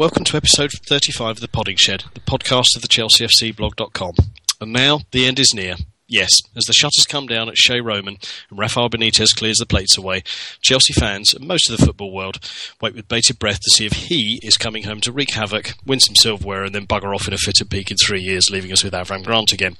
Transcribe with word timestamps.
Hello, 0.00 0.06
and 0.06 0.12
welcome 0.12 0.24
to 0.24 0.36
episode 0.38 0.70
35 0.86 1.28
of 1.28 1.40
The 1.40 1.48
Podding 1.48 1.76
Shed, 1.76 2.04
the 2.14 2.20
podcast 2.20 2.74
of 2.74 2.80
the 2.80 2.88
ChelseaFCblog.com. 2.88 4.14
And 4.58 4.72
now, 4.72 5.00
the 5.10 5.26
end 5.26 5.38
is 5.38 5.52
near. 5.52 5.74
Yes, 6.08 6.30
as 6.56 6.64
the 6.64 6.72
shutters 6.72 7.04
come 7.06 7.26
down 7.26 7.50
at 7.50 7.58
Chez 7.58 7.82
Roman 7.82 8.16
and 8.48 8.58
Rafael 8.58 8.88
Benitez 8.88 9.36
clears 9.36 9.58
the 9.58 9.66
plates 9.66 9.98
away, 9.98 10.22
Chelsea 10.62 10.94
fans 10.94 11.34
and 11.34 11.46
most 11.46 11.68
of 11.68 11.76
the 11.76 11.84
football 11.84 12.14
world 12.14 12.38
wait 12.80 12.94
with 12.94 13.08
bated 13.08 13.38
breath 13.38 13.60
to 13.60 13.70
see 13.72 13.84
if 13.84 13.92
he 13.92 14.40
is 14.42 14.56
coming 14.56 14.84
home 14.84 15.02
to 15.02 15.12
wreak 15.12 15.34
havoc, 15.34 15.74
win 15.84 16.00
some 16.00 16.16
silverware, 16.16 16.64
and 16.64 16.74
then 16.74 16.86
bugger 16.86 17.14
off 17.14 17.28
in 17.28 17.34
a 17.34 17.36
fit 17.36 17.60
of 17.60 17.68
pique 17.68 17.90
in 17.90 17.98
three 17.98 18.22
years, 18.22 18.48
leaving 18.50 18.72
us 18.72 18.82
with 18.82 18.94
Avram 18.94 19.22
Grant 19.22 19.52
again. 19.52 19.76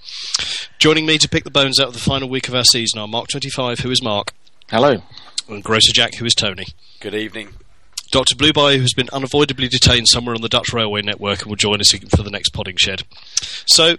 Joining 0.78 1.06
me 1.06 1.16
to 1.16 1.30
pick 1.30 1.44
the 1.44 1.50
bones 1.50 1.80
out 1.80 1.88
of 1.88 1.94
the 1.94 1.98
final 1.98 2.28
week 2.28 2.46
of 2.46 2.54
our 2.54 2.64
season 2.64 3.00
are 3.00 3.08
Mark 3.08 3.28
25, 3.28 3.78
who 3.78 3.90
is 3.90 4.02
Mark, 4.02 4.34
Hello. 4.68 5.02
and 5.48 5.64
Grocer 5.64 5.94
Jack, 5.94 6.16
who 6.16 6.26
is 6.26 6.34
Tony. 6.34 6.66
Good 7.00 7.14
evening. 7.14 7.54
Dr. 8.10 8.34
Blueby, 8.34 8.76
who 8.76 8.82
has 8.82 8.92
been 8.94 9.08
unavoidably 9.12 9.68
detained 9.68 10.08
somewhere 10.08 10.34
on 10.34 10.42
the 10.42 10.48
Dutch 10.48 10.72
Railway 10.72 11.02
network 11.02 11.42
and 11.42 11.48
will 11.48 11.56
join 11.56 11.80
us 11.80 11.92
for 11.92 12.22
the 12.22 12.30
next 12.30 12.50
podding 12.50 12.76
shed. 12.76 13.04
So, 13.66 13.96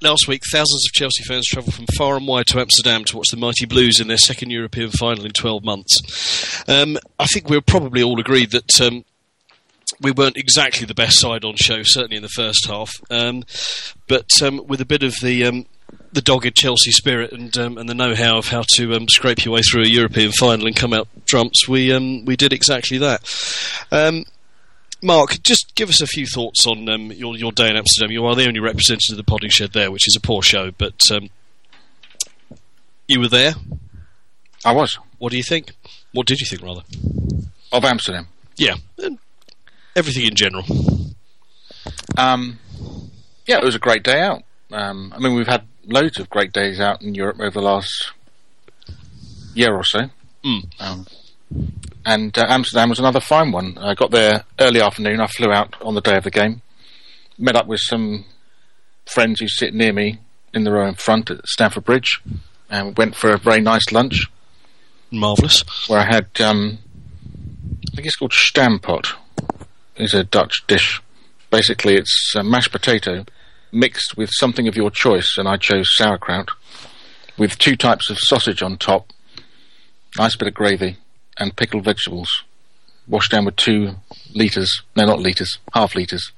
last 0.00 0.28
week, 0.28 0.42
thousands 0.52 0.86
of 0.86 0.92
Chelsea 0.92 1.22
fans 1.24 1.46
travelled 1.46 1.74
from 1.74 1.86
far 1.96 2.16
and 2.16 2.26
wide 2.26 2.46
to 2.48 2.60
Amsterdam 2.60 3.04
to 3.04 3.16
watch 3.16 3.28
the 3.30 3.36
Mighty 3.36 3.66
Blues 3.66 4.00
in 4.00 4.08
their 4.08 4.18
second 4.18 4.50
European 4.50 4.90
final 4.90 5.24
in 5.24 5.32
12 5.32 5.64
months. 5.64 6.62
Um, 6.68 6.98
I 7.18 7.26
think 7.26 7.48
we're 7.48 7.60
probably 7.60 8.02
all 8.02 8.20
agreed 8.20 8.50
that. 8.52 8.80
Um, 8.80 9.04
we 10.00 10.10
weren't 10.10 10.36
exactly 10.36 10.86
the 10.86 10.94
best 10.94 11.20
side 11.20 11.44
on 11.44 11.54
show, 11.56 11.82
certainly 11.82 12.16
in 12.16 12.22
the 12.22 12.28
first 12.28 12.66
half. 12.66 12.90
Um, 13.10 13.44
but 14.08 14.30
um, 14.42 14.66
with 14.66 14.80
a 14.80 14.86
bit 14.86 15.02
of 15.02 15.14
the 15.22 15.44
um, 15.44 15.66
the 16.14 16.22
dogged 16.22 16.54
Chelsea 16.54 16.92
spirit 16.92 17.32
and 17.32 17.56
um, 17.58 17.76
and 17.76 17.88
the 17.88 17.94
know-how 17.94 18.38
of 18.38 18.48
how 18.48 18.62
to 18.76 18.94
um, 18.94 19.08
scrape 19.08 19.44
your 19.44 19.54
way 19.54 19.60
through 19.60 19.82
a 19.82 19.88
European 19.88 20.32
final 20.32 20.66
and 20.66 20.76
come 20.76 20.92
out 20.92 21.08
trumps, 21.26 21.68
we 21.68 21.92
um, 21.92 22.24
we 22.24 22.36
did 22.36 22.52
exactly 22.52 22.98
that. 22.98 23.22
Um, 23.90 24.24
Mark, 25.02 25.42
just 25.42 25.74
give 25.74 25.90
us 25.90 26.00
a 26.00 26.06
few 26.06 26.24
thoughts 26.26 26.66
on 26.66 26.88
um, 26.88 27.12
your 27.12 27.36
your 27.36 27.52
day 27.52 27.68
in 27.68 27.76
Amsterdam. 27.76 28.12
You 28.12 28.24
are 28.26 28.34
the 28.34 28.46
only 28.46 28.60
representative 28.60 29.12
of 29.12 29.16
the 29.18 29.24
Podding 29.24 29.50
Shed 29.50 29.72
there, 29.72 29.90
which 29.90 30.08
is 30.08 30.16
a 30.16 30.20
poor 30.20 30.40
show, 30.40 30.70
but 30.70 31.02
um, 31.10 31.28
you 33.08 33.20
were 33.20 33.28
there. 33.28 33.54
I 34.64 34.72
was. 34.72 34.98
What 35.18 35.30
do 35.30 35.36
you 35.36 35.42
think? 35.42 35.72
What 36.12 36.26
did 36.26 36.40
you 36.40 36.46
think, 36.46 36.62
rather? 36.62 36.82
Of 37.72 37.84
Amsterdam. 37.84 38.28
Yeah, 38.56 38.76
everything 39.96 40.26
in 40.26 40.36
general. 40.36 40.64
Um, 42.16 42.60
yeah, 43.46 43.58
it 43.58 43.64
was 43.64 43.74
a 43.74 43.80
great 43.80 44.04
day 44.04 44.20
out. 44.20 44.42
Um, 44.72 45.12
I 45.14 45.18
mean, 45.18 45.34
we've 45.34 45.46
had 45.46 45.66
loads 45.86 46.18
of 46.18 46.30
great 46.30 46.52
days 46.52 46.80
out 46.80 47.02
in 47.02 47.14
Europe 47.14 47.40
over 47.40 47.50
the 47.50 47.62
last 47.62 48.12
year 49.54 49.74
or 49.74 49.84
so. 49.84 50.10
Mm. 50.44 50.80
Um, 50.80 51.06
and 52.04 52.36
uh, 52.36 52.46
Amsterdam 52.48 52.90
was 52.90 52.98
another 52.98 53.20
fine 53.20 53.52
one. 53.52 53.78
I 53.78 53.94
got 53.94 54.10
there 54.10 54.44
early 54.58 54.80
afternoon. 54.80 55.20
I 55.20 55.26
flew 55.26 55.50
out 55.52 55.74
on 55.80 55.94
the 55.94 56.00
day 56.00 56.16
of 56.16 56.24
the 56.24 56.30
game. 56.30 56.62
Met 57.38 57.56
up 57.56 57.66
with 57.66 57.80
some 57.80 58.24
friends 59.06 59.40
who 59.40 59.48
sit 59.48 59.74
near 59.74 59.92
me 59.92 60.18
in 60.52 60.64
the 60.64 60.72
row 60.72 60.86
in 60.86 60.94
front 60.94 61.30
at 61.30 61.46
Stamford 61.46 61.84
Bridge. 61.84 62.20
And 62.70 62.96
went 62.96 63.14
for 63.14 63.30
a 63.30 63.38
very 63.38 63.60
nice 63.60 63.92
lunch 63.92 64.26
Marvelous. 65.10 65.62
where 65.88 66.00
I 66.00 66.06
had, 66.06 66.28
um, 66.40 66.78
I 67.92 67.96
think 67.96 68.06
it's 68.06 68.16
called 68.16 68.32
stamppot. 68.32 69.14
It's 69.96 70.14
a 70.14 70.24
Dutch 70.24 70.64
dish. 70.66 71.00
Basically, 71.50 71.94
it's 71.94 72.32
uh, 72.36 72.42
mashed 72.42 72.72
potato 72.72 73.24
mixed 73.74 74.16
with 74.16 74.30
something 74.32 74.68
of 74.68 74.76
your 74.76 74.90
choice, 74.90 75.36
and 75.36 75.48
I 75.48 75.56
chose 75.56 75.94
sauerkraut, 75.96 76.50
with 77.36 77.58
two 77.58 77.76
types 77.76 78.10
of 78.10 78.18
sausage 78.18 78.62
on 78.62 78.76
top, 78.78 79.12
nice 80.18 80.36
bit 80.36 80.48
of 80.48 80.54
gravy, 80.54 80.98
and 81.38 81.56
pickled 81.56 81.84
vegetables, 81.84 82.30
washed 83.08 83.32
down 83.32 83.44
with 83.44 83.56
two 83.56 83.96
litres, 84.34 84.82
no, 84.96 85.04
not 85.04 85.20
litres, 85.20 85.58
half 85.72 85.94
litres 85.94 86.32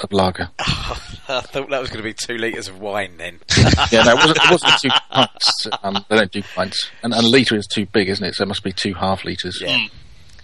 of 0.00 0.12
lager. 0.12 0.50
I 0.58 1.40
thought 1.42 1.70
that 1.70 1.80
was 1.80 1.90
going 1.90 2.02
to 2.02 2.02
be 2.02 2.14
two 2.14 2.36
litres 2.38 2.68
of 2.68 2.80
wine 2.80 3.16
then. 3.18 3.38
yeah, 3.90 4.02
no, 4.02 4.12
it 4.12 4.16
wasn't, 4.16 4.38
it 4.38 4.50
wasn't 4.50 4.72
two 4.80 4.88
pints. 5.10 5.66
Um, 5.82 6.04
they 6.08 6.16
don't 6.16 6.32
do 6.32 6.42
pints. 6.42 6.90
And, 7.02 7.14
and 7.14 7.24
a 7.24 7.28
litre 7.28 7.56
is 7.56 7.66
too 7.66 7.86
big, 7.86 8.08
isn't 8.08 8.24
it? 8.24 8.34
So 8.34 8.44
it 8.44 8.48
must 8.48 8.64
be 8.64 8.72
two 8.72 8.94
half 8.94 9.24
litres. 9.24 9.60
Yeah. 9.60 9.86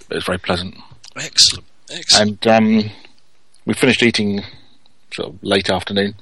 But 0.08 0.18
it's 0.18 0.26
very 0.26 0.38
pleasant. 0.38 0.76
Excellent. 1.16 1.66
Excellent. 1.90 2.46
and 2.46 2.84
um, 2.84 2.90
we 3.64 3.74
finished 3.74 4.02
eating 4.02 4.42
sort 5.14 5.28
of 5.28 5.42
late 5.42 5.70
afternoon, 5.70 6.14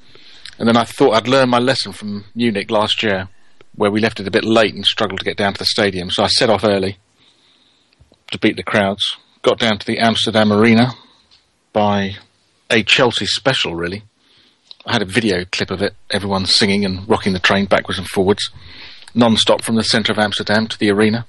and 0.57 0.67
then 0.67 0.77
I 0.77 0.83
thought 0.83 1.15
I'd 1.15 1.27
learned 1.27 1.51
my 1.51 1.59
lesson 1.59 1.91
from 1.91 2.25
Munich 2.33 2.71
last 2.71 3.03
year, 3.03 3.29
where 3.75 3.91
we 3.91 3.99
left 3.99 4.19
it 4.19 4.27
a 4.27 4.31
bit 4.31 4.45
late 4.45 4.73
and 4.73 4.85
struggled 4.85 5.19
to 5.19 5.25
get 5.25 5.37
down 5.37 5.53
to 5.53 5.59
the 5.59 5.65
stadium. 5.65 6.09
So 6.09 6.23
I 6.23 6.27
set 6.27 6.49
off 6.49 6.63
early 6.63 6.97
to 8.31 8.39
beat 8.39 8.55
the 8.55 8.63
crowds. 8.63 9.03
Got 9.41 9.59
down 9.59 9.77
to 9.77 9.85
the 9.85 9.99
Amsterdam 9.99 10.51
Arena 10.51 10.93
by 11.73 12.15
a 12.69 12.83
Chelsea 12.83 13.25
special, 13.25 13.75
really. 13.75 14.03
I 14.85 14.93
had 14.93 15.01
a 15.01 15.05
video 15.05 15.45
clip 15.51 15.71
of 15.71 15.81
it, 15.81 15.93
everyone 16.09 16.45
singing 16.45 16.85
and 16.85 17.07
rocking 17.09 17.33
the 17.33 17.39
train 17.39 17.65
backwards 17.65 17.99
and 17.99 18.07
forwards, 18.07 18.49
non-stop 19.13 19.63
from 19.63 19.75
the 19.75 19.83
centre 19.83 20.11
of 20.11 20.19
Amsterdam 20.19 20.67
to 20.67 20.79
the 20.79 20.89
arena. 20.91 21.25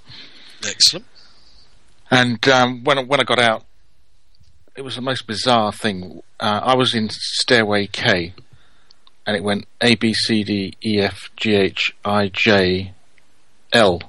Excellent. 0.67 1.07
And 2.11 2.47
um, 2.49 2.85
when 2.85 2.99
I, 2.99 3.03
when 3.03 3.21
I 3.21 3.25
got 3.25 3.39
out, 3.39 3.65
it 4.77 4.83
was 4.83 4.97
the 4.97 5.03
most 5.03 5.27
bizarre 5.27 5.73
thing. 5.73 6.23
Uh, 6.39 6.61
I 6.63 6.77
was 6.77 6.95
in 6.95 7.09
stairway 7.11 7.87
K, 7.87 8.35
and 9.27 9.37
it 9.37 9.43
went 9.43 9.67
A 9.81 9.95
B 9.97 10.13
C 10.13 10.45
D 10.45 10.75
E 10.85 11.01
F 11.01 11.31
G 11.37 11.55
H 11.55 11.95
I 12.05 12.29
J 12.33 12.93
L, 13.73 14.03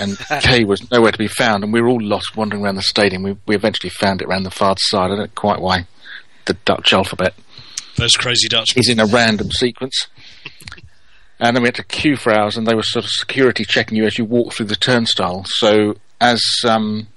and 0.00 0.18
K 0.40 0.64
was 0.64 0.90
nowhere 0.90 1.12
to 1.12 1.18
be 1.18 1.28
found. 1.28 1.64
And 1.64 1.72
we 1.72 1.80
were 1.80 1.88
all 1.88 2.00
lost, 2.02 2.36
wandering 2.36 2.64
around 2.64 2.76
the 2.76 2.82
stadium. 2.82 3.22
We 3.22 3.36
we 3.46 3.54
eventually 3.54 3.90
found 3.90 4.22
it 4.22 4.28
around 4.28 4.44
the 4.44 4.50
far 4.50 4.74
side. 4.78 5.06
I 5.06 5.08
don't 5.08 5.18
know 5.18 5.26
quite 5.34 5.60
why. 5.60 5.86
The 6.46 6.54
Dutch 6.66 6.92
alphabet 6.92 7.32
Those 7.96 8.12
crazy 8.12 8.48
Dutch. 8.48 8.76
is 8.76 8.88
in 8.90 9.00
a 9.00 9.06
random 9.06 9.50
sequence. 9.50 10.08
And 11.40 11.56
then 11.56 11.62
we 11.62 11.68
had 11.68 11.74
to 11.76 11.82
queue 11.84 12.16
for 12.16 12.32
hours, 12.32 12.56
and 12.56 12.66
they 12.66 12.74
were 12.74 12.82
sort 12.82 13.04
of 13.04 13.10
security 13.10 13.64
checking 13.64 13.96
you 13.96 14.04
as 14.04 14.18
you 14.18 14.24
walk 14.24 14.52
through 14.52 14.66
the 14.66 14.76
turnstile. 14.76 15.44
So 15.46 15.96
as 16.20 16.42
um, 16.64 17.08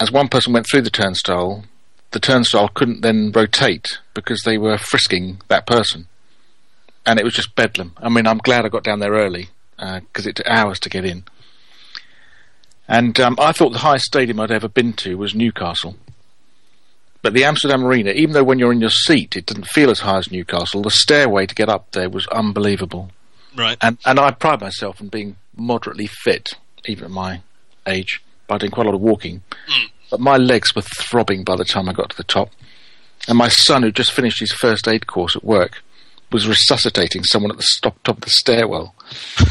as 0.00 0.12
one 0.12 0.28
person 0.28 0.52
went 0.52 0.66
through 0.70 0.82
the 0.82 0.90
turnstile, 0.90 1.64
the 2.10 2.20
turnstile 2.20 2.68
couldn't 2.68 3.02
then 3.02 3.32
rotate 3.34 3.98
because 4.14 4.42
they 4.44 4.58
were 4.58 4.78
frisking 4.78 5.40
that 5.48 5.66
person, 5.66 6.06
and 7.04 7.18
it 7.18 7.24
was 7.24 7.34
just 7.34 7.54
bedlam. 7.54 7.92
I 7.98 8.08
mean, 8.08 8.26
I'm 8.26 8.38
glad 8.38 8.64
I 8.64 8.68
got 8.68 8.84
down 8.84 9.00
there 9.00 9.12
early 9.12 9.48
because 9.76 10.26
it 10.26 10.36
took 10.36 10.46
hours 10.46 10.80
to 10.80 10.88
get 10.88 11.04
in. 11.04 11.24
And 12.88 13.20
um, 13.20 13.36
I 13.38 13.52
thought 13.52 13.72
the 13.72 13.78
highest 13.78 14.06
stadium 14.06 14.40
I'd 14.40 14.50
ever 14.50 14.68
been 14.68 14.94
to 14.94 15.16
was 15.16 15.34
Newcastle. 15.34 15.96
But 17.20 17.34
the 17.34 17.44
Amsterdam 17.44 17.84
Arena, 17.84 18.10
even 18.10 18.32
though 18.32 18.44
when 18.44 18.58
you're 18.58 18.72
in 18.72 18.80
your 18.80 18.90
seat 18.90 19.36
it 19.36 19.46
didn't 19.46 19.66
feel 19.66 19.90
as 19.90 20.00
high 20.00 20.18
as 20.18 20.30
Newcastle, 20.30 20.82
the 20.82 20.90
stairway 20.90 21.46
to 21.46 21.54
get 21.54 21.68
up 21.68 21.90
there 21.90 22.08
was 22.08 22.26
unbelievable. 22.28 23.10
Right. 23.56 23.76
And 23.82 23.98
and 24.06 24.18
I 24.18 24.30
pride 24.30 24.60
myself 24.60 25.00
on 25.00 25.08
being 25.08 25.36
moderately 25.56 26.06
fit, 26.06 26.52
even 26.86 27.04
at 27.04 27.10
my 27.10 27.42
age, 27.86 28.22
by 28.48 28.58
doing 28.58 28.72
quite 28.72 28.86
a 28.86 28.88
lot 28.90 28.96
of 28.96 29.00
walking. 29.00 29.42
But 30.10 30.20
my 30.20 30.36
legs 30.36 30.74
were 30.74 30.82
throbbing 30.82 31.44
by 31.44 31.54
the 31.54 31.64
time 31.64 31.88
I 31.88 31.92
got 31.92 32.10
to 32.10 32.16
the 32.16 32.24
top. 32.24 32.50
And 33.28 33.38
my 33.38 33.48
son, 33.48 33.82
who 33.82 33.92
just 33.92 34.12
finished 34.12 34.40
his 34.40 34.52
first 34.52 34.88
aid 34.88 35.06
course 35.06 35.36
at 35.36 35.44
work, 35.44 35.82
was 36.32 36.48
resuscitating 36.48 37.24
someone 37.24 37.50
at 37.50 37.58
the 37.58 37.62
stop, 37.62 38.02
top 38.02 38.16
of 38.16 38.22
the 38.22 38.30
stairwell. 38.30 38.94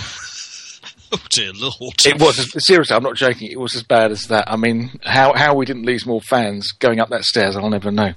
Oh 1.09 1.22
dear 1.29 1.53
lord. 1.53 1.96
It 2.05 2.20
was 2.20 2.67
seriously. 2.67 2.94
I'm 2.94 3.03
not 3.03 3.16
joking. 3.16 3.49
It 3.49 3.59
was 3.59 3.76
as 3.76 3.84
bad 3.84 4.11
as 4.11 4.23
that. 4.23 4.52
I 4.52 4.58
mean, 4.58 4.99
how 5.03 5.34
how 5.34 5.55
we 5.55 5.66
didn't 5.66 5.85
lose 5.85 6.05
more 6.05 6.20
fans 6.20 6.73
going 6.73 6.99
up 6.99 7.08
that 7.09 7.23
stairs, 7.23 7.55
I'll 7.55 7.70
never 7.70 7.91
know. 7.91 8.14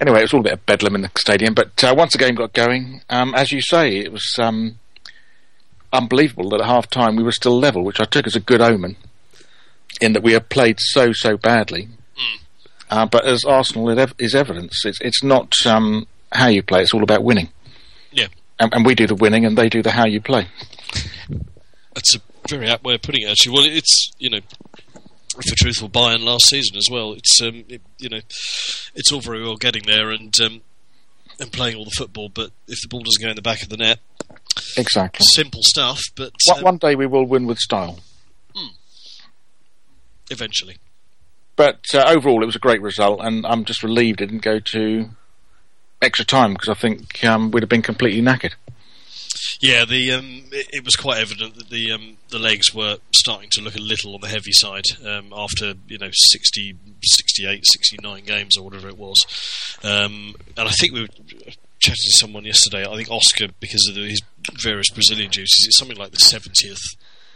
Anyway, 0.00 0.20
it 0.20 0.22
was 0.22 0.32
all 0.32 0.40
a 0.40 0.44
bit 0.44 0.52
of 0.54 0.64
bedlam 0.66 0.94
in 0.94 1.02
the 1.02 1.10
stadium, 1.18 1.52
but 1.52 1.84
uh, 1.84 1.94
once 1.96 2.12
the 2.12 2.18
game 2.18 2.34
got 2.34 2.52
going, 2.52 3.02
um, 3.10 3.34
as 3.34 3.52
you 3.52 3.60
say, 3.60 3.98
it 3.98 4.12
was 4.12 4.34
um, 4.38 4.78
unbelievable 5.92 6.50
that 6.50 6.60
at 6.60 6.66
half 6.66 6.88
time 6.88 7.16
we 7.16 7.22
were 7.22 7.32
still 7.32 7.58
level, 7.58 7.84
which 7.84 8.00
I 8.00 8.04
took 8.04 8.26
as 8.26 8.36
a 8.36 8.40
good 8.40 8.60
omen, 8.60 8.96
in 10.00 10.12
that 10.12 10.22
we 10.22 10.32
had 10.32 10.48
played 10.48 10.78
so 10.80 11.12
so 11.12 11.36
badly. 11.36 11.88
Uh, 12.90 13.06
but 13.06 13.24
as 13.24 13.44
Arsenal 13.44 13.88
is 13.88 14.12
is 14.18 14.34
evidence, 14.34 14.84
it's 14.84 15.00
it's 15.00 15.22
not 15.22 15.54
um, 15.64 16.06
how 16.32 16.48
you 16.48 16.62
play; 16.62 16.82
it's 16.82 16.92
all 16.92 17.04
about 17.04 17.22
winning. 17.22 17.48
Yeah. 18.10 18.26
And, 18.58 18.74
and 18.74 18.84
we 18.84 18.94
do 18.94 19.06
the 19.06 19.14
winning, 19.14 19.46
and 19.46 19.56
they 19.56 19.68
do 19.68 19.80
the 19.80 19.92
how 19.92 20.06
you 20.06 20.20
play. 20.20 20.48
That's 21.94 22.16
a 22.16 22.20
very 22.48 22.68
apt 22.68 22.84
way 22.84 22.94
of 22.94 23.02
putting 23.02 23.22
it. 23.22 23.30
Actually, 23.30 23.54
well, 23.54 23.64
it's 23.64 24.10
you 24.18 24.28
know, 24.28 24.40
for 25.48 25.54
truthful 25.56 25.88
Bayern 25.88 26.24
last 26.24 26.46
season 26.46 26.76
as 26.76 26.88
well. 26.90 27.12
It's 27.12 27.40
um, 27.40 27.64
it, 27.68 27.80
you 27.98 28.08
know, 28.08 28.20
it's 28.94 29.12
all 29.12 29.20
very 29.20 29.42
well 29.42 29.56
getting 29.56 29.84
there 29.84 30.10
and 30.10 30.34
um, 30.40 30.62
and 31.38 31.52
playing 31.52 31.76
all 31.76 31.84
the 31.84 31.90
football, 31.96 32.28
but 32.28 32.50
if 32.66 32.82
the 32.82 32.88
ball 32.88 33.02
doesn't 33.02 33.22
go 33.22 33.30
in 33.30 33.36
the 33.36 33.42
back 33.42 33.62
of 33.62 33.68
the 33.68 33.76
net, 33.76 34.00
Exactly. 34.76 35.24
simple 35.32 35.60
stuff. 35.62 36.00
But 36.16 36.32
One, 36.46 36.58
um, 36.58 36.64
one 36.64 36.76
day 36.78 36.94
we 36.94 37.06
will 37.06 37.24
win 37.26 37.46
with 37.46 37.58
style. 37.58 37.98
eventually, 40.30 40.76
But 41.56 41.80
uh, 41.92 42.04
overall, 42.06 42.42
it 42.42 42.46
was 42.46 42.56
a 42.56 42.60
great 42.60 42.80
result, 42.82 43.20
and 43.22 43.44
I'm 43.46 43.64
just 43.64 43.82
relieved 43.82 44.20
it 44.20 44.26
didn't 44.26 44.42
go 44.42 44.60
to 44.60 45.10
extra 46.00 46.24
time 46.24 46.54
because 46.54 46.68
I 46.68 46.74
think 46.74 47.22
um, 47.24 47.50
we'd 47.50 47.62
have 47.62 47.68
been 47.68 47.82
completely 47.82 48.22
knackered. 48.22 48.54
Yeah, 49.60 49.84
the 49.84 50.12
um, 50.12 50.44
it, 50.52 50.66
it 50.72 50.84
was 50.84 50.96
quite 50.96 51.20
evident 51.20 51.56
that 51.56 51.68
the 51.68 51.92
um, 51.92 52.16
the 52.30 52.38
legs 52.38 52.74
were 52.74 52.96
starting 53.12 53.50
to 53.50 53.60
look 53.60 53.74
a 53.74 53.80
little 53.80 54.14
on 54.14 54.20
the 54.20 54.28
heavy 54.28 54.52
side 54.52 54.84
um, 55.04 55.32
after 55.36 55.74
you 55.86 55.98
know 55.98 56.10
60, 56.12 56.76
68, 57.02 57.64
69 57.66 58.24
games 58.24 58.56
or 58.56 58.64
whatever 58.64 58.88
it 58.88 58.96
was, 58.96 59.16
um, 59.82 60.34
and 60.56 60.68
I 60.68 60.70
think 60.70 60.94
we 60.94 61.02
were 61.02 61.08
chatting 61.80 62.04
to 62.06 62.16
someone 62.18 62.44
yesterday. 62.44 62.86
I 62.86 62.96
think 62.96 63.10
Oscar 63.10 63.48
because 63.58 63.86
of 63.88 63.94
the, 63.94 64.08
his 64.08 64.22
various 64.62 64.90
Brazilian 64.90 65.30
duties, 65.30 65.64
it's 65.66 65.78
something 65.78 65.96
like 65.96 66.12
the 66.12 66.20
seventieth. 66.20 66.80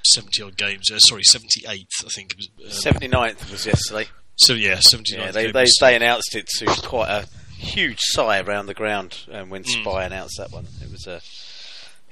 70 0.06 0.42
odd 0.42 0.56
games, 0.58 0.90
uh, 0.92 0.98
sorry, 0.98 1.22
78th, 1.22 1.86
I 2.04 2.08
think. 2.10 2.32
It 2.32 2.50
was, 2.58 2.86
um, 2.86 2.92
79th 2.92 3.50
was 3.50 3.64
yesterday. 3.64 4.06
So, 4.36 4.52
yeah, 4.52 4.74
79th. 4.74 5.08
Yeah, 5.16 5.30
they, 5.30 5.50
they, 5.50 5.64
they 5.80 5.96
announced 5.96 6.36
it 6.36 6.46
to 6.58 6.66
quite 6.86 7.08
a 7.08 7.26
huge 7.56 7.96
sigh 8.00 8.40
around 8.40 8.66
the 8.66 8.74
ground 8.74 9.20
um, 9.32 9.48
when 9.48 9.62
Hmm. 9.64 9.80
Spy 9.80 10.04
announced 10.04 10.34
that 10.36 10.50
one. 10.50 10.66
It 10.82 10.90
was 10.90 11.06
a 11.06 11.22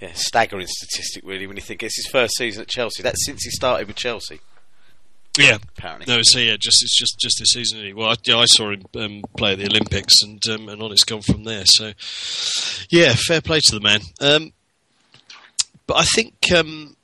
yeah, 0.01 0.13
staggering 0.15 0.67
statistic, 0.69 1.23
really, 1.25 1.47
when 1.47 1.57
you 1.57 1.63
think 1.63 1.83
it's 1.83 1.97
his 1.97 2.09
first 2.11 2.35
season 2.39 2.63
at 2.63 2.69
Chelsea. 2.69 3.03
That's 3.03 3.25
since 3.27 3.45
he 3.45 3.51
started 3.51 3.87
with 3.89 3.97
Chelsea, 3.97 4.41
yeah, 5.39 5.57
apparently. 5.77 6.13
No, 6.15 6.21
so 6.23 6.39
yeah, 6.39 6.57
just 6.61 6.83
it's 6.83 6.97
just 6.99 7.19
just 7.19 7.39
this 7.39 7.53
season. 7.53 7.95
Well, 7.97 8.11
I, 8.11 8.15
yeah, 8.25 8.37
I 8.39 8.45
saw 8.47 8.71
him 8.71 8.83
um, 8.97 9.23
play 9.37 9.53
at 9.53 9.59
the 9.59 9.67
Olympics, 9.67 10.23
and 10.23 10.41
um, 10.51 10.69
and 10.69 10.83
on 10.83 10.93
it's 10.93 11.05
gone 11.05 11.23
from 11.23 11.45
there. 11.45 11.65
So, 11.67 11.93
yeah, 12.91 13.15
fair 13.17 13.41
play 13.41 13.61
to 13.61 13.75
the 13.75 13.81
man. 13.81 14.01
Um, 14.21 14.53
but 15.87 15.97
I 15.97 16.05
think 16.05 16.35
um, 16.55 16.97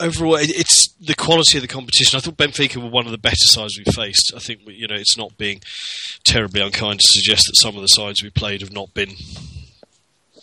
overall, 0.00 0.36
it, 0.36 0.50
it's 0.50 0.94
the 1.00 1.14
quality 1.14 1.58
of 1.58 1.62
the 1.62 1.68
competition. 1.68 2.16
I 2.16 2.20
thought 2.20 2.36
Benfica 2.36 2.76
were 2.82 2.88
one 2.90 3.06
of 3.06 3.12
the 3.12 3.18
better 3.18 3.34
sides 3.36 3.78
we 3.78 3.84
faced. 3.92 4.32
I 4.34 4.38
think 4.38 4.60
we- 4.66 4.74
you 4.74 4.86
know 4.86 4.94
it's 4.96 5.16
not 5.18 5.36
being 5.36 5.60
terribly 6.24 6.60
unkind 6.60 7.00
to 7.00 7.06
suggest 7.08 7.44
that 7.46 7.56
some 7.60 7.74
of 7.76 7.82
the 7.82 7.88
sides 7.88 8.22
we 8.22 8.30
played 8.30 8.60
have 8.60 8.72
not 8.72 8.94
been. 8.94 9.16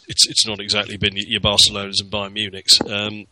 It's 0.07 0.27
it's 0.27 0.45
not 0.45 0.59
exactly 0.59 0.97
been 0.97 1.15
your 1.15 1.41
Barcelonas 1.41 2.01
and 2.01 2.11
Bayern 2.11 2.33
Munich's, 2.33 2.79
um, 2.81 3.25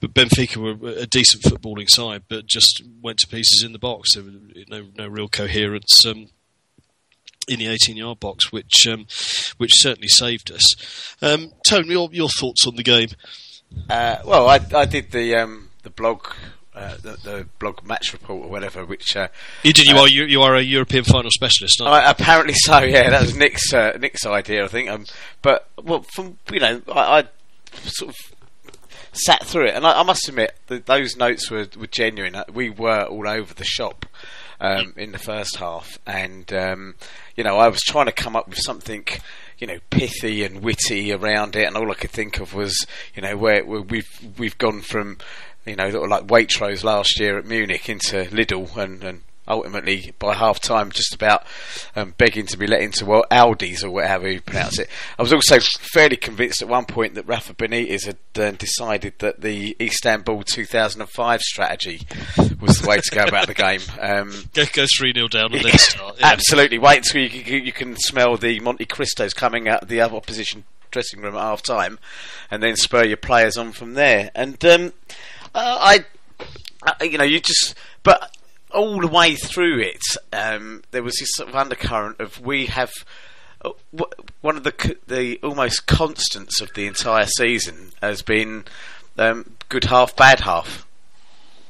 but 0.00 0.14
Benfica 0.14 0.56
were 0.56 0.90
a 0.90 1.06
decent 1.06 1.42
footballing 1.42 1.88
side, 1.88 2.24
but 2.28 2.46
just 2.46 2.82
went 3.02 3.18
to 3.18 3.26
pieces 3.28 3.62
in 3.64 3.72
the 3.72 3.78
box. 3.78 4.14
There 4.14 4.24
was 4.24 4.34
no 4.68 4.86
no 4.96 5.06
real 5.06 5.28
coherence 5.28 6.04
um, 6.06 6.28
in 7.48 7.58
the 7.58 7.66
18-yard 7.66 8.20
box, 8.20 8.52
which 8.52 8.86
um, 8.88 9.06
which 9.58 9.70
certainly 9.74 10.08
saved 10.08 10.50
us. 10.50 11.16
Um, 11.22 11.52
Tony, 11.66 11.90
your 11.90 12.08
your 12.12 12.28
thoughts 12.28 12.66
on 12.66 12.76
the 12.76 12.82
game? 12.82 13.10
Uh, 13.88 14.16
well, 14.24 14.48
I, 14.48 14.60
I 14.74 14.84
did 14.84 15.10
the 15.12 15.36
um, 15.36 15.70
the 15.82 15.90
blog, 15.90 16.26
uh, 16.80 16.96
the, 16.96 17.10
the 17.22 17.46
blog 17.58 17.84
match 17.84 18.12
report 18.12 18.46
or 18.46 18.48
whatever, 18.48 18.84
which 18.84 19.14
uh, 19.16 19.28
You 19.62 19.72
did. 19.72 19.86
You 19.86 19.96
Uh, 19.96 20.00
are 20.00 20.08
you, 20.08 20.24
you 20.24 20.40
are 20.42 20.54
a 20.56 20.62
European 20.62 21.04
final 21.04 21.30
specialist. 21.30 21.80
Aren't 21.80 22.02
you? 22.02 22.08
I, 22.08 22.10
apparently 22.10 22.54
so. 22.54 22.78
Yeah, 22.84 23.10
that 23.10 23.20
was 23.20 23.36
Nick's 23.36 23.72
uh, 23.72 23.96
Nick's 24.00 24.24
idea, 24.24 24.64
I 24.64 24.68
think. 24.68 24.88
Um, 24.88 25.04
but 25.42 25.68
well, 25.82 26.02
from 26.14 26.38
you 26.50 26.60
know, 26.60 26.82
I, 26.90 27.18
I 27.20 27.24
sort 27.84 28.10
of 28.10 28.16
sat 29.12 29.44
through 29.44 29.66
it, 29.66 29.74
and 29.74 29.86
I, 29.86 30.00
I 30.00 30.02
must 30.02 30.28
admit 30.28 30.54
that 30.68 30.86
those 30.86 31.16
notes 31.16 31.50
were, 31.50 31.66
were 31.76 31.86
genuine. 31.86 32.34
Uh, 32.34 32.44
We 32.52 32.70
were 32.70 33.04
all 33.04 33.28
over 33.28 33.52
the 33.54 33.64
shop 33.64 34.06
um, 34.60 34.94
in 34.96 35.12
the 35.12 35.18
first 35.18 35.56
half, 35.56 35.98
and 36.06 36.50
um, 36.52 36.94
you 37.36 37.44
know, 37.44 37.58
I 37.58 37.68
was 37.68 37.80
trying 37.82 38.06
to 38.06 38.12
come 38.12 38.36
up 38.36 38.48
with 38.48 38.58
something. 38.58 39.04
You 39.58 39.66
know, 39.66 39.78
pithy 39.90 40.42
and 40.42 40.62
witty 40.62 41.12
around 41.12 41.54
it, 41.54 41.66
and 41.66 41.76
all 41.76 41.90
I 41.90 41.94
could 41.94 42.12
think 42.12 42.40
of 42.40 42.54
was, 42.54 42.86
you 43.14 43.20
know, 43.20 43.36
where, 43.36 43.62
where 43.62 43.82
we've 43.82 44.08
we've 44.38 44.56
gone 44.56 44.80
from, 44.80 45.18
you 45.70 45.76
know, 45.76 45.86
of 45.86 46.08
like 46.08 46.26
Waitrose 46.26 46.84
last 46.84 47.18
year 47.20 47.38
at 47.38 47.46
Munich 47.46 47.88
into 47.88 48.24
Lidl, 48.24 48.76
and, 48.76 49.02
and 49.04 49.22
ultimately 49.46 50.12
by 50.18 50.34
half 50.34 50.60
time 50.60 50.90
just 50.90 51.14
about 51.14 51.44
um, 51.96 52.14
begging 52.18 52.46
to 52.46 52.56
be 52.56 52.66
let 52.66 52.80
into 52.80 53.04
well 53.04 53.24
Aldi's 53.30 53.82
or 53.84 53.90
whatever 53.90 54.28
you 54.30 54.40
pronounce 54.40 54.78
it. 54.78 54.88
I 55.18 55.22
was 55.22 55.32
also 55.32 55.58
fairly 55.60 56.16
convinced 56.16 56.60
at 56.60 56.68
one 56.68 56.86
point 56.86 57.14
that 57.14 57.26
Rafa 57.26 57.54
Benitez 57.54 58.06
had 58.06 58.18
uh, 58.36 58.50
decided 58.52 59.14
that 59.18 59.40
the 59.40 59.76
Istanbul 59.80 60.42
2005 60.42 61.40
strategy 61.40 62.00
was 62.60 62.78
the 62.78 62.88
way 62.88 62.98
to 62.98 63.14
go 63.14 63.24
about 63.24 63.46
the 63.46 63.54
game. 63.54 63.80
Um, 64.00 64.50
Go, 64.52 64.64
go 64.72 64.86
three 64.98 65.12
0 65.12 65.28
down 65.28 65.52
and 65.54 65.64
then 65.64 65.78
start. 65.78 66.16
Yeah. 66.18 66.26
Absolutely. 66.26 66.78
Wait 66.78 66.98
until 66.98 67.22
you, 67.22 67.28
you, 67.28 67.58
you 67.58 67.72
can 67.72 67.96
smell 67.96 68.36
the 68.36 68.58
Monte 68.60 68.86
Cristos 68.86 69.34
coming 69.34 69.68
out 69.68 69.82
of 69.82 69.88
the 69.88 70.00
other 70.00 70.16
opposition 70.16 70.64
dressing 70.90 71.20
room 71.20 71.36
at 71.36 71.40
half 71.40 71.62
time, 71.62 71.98
and 72.50 72.62
then 72.62 72.76
spur 72.76 73.04
your 73.04 73.16
players 73.16 73.56
on 73.56 73.72
from 73.72 73.94
there. 73.94 74.30
And 74.34 74.62
um, 74.64 74.92
uh, 75.54 75.98
I, 76.82 77.04
you 77.04 77.18
know, 77.18 77.24
you 77.24 77.40
just 77.40 77.74
but 78.02 78.36
all 78.72 79.00
the 79.00 79.06
way 79.08 79.34
through 79.34 79.80
it, 79.80 80.00
um, 80.32 80.82
there 80.92 81.02
was 81.02 81.16
this 81.18 81.28
sort 81.34 81.48
of 81.48 81.56
undercurrent 81.56 82.20
of 82.20 82.40
we 82.40 82.66
have. 82.66 82.90
uh, 83.64 83.70
w- 83.94 84.12
One 84.40 84.56
of 84.56 84.64
the 84.64 84.96
the 85.06 85.38
almost 85.42 85.86
constants 85.86 86.60
of 86.60 86.72
the 86.74 86.86
entire 86.86 87.26
season 87.26 87.92
has 88.00 88.22
been 88.22 88.64
um, 89.18 89.56
good 89.68 89.84
half, 89.84 90.14
bad 90.16 90.40
half. 90.40 90.86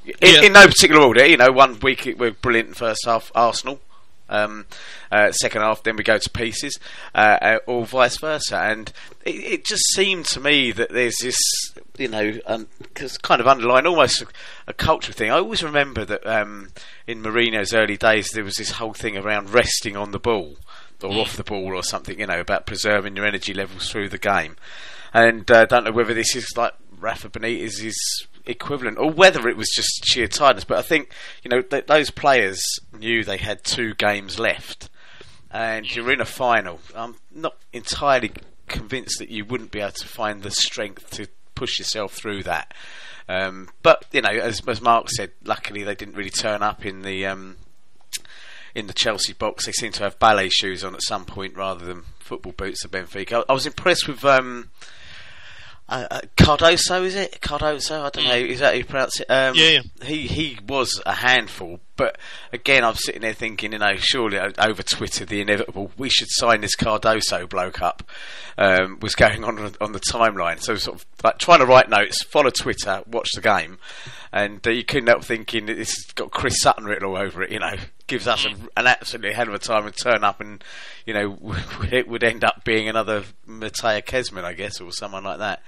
In, 0.05 0.15
Yeah. 0.23 0.43
in 0.43 0.53
no 0.53 0.67
particular 0.67 1.03
order, 1.03 1.27
you 1.27 1.37
know, 1.37 1.51
one 1.53 1.79
week 1.81 2.07
it- 2.07 2.19
we're 2.19 2.31
brilliant 2.33 2.69
in 2.69 2.75
first 2.75 3.01
half, 3.07 3.31
Arsenal. 3.35 3.81
Um, 4.31 4.67
uh, 5.11 5.33
second 5.33 5.63
half, 5.63 5.83
then 5.83 5.97
we 5.97 6.05
go 6.05 6.17
to 6.17 6.31
pieces, 6.31 6.79
uh, 7.15 7.39
uh, 7.43 7.59
or 7.67 7.85
vice 7.85 8.19
versa. 8.19 8.59
And 8.59 8.93
it, 9.25 9.35
it 9.35 9.65
just 9.65 9.83
seemed 9.95 10.25
to 10.27 10.41
me 10.41 10.73
that 10.73 10.91
there's 10.91 11.19
this, 11.21 11.37
you 11.99 12.09
know, 12.09 12.39
um, 12.47 12.69
kind 13.23 13.41
of 13.41 13.49
underlying 13.49 13.87
almost 13.87 14.23
a, 14.23 14.27
a 14.69 14.73
cultural 14.73 15.15
thing. 15.15 15.31
I 15.31 15.39
always 15.39 15.63
remember 15.63 16.05
that 16.05 16.27
um, 16.27 16.69
in 17.07 17.23
Mourinho's 17.23 17.75
early 17.75 17.97
days, 17.97 18.31
there 18.31 18.45
was 18.45 18.57
this 18.57 18.73
whole 18.73 18.95
thing 18.95 19.17
around 19.17 19.51
resting 19.51 19.97
on 19.97 20.13
the 20.13 20.19
ball 20.21 20.57
or 21.03 21.13
off 21.19 21.37
the 21.37 21.45
ball 21.45 21.75
or 21.75 21.83
something, 21.83 22.19
you 22.19 22.27
know, 22.27 22.41
about 22.41 22.67
preserving 22.67 23.17
your 23.17 23.27
energy 23.27 23.55
levels 23.55 23.91
through 23.91 24.09
the 24.09 24.19
game. 24.19 24.57
And 25.13 25.51
I 25.51 25.63
uh, 25.63 25.65
don't 25.65 25.85
know 25.85 25.93
whether 25.93 26.15
this 26.15 26.37
is 26.37 26.47
like 26.57 26.75
Rafa 26.99 27.29
Benitez's 27.31 28.29
equivalent 28.47 28.99
or 28.99 29.11
whether 29.11 29.49
it 29.49 29.57
was 29.57 29.71
just 29.75 30.05
sheer 30.05 30.27
tiredness. 30.27 30.65
But 30.65 30.79
I 30.79 30.83
think, 30.83 31.13
you 31.43 31.49
know, 31.49 31.63
th- 31.63 31.87
those 31.87 32.11
players 32.11 32.61
knew 32.97 33.25
they 33.25 33.37
had 33.37 33.65
two 33.65 33.95
games 33.95 34.39
left 34.39 34.89
and 35.51 35.95
you're 35.95 36.13
in 36.13 36.21
a 36.21 36.27
final. 36.27 36.81
I'm 36.95 37.17
not 37.35 37.57
entirely 37.73 38.33
convinced 38.69 39.19
that 39.19 39.31
you 39.31 39.45
wouldn't 39.45 39.73
be 39.73 39.81
able 39.81 39.93
to 39.93 40.07
find 40.07 40.43
the 40.43 40.51
strength 40.51 41.11
to 41.11 41.27
push 41.55 41.79
yourself 41.79 42.15
through 42.15 42.45
that. 42.45 42.73
Um, 43.29 43.69
but, 43.83 44.07
you 44.13 44.23
know, 44.23 44.31
as, 44.31 44.61
as 44.67 44.81
Mark 44.81 45.09
said, 45.11 45.33
luckily 45.45 45.83
they 45.83 45.95
didn't 45.95 46.17
really 46.17 46.31
turn 46.31 46.63
up 46.63 46.85
in 46.85 47.03
the. 47.03 47.27
Um, 47.27 47.57
in 48.73 48.87
the 48.87 48.93
Chelsea 48.93 49.33
box, 49.33 49.67
they 49.67 49.73
seem 49.73 49.91
to 49.91 50.05
have 50.05 50.19
ballet 50.21 50.49
shoes 50.49 50.85
on 50.85 50.95
at 50.95 51.03
some 51.03 51.25
point 51.25 51.57
rather 51.57 51.85
than 51.85 52.05
football 52.21 52.53
boots 52.53 52.85
at 52.85 52.93
Benfica. 52.93 53.39
I, 53.39 53.45
I 53.49 53.53
was 53.53 53.67
impressed 53.67 54.07
with 54.07 54.25
um, 54.25 54.71
uh, 55.91 56.07
uh, 56.11 56.21
Cardoso. 56.37 57.05
Is 57.05 57.17
it 57.17 57.41
Cardoso? 57.41 58.03
I 58.05 58.11
don't 58.11 58.25
know. 58.25 58.35
Is 58.37 58.61
that 58.61 58.73
how 58.73 58.79
you 58.79 58.85
pronounce 58.85 59.21
it? 59.21 59.27
Um, 59.29 59.55
Yeah, 59.57 59.69
yeah. 59.69 59.81
He 60.07 60.27
he 60.29 60.59
was 60.67 61.03
a 61.05 61.15
handful, 61.15 61.81
but 61.97 62.17
again, 62.53 62.85
I'm 62.85 62.95
sitting 62.95 63.23
there 63.23 63.35
thinking, 63.35 63.73
you 63.73 63.79
know, 63.79 63.97
surely 63.97 64.39
over 64.39 64.83
Twitter, 64.83 65.25
the 65.25 65.41
inevitable, 65.41 65.91
we 65.99 66.09
should 66.09 66.29
sign 66.31 66.61
this 66.61 66.77
Cardoso 66.77 67.49
bloke 67.49 67.83
up, 67.83 68.05
um, 68.57 69.01
was 69.01 69.15
going 69.15 69.45
on 69.45 69.59
on 69.81 69.93
the 69.93 70.01
timeline. 70.01 70.61
So 70.63 70.77
sort 70.77 71.01
of 71.01 71.07
like 71.25 71.39
trying 71.39 71.59
to 71.59 71.67
write 71.67 71.91
notes, 71.91 72.23
follow 72.25 72.51
Twitter, 72.51 73.03
watch 73.07 73.29
the 73.35 73.41
game, 73.41 73.79
and 74.33 74.65
uh, 74.67 74.71
you 74.71 74.85
couldn't 74.85 75.09
help 75.09 75.25
thinking 75.25 75.67
this 75.67 75.95
has 75.97 76.13
got 76.15 76.31
Chris 76.31 76.61
Sutton 76.61 76.85
written 76.85 77.05
all 77.05 77.17
over 77.17 77.43
it. 77.43 77.51
You 77.51 77.59
know, 77.59 77.75
gives 78.11 78.27
us 78.27 78.45
a, 78.45 78.51
an 78.79 78.87
absolutely 78.87 79.33
hell 79.33 79.49
of 79.49 79.55
a 79.55 79.59
time 79.59 79.87
and 79.87 79.97
turn 79.97 80.23
up, 80.25 80.41
and 80.41 80.63
you 81.07 81.15
know, 81.15 81.39
it 81.91 82.07
would 82.09 82.23
end 82.23 82.45
up 82.45 82.63
being 82.65 82.89
another 82.89 83.23
Mateja 83.47 84.03
Kezman, 84.03 84.45
I 84.45 84.53
guess, 84.53 84.81
or 84.81 84.93
someone 84.93 85.25
like 85.25 85.39
that. 85.39 85.63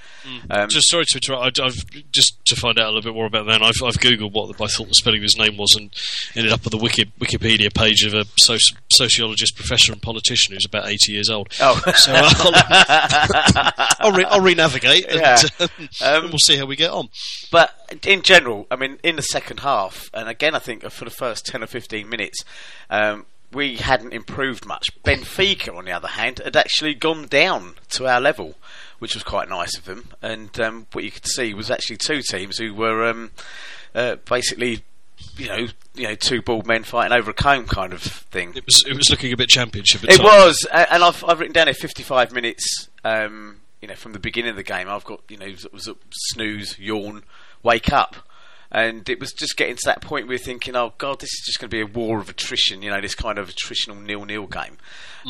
Um, 0.51 0.69
Just 0.69 0.91
sorry 0.91 1.05
to 1.07 1.19
interrupt. 1.19 1.59
I, 1.59 1.65
I've 1.65 1.85
just 2.13 2.45
to 2.47 2.57
find 2.57 2.79
out 2.79 2.87
a 2.87 2.91
little 2.91 3.11
bit 3.11 3.15
more 3.17 3.27
about 3.27 3.47
that. 3.47 3.63
I've, 3.63 3.83
I've 3.83 3.95
googled 3.99 4.33
what 4.33 4.61
I 4.61 4.67
thought 4.67 4.89
the 4.89 4.95
spelling 4.95 5.21
of 5.21 5.23
his 5.23 5.39
name 5.39 5.57
was, 5.57 5.75
and 5.77 5.91
ended 6.37 6.53
up 6.53 6.63
with 6.65 6.73
the 6.73 6.79
Wiki, 6.79 7.07
Wikipedia 7.19 7.73
page 7.75 8.05
of 8.05 8.13
a 8.13 8.25
soci- 8.47 8.77
sociologist, 8.93 9.57
professor, 9.57 9.93
and 9.93 10.03
politician 10.03 10.53
who's 10.55 10.67
about 10.67 10.89
eighty 10.89 11.13
years 11.13 11.31
old. 11.31 11.49
Oh. 11.61 11.81
so 11.97 12.13
uh, 12.15 12.33
I'll, 12.37 13.73
I'll, 14.01 14.13
re- 14.13 14.25
I'll 14.25 14.41
re-navigate, 14.41 15.07
Yeah. 15.11 15.39
and, 15.61 15.71
um, 16.03 16.23
we'll 16.31 16.39
see 16.39 16.57
how 16.57 16.67
we 16.67 16.77
get 16.77 16.91
on. 16.91 17.09
But 17.51 17.75
in 18.05 18.23
general, 18.23 18.67
I 18.71 18.77
mean, 18.77 18.99
in 19.03 19.17
the 19.17 19.23
second 19.23 19.61
half, 19.61 20.11
and 20.15 20.29
again, 20.29 20.55
I 20.55 20.59
think 20.59 20.83
for 20.91 21.05
the 21.05 21.11
first 21.11 21.47
10 21.47 21.63
or 21.63 21.67
15 21.67 22.09
minutes, 22.09 22.45
um, 22.91 23.27
we 23.53 23.77
hadn't 23.77 24.13
improved 24.15 24.65
much. 24.67 24.89
Benfica, 25.03 25.77
on 25.77 25.85
the 25.85 25.93
other 25.93 26.09
hand, 26.09 26.41
had 26.43 26.57
actually 26.57 26.95
gone 26.95 27.27
down 27.27 27.75
to 27.91 28.07
our 28.07 28.21
level, 28.21 28.55
which 28.99 29.15
was 29.15 29.23
quite 29.23 29.49
nice 29.49 29.77
of 29.77 29.85
them. 29.85 30.09
And 30.23 30.59
um, 30.61 30.87
what 30.93 31.05
you 31.05 31.11
could 31.11 31.27
see 31.27 31.53
was 31.55 31.71
actually 31.71 31.99
two 31.99 32.23
teams 32.23 32.57
who 32.59 32.75
were 32.75 33.05
um, 33.09 33.31
uh, 33.95 34.17
basically, 34.29 34.85
you 35.37 35.49
know, 35.49 35.67
you 35.95 36.05
know, 36.09 36.15
two 36.15 36.41
bald 36.41 36.67
men 36.67 36.83
fighting 36.85 37.13
over 37.17 37.31
a 37.31 37.35
comb 37.35 37.67
kind 37.67 37.93
of 37.93 38.01
thing. 38.01 38.55
It 38.57 38.65
was 38.65 38.85
it 38.89 38.97
was 38.97 39.11
looking 39.11 39.33
a 39.33 39.37
bit 39.37 39.51
championship. 39.51 40.03
At 40.05 40.15
It 40.15 40.17
times. 40.19 40.23
was, 40.31 40.67
and 40.73 41.05
I've 41.05 41.23
I've 41.25 41.39
written 41.39 41.53
down 41.53 41.67
here 41.67 41.75
55 41.75 42.33
minutes. 42.33 42.89
Um, 43.05 43.57
you 43.83 43.89
know, 43.89 43.95
from 43.97 44.13
the 44.13 44.19
beginning 44.19 44.51
of 44.51 44.57
the 44.57 44.63
game, 44.63 44.89
I've 44.89 45.05
got 45.05 45.21
you 45.29 45.37
know 45.37 45.55
sort 45.57 45.75
of- 45.75 45.83
sort 45.83 45.99
snooze, 46.13 46.79
yawn, 46.79 47.25
wake 47.63 47.93
up, 47.93 48.17
and 48.71 49.09
it 49.09 49.21
was 49.21 49.33
just 49.33 49.57
getting 49.57 49.77
to 49.77 49.83
that 49.85 50.01
point 50.01 50.27
where 50.27 50.35
we're 50.35 50.39
thinking, 50.39 50.75
oh 50.75 50.95
god, 50.99 51.21
this 51.21 51.31
is 51.31 51.43
just 51.45 51.61
going 51.61 51.69
to 51.69 51.77
be 51.77 51.83
a 51.83 51.87
war 51.87 52.19
of 52.21 52.29
attrition, 52.29 52.83
you 52.83 52.91
know, 52.91 53.01
this 53.01 53.15
kind 53.15 53.39
of 53.39 53.51
attritional 53.51 54.03
nil-nil 54.03 54.47
game. 54.47 54.79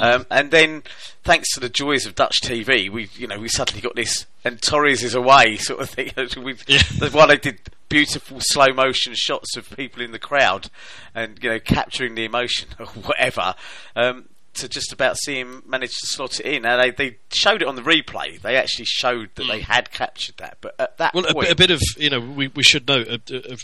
Um, 0.01 0.27
and 0.31 0.51
then, 0.51 0.85
thanks 1.23 1.53
to 1.55 1.61
the 1.61 1.69
joys 1.69 2.07
of 2.07 2.15
Dutch 2.15 2.41
TV, 2.43 2.89
we 2.89 3.09
you 3.15 3.27
know 3.27 3.39
we 3.39 3.49
suddenly 3.49 3.81
got 3.81 3.97
this, 3.97 4.27
and 4.45 4.63
Torres 4.63 5.03
is 5.03 5.15
away 5.15 5.57
sort 5.59 5.81
of 5.81 5.91
thing. 5.91 6.13
we, 6.43 6.57
Yeah. 6.67 6.83
That's 6.99 7.27
they 7.29 7.37
did 7.37 7.61
beautiful 7.89 8.39
slow 8.41 8.73
motion 8.73 9.13
shots 9.15 9.55
of 9.57 9.69
people 9.77 10.03
in 10.03 10.13
the 10.13 10.19
crowd, 10.19 10.71
and 11.15 11.39
you 11.43 11.51
know 11.51 11.61
capturing 11.61 12.15
the 12.15 12.25
emotion 12.25 12.69
or 12.79 12.87
whatever. 12.87 13.55
Um, 13.95 14.29
to 14.55 14.69
just 14.69 14.93
about 14.93 15.17
see 15.17 15.39
him 15.41 15.63
manage 15.67 15.91
to 15.91 16.07
slot 16.07 16.39
it 16.41 16.47
in. 16.47 16.63
Now 16.63 16.77
they, 16.77 16.91
they 16.91 17.17
showed 17.33 17.63
it 17.63 17.69
on 17.69 17.77
the 17.77 17.83
replay. 17.83 18.41
They 18.41 18.57
actually 18.57 18.85
showed 18.87 19.31
that 19.37 19.47
they 19.47 19.61
had 19.61 19.91
captured 19.91 20.37
that, 20.39 20.59
but 20.61 20.75
at 20.79 20.99
that 20.99 21.15
Well, 21.15 21.25
a, 21.27 21.33
point, 21.33 21.47
bit- 21.47 21.53
a 21.53 21.57
bit 21.57 21.71
of 21.71 21.81
you 21.97 22.11
know, 22.11 22.21
we, 22.21 22.49
we 22.49 22.63
should 22.63 22.87
note 22.87 23.09
a, 23.09 23.21
a, 23.33 23.57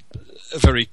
a 0.55 0.59
very 0.59 0.89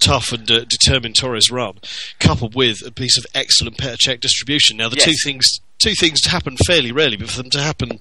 tough 0.00 0.32
and 0.32 0.50
uh, 0.50 0.64
determined 0.64 1.14
Torres 1.16 1.50
run, 1.50 1.78
coupled 2.18 2.54
with 2.54 2.84
a 2.86 2.90
piece 2.90 3.16
of 3.16 3.24
excellent 3.34 3.76
Petr 3.78 3.96
Cech 4.06 4.20
distribution. 4.20 4.76
Now, 4.76 4.88
the 4.88 4.96
Yes. 4.96 5.04
two 5.06 5.14
things 5.24 5.60
two 5.82 5.92
things 6.00 6.24
happen 6.26 6.56
fairly 6.66 6.92
rarely, 6.92 7.16
but 7.16 7.28
for 7.28 7.42
them 7.42 7.50
to 7.50 7.60
happen 7.60 7.98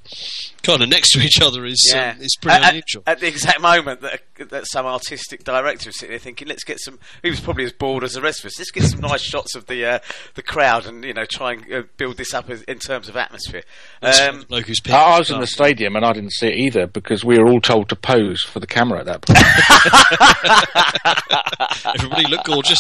kind 0.62 0.82
of 0.82 0.88
next 0.90 1.12
to 1.12 1.20
each 1.20 1.42
other 1.42 1.66
is 1.66 1.92
Yeah. 1.94 2.12
um, 2.16 2.22
is 2.22 2.38
pretty 2.42 2.64
at, 2.64 2.70
unusual. 2.70 3.04
At, 3.06 3.14
at 3.14 3.20
the 3.20 3.28
exact 3.28 3.62
moment 3.62 4.02
that, 4.02 4.22
that 4.50 4.66
some 4.68 4.86
artistic 4.86 5.44
director 5.44 5.90
was 5.90 6.00
sitting 6.00 6.12
there 6.12 6.20
thinking, 6.20 6.48
let's 6.48 6.64
get 6.64 6.80
some. 6.80 7.00
He 7.22 7.30
was 7.30 7.40
probably 7.40 7.66
as 7.66 7.72
bored 7.72 8.04
as 8.04 8.14
the 8.14 8.22
rest 8.22 8.40
of 8.42 8.48
us. 8.48 8.60
Let's 8.60 8.72
get 8.72 8.84
some 8.84 9.02
nice 9.02 9.22
shots 9.22 9.56
of 9.56 9.68
the 9.68 9.86
uh, 9.86 10.00
the 10.36 10.42
crowd 10.42 10.86
and 10.86 11.04
you 11.04 11.14
know 11.14 11.26
try 11.26 11.54
and 11.54 11.74
uh, 11.74 11.84
build 11.98 12.18
this 12.18 12.34
up 12.34 12.50
as, 12.50 12.64
in 12.64 12.80
terms 12.80 13.10
of 13.10 13.18
atmosphere. 13.18 13.64
Um, 14.02 14.42
the 14.42 14.46
bloke 14.48 14.68
who's 14.68 14.82
I 14.90 15.14
I 15.14 15.20
was 15.20 15.30
in 15.30 15.40
the 15.40 15.48
stadium 15.48 15.96
and 15.96 16.06
I 16.06 16.14
didn't 16.14 16.34
see 16.34 16.48
it 16.48 16.56
either 16.56 16.88
because 16.88 17.24
we 17.24 17.38
were 17.38 17.48
all 17.48 17.62
told 17.62 17.90
to 17.90 17.96
pose 17.96 18.42
for 18.42 18.60
the 18.60 18.68
camera 18.68 19.00
at 19.00 19.06
that 19.06 19.22
point. 19.22 19.40
Everybody 21.96 22.28
look 22.28 22.46
gorgeous. 22.46 22.80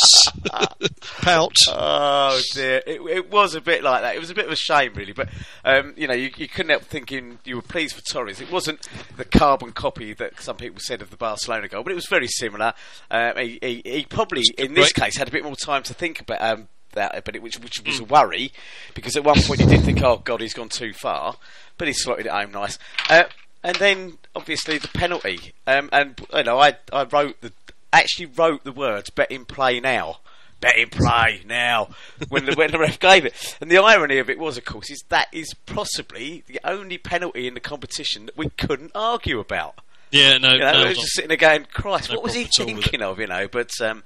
Pout. 1.21 1.55
Oh 1.69 2.39
dear, 2.53 2.81
it, 2.85 3.01
it 3.01 3.31
was 3.31 3.55
a 3.55 3.61
bit 3.61 3.83
like 3.83 4.01
that. 4.01 4.15
It 4.15 4.19
was 4.19 4.29
a 4.29 4.35
bit 4.35 4.45
of 4.45 4.51
a 4.51 4.55
shame, 4.55 4.93
really. 4.95 5.13
But 5.13 5.29
um, 5.63 5.93
you 5.95 6.07
know, 6.07 6.13
you, 6.13 6.31
you 6.37 6.47
couldn't 6.47 6.69
help 6.69 6.83
thinking 6.83 7.39
you 7.43 7.55
were 7.55 7.61
pleased 7.61 7.95
for 7.95 8.01
Torres. 8.01 8.41
It 8.41 8.51
wasn't 8.51 8.87
the 9.15 9.25
carbon 9.25 9.71
copy 9.71 10.13
that 10.13 10.41
some 10.41 10.57
people 10.57 10.79
said 10.79 11.01
of 11.01 11.09
the 11.09 11.17
Barcelona 11.17 11.52
goal, 11.61 11.83
but 11.83 11.91
it 11.91 11.95
was 11.95 12.07
very 12.07 12.27
similar. 12.27 12.73
Um, 13.09 13.37
he, 13.37 13.59
he, 13.61 13.81
he 13.85 14.05
probably, 14.05 14.43
in 14.57 14.73
this 14.73 14.93
case, 14.93 15.17
had 15.17 15.27
a 15.27 15.31
bit 15.31 15.43
more 15.43 15.55
time 15.55 15.83
to 15.83 15.93
think 15.93 16.21
about 16.21 16.41
um, 16.41 16.67
that, 16.93 17.23
but 17.25 17.35
it, 17.35 17.41
which, 17.41 17.59
which 17.59 17.81
was 17.85 17.99
a 17.99 18.03
worry 18.03 18.51
because 18.93 19.15
at 19.15 19.23
one 19.23 19.41
point 19.41 19.61
he 19.61 19.67
did 19.67 19.83
think, 19.83 20.01
"Oh 20.03 20.17
God, 20.17 20.41
he's 20.41 20.53
gone 20.53 20.69
too 20.69 20.93
far," 20.93 21.35
but 21.77 21.87
he 21.87 21.93
slotted 21.93 22.25
it 22.25 22.31
home 22.31 22.51
nice. 22.51 22.79
Uh, 23.09 23.23
and 23.63 23.75
then 23.77 24.17
obviously 24.35 24.77
the 24.77 24.87
penalty, 24.89 25.53
um, 25.67 25.89
and 25.91 26.19
you 26.33 26.43
know, 26.43 26.59
I 26.59 26.77
I 26.91 27.03
wrote 27.03 27.41
the 27.41 27.51
actually 27.91 28.27
wrote 28.27 28.63
the 28.63 28.71
words 28.71 29.09
"bet 29.09 29.31
in 29.31 29.45
play 29.45 29.79
now." 29.79 30.19
Bet 30.59 30.77
in 30.77 30.89
play 30.89 31.41
now 31.45 31.89
when 32.29 32.45
the 32.45 32.55
when 32.55 32.71
the 32.71 32.79
ref 32.79 32.97
gave 32.97 33.25
it, 33.25 33.57
and 33.59 33.69
the 33.69 33.77
irony 33.77 34.17
of 34.19 34.29
it 34.29 34.39
was, 34.39 34.57
of 34.57 34.63
course, 34.63 34.89
is 34.89 35.03
that 35.09 35.27
is 35.33 35.53
possibly 35.65 36.43
the 36.47 36.61
only 36.63 36.97
penalty 36.97 37.47
in 37.47 37.53
the 37.53 37.59
competition 37.59 38.27
that 38.27 38.37
we 38.37 38.49
couldn't 38.49 38.91
argue 38.95 39.39
about. 39.39 39.75
Yeah, 40.13 40.37
no, 40.37 40.53
You 40.53 40.59
know, 40.59 40.71
no, 40.71 40.79
I 40.79 40.87
was 40.89 40.97
just 40.99 41.13
sitting 41.13 41.29
there 41.29 41.37
going, 41.37 41.65
Christ, 41.73 42.09
No 42.09 42.17
what 42.17 42.23
was 42.23 42.35
he 42.35 42.45
problem 42.45 42.69
at 42.69 42.69
all 42.69 42.75
with 42.75 42.83
thinking 42.85 43.01
of? 43.01 43.19
You 43.19 43.27
know, 43.27 43.47
but 43.47 43.71
um, 43.81 44.03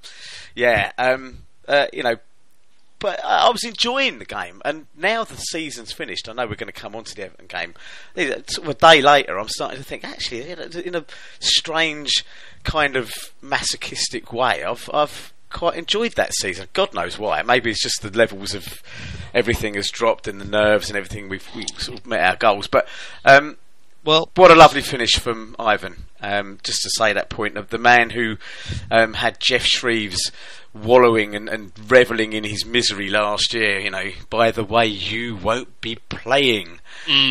yeah, 0.54 0.90
um, 0.96 1.44
uh, 1.68 1.86
you 1.92 2.02
know, 2.02 2.16
but 2.98 3.22
I 3.22 3.50
was 3.50 3.62
enjoying 3.62 4.18
the 4.18 4.24
game, 4.24 4.62
and 4.64 4.86
now 4.96 5.24
the 5.24 5.36
season's 5.36 5.92
finished. 5.92 6.26
I 6.26 6.32
know 6.32 6.46
we're 6.46 6.54
going 6.54 6.72
to 6.72 6.80
come 6.80 6.96
on 6.96 7.04
to 7.04 7.14
the 7.14 7.24
Everton 7.24 7.46
game. 7.46 7.74
Sort 8.48 8.66
of 8.66 8.68
a 8.68 8.74
day 8.74 9.02
later, 9.02 9.38
I'm 9.38 9.48
starting 9.50 9.78
to 9.78 9.84
think, 9.84 10.02
actually, 10.02 10.50
in 10.50 10.94
a 10.94 11.04
strange 11.40 12.24
kind 12.64 12.96
of 12.96 13.12
masochistic 13.42 14.32
way, 14.32 14.64
I've 14.64 14.88
I've 14.92 15.34
quite 15.50 15.76
enjoyed 15.76 16.12
that 16.14 16.32
season. 16.34 16.68
God 16.72 16.94
knows 16.94 17.18
why. 17.18 17.42
Maybe 17.42 17.70
it's 17.70 17.82
just 17.82 18.00
the 18.00 18.16
levels 18.16 18.54
of 18.54 18.82
everything 19.34 19.74
has 19.74 19.90
dropped 19.90 20.26
and 20.26 20.40
the 20.40 20.46
nerves 20.46 20.88
and 20.88 20.96
everything. 20.96 21.28
We've 21.28 21.46
we 21.54 21.66
sort 21.76 22.00
of 22.00 22.06
met 22.06 22.20
our 22.20 22.36
goals, 22.36 22.66
but. 22.66 22.88
Um, 23.26 23.58
well, 24.04 24.30
what 24.36 24.50
a 24.50 24.54
lovely 24.54 24.82
finish 24.82 25.18
from 25.18 25.56
Ivan. 25.58 26.04
Um, 26.20 26.58
just 26.64 26.82
to 26.82 26.90
say 26.90 27.12
that 27.12 27.30
point 27.30 27.56
of 27.56 27.70
the 27.70 27.78
man 27.78 28.10
who 28.10 28.38
um, 28.90 29.14
had 29.14 29.38
Geoff 29.38 29.64
Shreeves 29.64 30.32
wallowing 30.74 31.34
and, 31.36 31.48
and 31.48 31.72
reveling 31.88 32.32
in 32.32 32.44
his 32.44 32.64
misery 32.64 33.08
last 33.08 33.54
year. 33.54 33.78
You 33.78 33.90
know, 33.90 34.10
by 34.28 34.50
the 34.50 34.64
way, 34.64 34.86
you 34.86 35.36
won't 35.36 35.80
be 35.80 35.96
playing. 36.08 36.80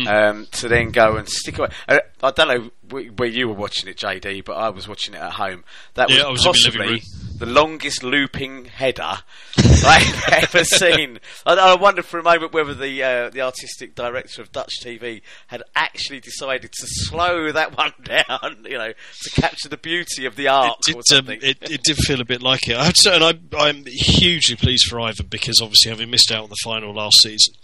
Um, 0.08 0.46
to 0.52 0.68
then 0.68 0.90
go 0.90 1.16
and 1.16 1.28
stick 1.28 1.58
away. 1.58 1.68
I, 1.88 2.00
I 2.22 2.30
don't 2.30 2.48
know 2.48 2.70
where 2.90 3.28
you 3.28 3.48
were 3.48 3.54
watching 3.54 3.88
it, 3.88 3.96
JD, 3.96 4.44
but 4.44 4.54
I 4.54 4.70
was 4.70 4.88
watching 4.88 5.14
it 5.14 5.20
at 5.20 5.32
home. 5.32 5.64
That 5.94 6.10
Yeah, 6.10 6.28
was 6.28 6.46
was 6.46 6.66
in 6.66 6.78
my 6.78 6.86
living 6.86 7.00
possibly 7.00 7.28
the 7.38 7.46
longest 7.46 8.02
looping 8.02 8.64
header 8.64 9.18
I've 9.58 10.32
ever 10.32 10.64
seen. 10.64 11.20
I, 11.46 11.54
I 11.54 11.74
wonder 11.76 12.02
for 12.02 12.18
a 12.18 12.22
moment 12.22 12.52
whether 12.52 12.74
the 12.74 13.02
uh, 13.02 13.30
the 13.30 13.42
artistic 13.42 13.94
director 13.94 14.42
of 14.42 14.50
Dutch 14.52 14.80
TV 14.82 15.22
had 15.46 15.62
actually 15.76 16.20
decided 16.20 16.72
to 16.72 16.86
slow 16.86 17.52
that 17.52 17.76
one 17.78 17.92
down, 18.02 18.64
you 18.64 18.76
know, 18.76 18.92
to 19.22 19.30
capture 19.40 19.68
the 19.68 19.76
beauty 19.76 20.26
of 20.26 20.36
the 20.36 20.48
art. 20.48 20.78
it 20.88 20.96
did, 21.08 21.18
um, 21.18 21.30
it, 21.30 21.58
it 21.70 21.82
did 21.82 21.96
feel 21.96 22.20
a 22.20 22.24
bit 22.24 22.42
like 22.42 22.68
it. 22.68 22.76
I 22.76 22.90
to 22.90 22.94
say, 22.96 23.14
and 23.14 23.24
I, 23.24 23.34
I'm 23.56 23.84
hugely 23.86 24.56
pleased 24.56 24.86
for 24.88 25.00
Ivan 25.00 25.26
because 25.26 25.60
obviously 25.62 25.90
having 25.90 26.10
missed 26.10 26.32
out 26.32 26.44
on 26.44 26.50
the 26.50 26.56
final 26.64 26.92
last 26.92 27.18
season, 27.22 27.54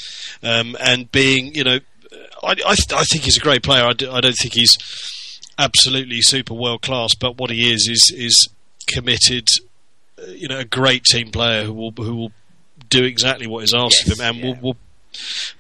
um, 0.43 0.77
and 0.81 1.11
being, 1.11 1.55
you 1.55 1.65
know, 1.65 1.81
I, 2.43 2.51
I, 2.53 2.75
th- 2.75 2.93
I 2.93 3.05
think 3.05 3.25
he's 3.25 3.37
a 3.37 3.41
great 3.41 3.63
player. 3.63 3.85
I, 3.85 3.93
d- 3.93 4.09
I 4.09 4.21
don't 4.21 4.37
think 4.41 4.55
he's 4.55 4.77
absolutely 5.59 6.21
super 6.21 6.55
world 6.55 6.83
class, 6.83 7.15
but 7.15 7.37
what 7.39 7.51
he 7.51 7.73
is 7.73 7.89
is 7.91 8.13
is 8.15 8.49
committed. 8.87 9.47
uh, 10.19 10.27
You 10.31 10.49
know, 10.49 10.59
a 10.59 10.65
great 10.65 11.05
team 11.05 11.31
player 11.31 11.65
who 11.65 11.73
will 11.73 11.93
who 11.93 12.15
will 12.17 12.33
do 12.91 13.05
exactly 13.05 13.47
what 13.47 13.65
is 13.65 13.73
asked 13.75 14.03
Yes, 14.07 14.13
of 14.13 14.19
him 14.21 14.27
and 14.27 14.37
yeah. 14.39 14.45
will, 14.45 14.61
will 14.61 14.77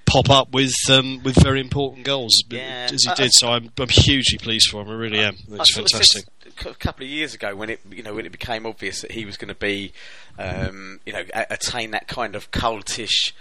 pop 0.06 0.30
up 0.30 0.52
with 0.52 0.74
um, 0.90 1.22
with 1.22 1.36
very 1.42 1.60
important 1.60 2.04
goals 2.04 2.42
Yeah. 2.50 2.88
as 2.92 3.02
he 3.04 3.10
I- 3.10 3.14
did. 3.14 3.30
So 3.32 3.48
I'm 3.48 3.70
I'm 3.78 3.88
hugely 3.88 4.38
pleased 4.38 4.68
for 4.70 4.82
him. 4.82 4.88
I 4.90 4.94
really 4.94 5.20
am. 5.20 5.36
It's 5.52 5.74
fantastic. 5.74 6.24
A 6.64 6.74
couple 6.74 7.04
of 7.04 7.10
years 7.10 7.34
ago 7.34 7.54
when 7.54 7.70
it 7.70 7.80
you 7.90 8.02
know 8.02 8.14
when 8.14 8.26
it 8.26 8.32
became 8.32 8.66
obvious 8.66 9.02
that 9.02 9.12
he 9.12 9.24
was 9.24 9.36
going 9.36 9.48
to 9.48 9.54
be 9.54 9.92
um, 10.38 11.00
you 11.06 11.12
know 11.12 11.24
a- 11.34 11.52
attain 11.52 11.90
that 11.92 12.08
kind 12.08 12.34
of 12.34 12.50
cultish 12.50 13.32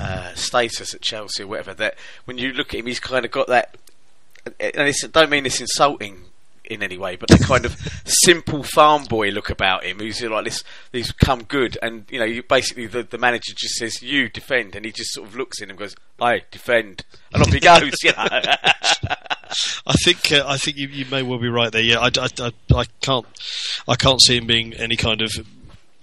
uh, 0.00 0.34
status 0.34 0.94
at 0.94 1.00
Chelsea 1.00 1.42
or 1.42 1.46
whatever 1.46 1.74
that 1.74 1.96
when 2.24 2.38
you 2.38 2.52
look 2.52 2.74
at 2.74 2.80
him 2.80 2.86
he's 2.86 3.00
kind 3.00 3.24
of 3.24 3.30
got 3.30 3.48
that 3.48 3.76
and 4.46 4.88
it's, 4.88 5.04
I 5.04 5.08
don't 5.08 5.30
mean 5.30 5.44
this 5.44 5.60
insulting 5.60 6.24
in 6.68 6.82
any 6.82 6.98
way, 6.98 7.16
but 7.16 7.28
the 7.28 7.38
kind 7.38 7.64
of 7.64 7.76
simple 8.04 8.62
farm 8.62 9.04
boy 9.04 9.28
look 9.28 9.50
about 9.50 9.84
him, 9.84 9.98
who's 9.98 10.22
like 10.22 10.44
this, 10.44 10.64
he's 10.92 11.12
come 11.12 11.44
good, 11.44 11.78
and 11.82 12.04
you 12.10 12.18
know, 12.18 12.24
you 12.24 12.42
basically 12.42 12.86
the, 12.86 13.02
the 13.02 13.18
manager 13.18 13.52
just 13.56 13.74
says, 13.74 14.02
"You 14.02 14.28
defend," 14.28 14.74
and 14.74 14.84
he 14.84 14.92
just 14.92 15.12
sort 15.12 15.28
of 15.28 15.36
looks 15.36 15.60
in 15.60 15.70
and 15.70 15.78
goes, 15.78 15.94
"I 16.20 16.42
defend," 16.50 17.04
and 17.32 17.42
off 17.42 17.52
he 17.52 17.60
goes. 17.60 17.94
You 18.02 18.12
know, 18.12 18.26
I 19.86 19.92
think 20.04 20.32
uh, 20.32 20.44
I 20.46 20.56
think 20.58 20.76
you, 20.76 20.88
you 20.88 21.06
may 21.10 21.22
well 21.22 21.38
be 21.38 21.48
right 21.48 21.70
there. 21.72 21.82
Yeah, 21.82 21.98
I, 22.00 22.10
I, 22.18 22.28
I, 22.40 22.52
I 22.74 22.84
can't 23.00 23.26
I 23.88 23.96
can't 23.96 24.20
see 24.20 24.36
him 24.36 24.46
being 24.46 24.74
any 24.74 24.96
kind 24.96 25.22
of 25.22 25.30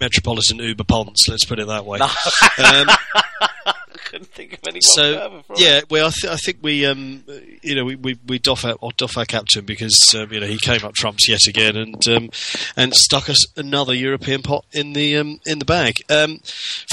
metropolitan 0.00 0.58
Uber 0.58 0.84
Ponce. 0.84 1.28
Let's 1.28 1.44
put 1.44 1.58
it 1.58 1.66
that 1.66 1.84
way. 1.86 1.98
Um, 2.56 2.86
I 3.66 3.74
couldn't 4.04 4.28
think 4.32 4.52
of 4.52 4.60
anyone 4.66 4.82
so 4.82 5.42
yeah, 5.56 5.80
well, 5.90 6.06
I, 6.06 6.10
th- 6.10 6.32
I 6.32 6.36
think 6.36 6.58
we 6.62 6.86
um, 6.86 7.24
you 7.62 7.74
know 7.74 7.84
we, 7.84 7.96
we, 7.96 8.18
we 8.26 8.38
doff 8.38 8.64
our 8.64 8.76
doff 8.96 9.16
our 9.16 9.24
captain 9.24 9.64
because 9.64 10.14
um, 10.16 10.32
you 10.32 10.40
know 10.40 10.46
he 10.46 10.58
came 10.58 10.84
up 10.84 10.94
trumps 10.94 11.28
yet 11.28 11.40
again 11.48 11.76
and 11.76 12.08
um, 12.08 12.30
and 12.76 12.94
stuck 12.94 13.28
us 13.28 13.56
another 13.58 13.92
European 13.94 14.42
pot 14.42 14.64
in 14.72 14.92
the 14.92 15.16
um, 15.16 15.40
in 15.46 15.58
the 15.58 15.64
bag. 15.64 16.02
Um, 16.08 16.40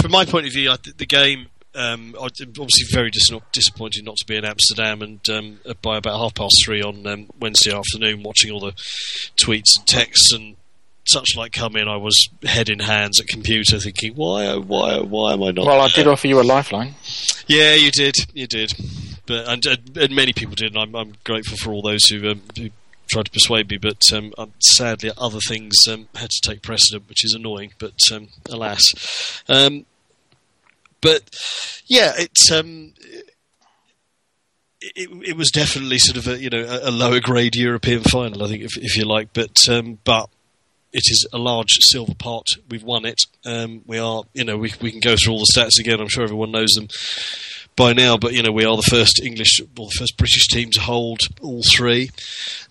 from 0.02 0.12
my 0.12 0.26
point 0.26 0.48
of 0.48 0.54
view, 0.54 0.72
I 0.72 0.78
th- 0.78 0.98
the 0.98 1.06
game. 1.06 1.48
Um, 1.74 2.16
I- 2.20 2.26
obviously, 2.26 2.86
very 2.92 3.12
dis- 3.12 3.30
disappointed 3.54 4.04
not 4.04 4.18
to 4.18 4.26
be 4.26 4.36
in 4.36 4.44
Amsterdam, 4.46 5.02
and 5.02 5.30
um, 5.30 5.60
by 5.82 5.98
about 5.98 6.20
half 6.20 6.36
past 6.36 6.56
three 6.66 6.82
on 6.82 7.06
um, 7.08 7.28
Wednesday 7.40 7.74
afternoon, 7.76 8.24
watching 8.24 8.52
all 8.52 8.60
the 8.60 8.74
tweets 9.42 9.78
and 9.78 9.88
texts 9.88 10.34
and 10.34 10.58
such 11.08 11.30
like 11.36 11.52
come 11.54 11.76
in, 11.78 11.88
I 11.88 11.98
was 11.98 12.30
head 12.44 12.70
in 12.70 12.80
hands 12.80 13.20
at 13.20 13.28
computer, 13.28 13.80
thinking, 13.80 14.14
"Why, 14.16 14.48
oh, 14.48 14.60
why, 14.62 14.96
oh, 14.96 15.04
why 15.06 15.34
am 15.34 15.44
I 15.44 15.52
not?" 15.52 15.66
well, 15.66 15.80
I 15.82 15.88
there?" 15.88 16.04
did 16.04 16.08
offer 16.08 16.28
you 16.28 16.40
a 16.40 16.44
lifeline. 16.44 16.96
Yeah, 17.48 17.74
you 17.74 17.90
did. 17.92 18.16
You 18.34 18.48
did. 18.48 18.74
But 19.26 19.48
and, 19.48 19.66
and, 19.66 19.98
and 19.98 20.16
many 20.16 20.34
people 20.34 20.56
did. 20.56 20.74
And 20.76 20.78
I'm, 20.82 20.96
I'm 20.96 21.14
grateful 21.24 21.58
for 21.58 21.72
all 21.74 21.82
those 21.82 22.06
who, 22.06 22.30
um, 22.30 22.42
who 22.58 22.70
tried 23.10 23.26
to 23.26 23.32
persuade 23.32 23.70
me. 23.70 23.78
But 23.78 24.02
um, 24.14 24.34
um, 24.38 24.54
sadly, 24.60 25.12
other 25.18 25.40
things 25.48 25.76
um, 25.90 26.08
had 26.16 26.30
to 26.30 26.42
take 26.50 26.62
precedent, 26.62 27.08
which 27.10 27.24
is 27.26 27.34
annoying. 27.34 27.72
But 27.80 27.94
um, 28.14 28.28
alas, 28.50 29.42
um, 29.50 29.86
but 31.02 31.30
yeah, 31.88 32.14
it's. 32.18 32.52
Um, 32.52 32.94
it, 34.96 35.10
it 35.30 35.38
was 35.38 35.52
definitely 35.52 36.00
sort 36.00 36.18
of 36.18 36.28
a 36.28 36.40
you 36.40 36.50
know 36.50 36.80
a, 36.82 36.90
lower 36.90 37.20
grade 37.20 37.56
European 37.56 38.02
final, 38.02 38.44
I 38.44 38.48
think, 38.48 38.64
if, 38.64 38.78
if 38.78 38.98
you 38.98 39.06
like. 39.06 39.32
But 39.32 39.70
um, 39.70 40.00
but 40.04 40.30
it 40.94 41.04
is 41.06 41.28
a 41.32 41.38
large 41.38 41.78
silver 41.82 42.16
pot. 42.16 42.48
We've 42.70 42.84
won 42.84 43.06
it. 43.06 43.22
Um, 43.46 43.82
we 43.86 44.00
are, 44.00 44.24
you 44.34 44.44
know, 44.44 44.58
we 44.58 44.74
we 44.82 44.92
can 44.92 45.00
go 45.00 45.16
through 45.16 45.34
all 45.34 45.40
the 45.40 45.54
stats 45.56 45.80
again. 45.80 46.00
I'm 46.00 46.10
sure 46.10 46.24
everyone 46.24 46.52
knows 46.52 46.72
them 46.76 46.88
by 47.76 47.94
now, 47.94 48.18
but 48.18 48.34
you 48.34 48.44
know, 48.44 48.52
we 48.52 48.66
are 48.66 48.76
the 48.76 48.90
first 48.90 49.22
English 49.24 49.60
or 49.62 49.86
the 49.88 49.96
first 49.98 50.18
British 50.18 50.48
team 50.48 50.70
to 50.72 50.82
hold 50.82 51.20
all 51.42 51.62
three, 51.76 52.10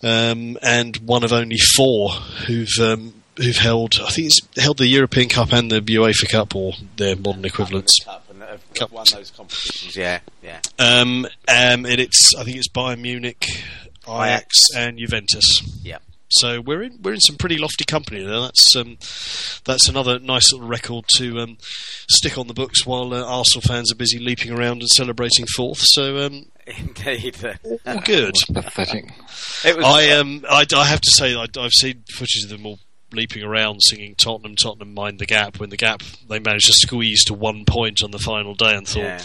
um, 0.03 0.57
and 0.61 0.97
one 0.97 1.23
of 1.23 1.33
only 1.33 1.57
four 1.57 2.09
who've 2.47 2.79
um, 2.79 3.20
who've 3.41 3.57
held. 3.57 3.95
I 4.01 4.09
think 4.11 4.27
it's 4.27 4.39
held 4.61 4.77
the 4.77 4.87
European 4.87 5.29
Cup 5.29 5.51
and 5.51 5.71
the 5.71 5.81
UEFA 5.81 6.29
Cup 6.29 6.55
or 6.55 6.73
their 6.97 7.15
modern 7.15 7.45
equivalents. 7.45 8.03
Cup 8.03 8.25
and 8.29 8.41
have, 8.41 8.73
Cup. 8.73 8.91
won 8.91 9.05
those 9.13 9.31
competitions. 9.31 9.95
Yeah, 9.95 10.19
yeah. 10.43 10.59
Um, 10.79 11.25
um, 11.47 11.85
and 11.85 11.99
it's 11.99 12.33
I 12.35 12.43
think 12.43 12.57
it's 12.57 12.69
Bayern 12.69 13.01
Munich, 13.01 13.45
Ajax, 14.07 14.57
and 14.75 14.97
Juventus. 14.97 15.45
Yeah. 15.83 15.97
So 16.33 16.61
we're 16.61 16.83
in 16.83 16.99
we're 17.01 17.13
in 17.13 17.19
some 17.19 17.35
pretty 17.35 17.57
lofty 17.57 17.83
company 17.83 18.23
there. 18.23 18.39
That's 18.39 18.75
um, 18.77 18.97
that's 19.65 19.89
another 19.89 20.17
nice 20.17 20.53
little 20.53 20.67
record 20.67 21.03
to 21.17 21.39
um, 21.39 21.57
stick 22.09 22.37
on 22.37 22.47
the 22.47 22.53
books 22.53 22.85
while 22.85 23.13
uh, 23.13 23.21
Arsenal 23.21 23.61
fans 23.67 23.91
are 23.91 23.95
busy 23.97 24.17
leaping 24.17 24.51
around 24.51 24.79
and 24.81 24.87
celebrating 24.89 25.45
fourth. 25.57 25.79
So 25.81 26.25
um, 26.25 26.45
Indeed. 26.67 27.35
all 27.85 27.99
good. 27.99 28.33
Pathetic. 28.53 29.11
It 29.65 29.75
was. 29.75 29.85
I 29.85 30.11
um 30.11 30.45
I, 30.49 30.65
I 30.73 30.85
have 30.85 31.01
to 31.01 31.11
say 31.11 31.35
I, 31.35 31.47
I've 31.59 31.73
seen 31.73 32.03
footage 32.13 32.43
of 32.45 32.49
them 32.49 32.65
all 32.65 32.79
leaping 33.13 33.43
around 33.43 33.79
singing 33.81 34.15
Tottenham 34.15 34.55
Tottenham 34.55 34.93
mind 34.93 35.19
the 35.19 35.25
gap 35.25 35.59
when 35.59 35.69
the 35.69 35.77
gap 35.77 36.01
they 36.27 36.39
managed 36.39 36.67
to 36.67 36.73
squeeze 36.73 37.23
to 37.25 37.33
one 37.33 37.65
point 37.65 38.03
on 38.03 38.11
the 38.11 38.19
final 38.19 38.53
day 38.53 38.75
and 38.75 38.87
thought 38.87 39.01
yeah. 39.01 39.21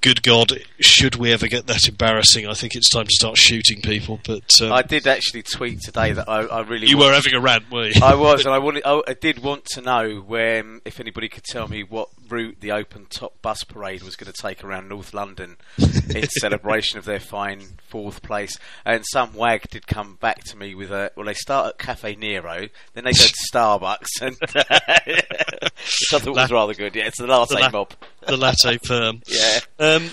good 0.00 0.22
god 0.22 0.52
should 0.80 1.16
we 1.16 1.32
ever 1.32 1.48
get 1.48 1.66
that 1.66 1.88
embarrassing 1.88 2.46
I 2.46 2.54
think 2.54 2.74
it's 2.74 2.90
time 2.90 3.06
to 3.06 3.12
start 3.12 3.36
shooting 3.36 3.80
people 3.80 4.20
but 4.24 4.50
um, 4.62 4.72
I 4.72 4.82
did 4.82 5.06
actually 5.06 5.42
tweet 5.42 5.80
today 5.80 6.12
that 6.12 6.28
I, 6.28 6.42
I 6.42 6.60
really. 6.62 6.88
you 6.88 6.98
were 6.98 7.12
having 7.12 7.34
a 7.34 7.40
rant 7.40 7.70
were 7.70 7.86
you 7.86 8.00
I 8.02 8.14
was, 8.14 8.44
and 8.44 8.54
I 8.54 8.58
wanted. 8.58 8.82
I, 8.84 9.02
I 9.06 9.14
did 9.14 9.42
want 9.42 9.64
to 9.72 9.80
know 9.80 10.16
when, 10.26 10.80
if 10.84 11.00
anybody 11.00 11.28
could 11.28 11.44
tell 11.44 11.68
me 11.68 11.82
what 11.82 12.08
route 12.28 12.56
the 12.60 12.72
open 12.72 13.06
top 13.08 13.40
bus 13.42 13.64
parade 13.64 14.02
was 14.02 14.16
going 14.16 14.32
to 14.32 14.42
take 14.42 14.62
around 14.64 14.88
North 14.88 15.14
London 15.14 15.56
in 15.78 16.28
celebration 16.28 16.98
of 16.98 17.04
their 17.04 17.20
fine 17.20 17.62
fourth 17.88 18.22
place. 18.22 18.58
And 18.84 19.04
some 19.12 19.34
wag 19.34 19.68
did 19.70 19.86
come 19.86 20.16
back 20.16 20.44
to 20.44 20.56
me 20.56 20.74
with 20.74 20.90
a. 20.90 21.10
Well, 21.16 21.26
they 21.26 21.34
start 21.34 21.68
at 21.68 21.78
Caffè 21.78 22.16
Nero, 22.18 22.68
then 22.94 23.04
they 23.04 23.12
go 23.12 23.24
to 23.24 23.34
Starbucks, 23.52 24.06
and 24.20 24.36
which 25.06 26.12
I 26.12 26.18
thought 26.18 26.34
was 26.34 26.50
rather 26.52 26.74
good. 26.74 26.94
Yeah, 26.94 27.06
it's 27.06 27.18
the 27.18 27.26
latte 27.26 27.54
the 27.54 27.60
la- 27.60 27.70
mob. 27.70 27.92
the 28.26 28.36
latte 28.36 28.78
firm 28.84 29.22
Yeah, 29.26 29.60
Um, 29.78 30.10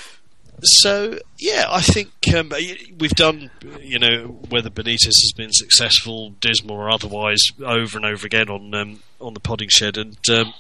so 0.64 1.20
yeah, 1.38 1.66
I 1.70 1.82
think 1.82 2.10
um, 2.34 2.52
we've 2.98 3.12
done, 3.12 3.52
you 3.82 4.00
know, 4.00 4.40
whether 4.50 4.70
Benitez 4.70 5.06
has 5.06 5.34
been 5.36 5.52
successful, 5.52 6.32
dismal 6.40 6.76
or 6.76 6.90
otherwise, 6.90 7.42
over 7.64 7.98
and 7.98 8.06
over 8.06 8.26
again 8.26 8.50
on 8.50 8.74
um, 8.74 9.00
on 9.20 9.34
the 9.34 9.40
podding 9.40 9.70
shed, 9.70 9.98
and 9.98 10.18
um, 10.30 10.54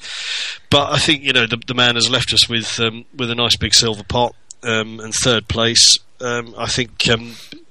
but 0.69 0.91
I 0.91 0.97
think 0.97 1.23
you 1.23 1.33
know 1.33 1.47
the, 1.47 1.57
the 1.57 1.73
man 1.73 1.95
has 1.95 2.09
left 2.09 2.33
us 2.33 2.49
with 2.49 2.79
um, 2.79 3.05
with 3.15 3.31
a 3.31 3.35
nice 3.35 3.57
big 3.57 3.73
silver 3.73 4.03
pot 4.03 4.35
um, 4.63 4.99
and 4.99 5.13
third 5.13 5.47
place. 5.47 5.97
Um, 6.21 6.53
I 6.57 6.67
think 6.67 7.03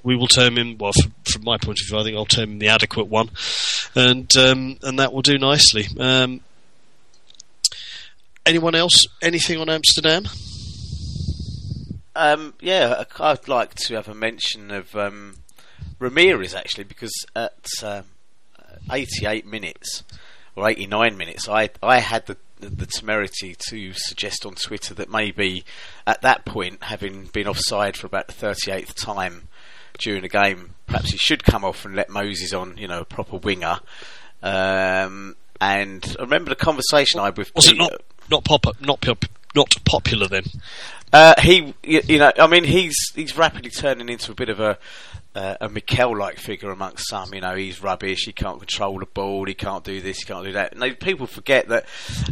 we 0.03 0.17
will 0.17 0.29
term 0.29 0.59
him. 0.59 0.77
Well, 0.79 0.93
from, 1.01 1.15
from 1.25 1.45
my 1.45 1.57
point 1.59 1.79
of 1.81 1.89
view, 1.89 1.99
I 1.99 2.03
think 2.05 2.17
I'll 2.17 2.27
term 2.27 2.53
him 2.53 2.59
the 2.59 2.69
adequate 2.69 3.09
one, 3.09 3.31
and 3.95 4.31
and 4.37 4.99
that 4.99 5.13
will 5.13 5.23
do 5.23 5.39
nicely. 5.39 5.87
Anyone 8.45 8.75
else? 8.75 9.07
Anything 9.23 9.59
on 9.61 9.69
Amsterdam? 9.69 10.25
Um, 12.15 12.55
yeah, 12.61 13.05
I'd 13.19 13.49
like 13.49 13.75
to 13.87 13.95
have 13.95 14.09
a 14.09 14.15
mention 14.15 14.71
of 14.71 14.95
um, 14.95 15.39
Ramires 16.01 16.55
actually, 16.55 16.85
because 16.85 17.15
at 17.35 17.69
um, 17.83 18.05
88 18.91 19.47
minutes 19.47 20.03
or 20.55 20.69
89 20.69 21.17
minutes, 21.17 21.49
I 21.49 21.71
I 21.83 22.01
had 22.01 22.27
the, 22.27 22.37
the 22.61 22.69
the 22.69 22.87
temerity 22.87 23.57
to 23.71 23.93
suggest 23.95 24.45
on 24.45 24.55
Twitter 24.55 24.95
that 24.95 25.11
maybe 25.11 25.65
at 26.07 26.23
that 26.23 26.45
point, 26.45 26.85
having 26.85 27.27
been 27.27 27.49
offside 27.49 27.97
for 27.97 28.07
about 28.07 28.27
the 28.27 28.35
38th 28.35 28.95
time 28.95 29.49
during 29.99 30.23
the 30.23 30.29
game, 30.29 30.75
perhaps 30.87 31.11
he 31.11 31.19
should 31.19 31.45
come 31.45 31.65
off 31.65 31.85
and 31.85 31.95
let 31.95 32.09
Moses 32.11 32.53
on, 32.53 32.77
you 32.77 32.89
know, 32.89 33.01
a 33.01 33.05
proper 33.05 33.37
winger. 33.37 33.79
Um, 34.43 35.37
and 35.61 36.17
I 36.19 36.23
remember 36.23 36.51
the 36.51 36.57
conversation 36.57 37.21
I 37.21 37.27
had 37.27 37.39
with 37.39 37.55
Was 37.55 37.69
it 37.69 37.77
not 37.77 37.93
not 38.31 38.45
pop 38.45 38.67
not 38.81 39.05
not 39.55 39.75
popular 39.85 40.27
then? 40.27 40.45
Uh, 41.13 41.35
he, 41.41 41.75
you, 41.83 42.19
know, 42.19 42.33
I 42.39 42.47
mean, 42.47 42.65
he's 42.65 42.97
he's 43.15 43.37
rapidly 43.37 43.71
turning 43.71 44.09
into 44.09 44.33
a 44.33 44.35
bit 44.35 44.49
of 44.49 44.61
a 44.61 44.79
uh, 45.35 45.57
a 45.61 45.69
Mikel-like 45.69 46.39
figure 46.39 46.71
amongst 46.71 47.09
some. 47.09 47.33
You 47.35 47.41
know, 47.41 47.55
he's 47.55 47.83
rubbish. 47.83 48.25
He 48.25 48.33
can't 48.33 48.59
control 48.59 48.99
the 48.99 49.07
ball. 49.07 49.47
He 49.47 49.55
can't 49.55 49.85
do 49.85 50.01
this. 50.01 50.19
He 50.19 50.25
can't 50.25 50.45
do 50.45 50.53
that. 50.53 50.73
And 50.73 50.83
they, 50.83 50.93
people 50.93 51.27
forget 51.27 51.69
that, 51.69 51.87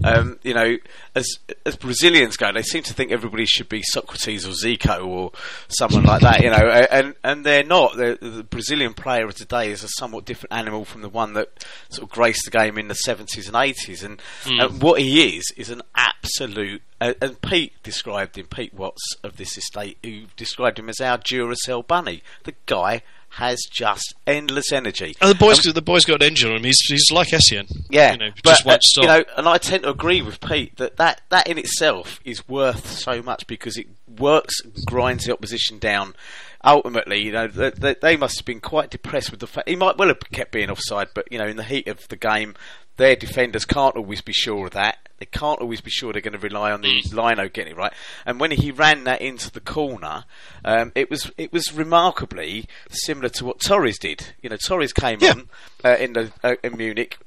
um, 0.04 0.38
you 0.42 0.54
know, 0.54 0.76
as 1.14 1.26
as 1.66 1.76
Brazilians 1.76 2.36
go, 2.36 2.52
they 2.52 2.62
seem 2.62 2.82
to 2.84 2.94
think 2.94 3.10
everybody 3.10 3.46
should 3.46 3.68
be 3.68 3.82
Socrates 3.82 4.46
or 4.46 4.52
Zico 4.52 5.06
or 5.06 5.32
someone 5.68 6.04
like 6.04 6.22
that. 6.22 6.42
You 6.42 6.50
know, 6.50 6.68
and 6.90 7.14
and 7.22 7.44
they're 7.44 7.64
not. 7.64 7.96
The, 7.96 8.18
the 8.20 8.44
Brazilian 8.44 8.94
player 8.94 9.26
of 9.26 9.34
today 9.34 9.70
is 9.70 9.82
a 9.82 9.88
somewhat 9.98 10.24
different 10.24 10.52
animal 10.54 10.84
from 10.84 11.02
the 11.02 11.08
one 11.08 11.34
that 11.34 11.50
sort 11.90 12.04
of 12.04 12.14
graced 12.14 12.44
the 12.44 12.50
game 12.50 12.78
in 12.78 12.88
the 12.88 12.94
seventies 12.94 13.46
and 13.46 13.56
eighties. 13.56 14.02
And 14.02 14.20
uh, 14.58 14.68
what 14.68 15.00
he 15.00 15.36
is 15.36 15.44
is 15.56 15.70
an 15.70 15.82
absolute. 16.22 16.82
Uh, 17.00 17.14
and 17.20 17.40
Pete 17.40 17.72
described 17.82 18.36
him, 18.36 18.46
Pete 18.46 18.74
Watts 18.74 19.14
of 19.22 19.36
this 19.36 19.56
estate, 19.56 19.98
who 20.04 20.24
described 20.36 20.78
him 20.78 20.88
as 20.88 21.00
our 21.00 21.18
Duracell 21.18 21.86
bunny. 21.86 22.22
The 22.44 22.54
guy 22.66 23.02
has 23.34 23.60
just 23.70 24.14
endless 24.26 24.72
energy. 24.72 25.16
And 25.20 25.30
the 25.30 25.34
boys, 25.36 25.60
the 25.60 25.80
boys 25.80 26.04
got 26.04 26.22
an 26.22 26.28
engine 26.28 26.50
on 26.50 26.56
him. 26.56 26.64
He's 26.64 26.80
he's 26.86 27.10
like 27.12 27.28
Essien. 27.28 27.70
Yeah, 27.88 28.12
you 28.12 28.18
know, 28.18 28.30
but 28.42 28.50
just 28.50 28.64
won't 28.66 28.78
uh, 28.78 28.82
stop. 28.82 29.02
you 29.02 29.08
know, 29.08 29.24
and 29.36 29.48
I 29.48 29.58
tend 29.58 29.84
to 29.84 29.90
agree 29.90 30.20
with 30.20 30.40
Pete 30.40 30.76
that, 30.78 30.96
that 30.96 31.22
that 31.30 31.46
in 31.46 31.56
itself 31.56 32.20
is 32.24 32.48
worth 32.48 32.90
so 32.90 33.22
much 33.22 33.46
because 33.46 33.76
it 33.76 33.86
works, 34.18 34.60
and 34.64 34.74
grinds 34.84 35.24
the 35.24 35.32
opposition 35.32 35.78
down. 35.78 36.14
Ultimately, 36.62 37.22
you 37.22 37.32
know, 37.32 37.46
they, 37.46 37.70
they, 37.70 37.94
they 37.94 38.16
must 38.18 38.38
have 38.38 38.44
been 38.44 38.60
quite 38.60 38.90
depressed 38.90 39.30
with 39.30 39.40
the 39.40 39.46
fact 39.46 39.66
he 39.66 39.76
might 39.76 39.96
well 39.96 40.08
have 40.08 40.20
kept 40.32 40.52
being 40.52 40.68
offside, 40.68 41.08
but 41.14 41.30
you 41.32 41.38
know, 41.38 41.46
in 41.46 41.56
the 41.56 41.64
heat 41.64 41.88
of 41.88 42.06
the 42.08 42.16
game, 42.16 42.54
their 43.00 43.16
defenders 43.16 43.64
can't 43.64 43.96
always 43.96 44.20
be 44.20 44.32
sure 44.32 44.66
of 44.66 44.72
that. 44.74 44.98
They 45.18 45.26
can't 45.26 45.60
always 45.60 45.80
be 45.80 45.90
sure 45.90 46.12
they're 46.12 46.22
going 46.22 46.32
to 46.32 46.38
rely 46.38 46.70
on 46.70 46.80
the 46.82 47.02
lino 47.12 47.48
getting 47.48 47.72
it 47.72 47.76
right. 47.76 47.92
And 48.24 48.38
when 48.38 48.50
he 48.52 48.70
ran 48.70 49.04
that 49.04 49.20
into 49.20 49.50
the 49.50 49.60
corner, 49.60 50.24
um, 50.64 50.92
it 50.94 51.10
was 51.10 51.30
it 51.36 51.52
was 51.52 51.72
remarkably 51.72 52.66
similar 52.90 53.28
to 53.30 53.44
what 53.44 53.60
Torres 53.60 53.98
did. 53.98 54.34
You 54.42 54.50
know, 54.50 54.56
Torres 54.56 54.92
came 54.92 55.18
Yeah. 55.20 55.30
on 55.32 55.48
uh, 55.84 55.96
in 55.98 56.12
the 56.14 56.32
uh, 56.42 56.54
in 56.62 56.76
Munich, 56.76 57.18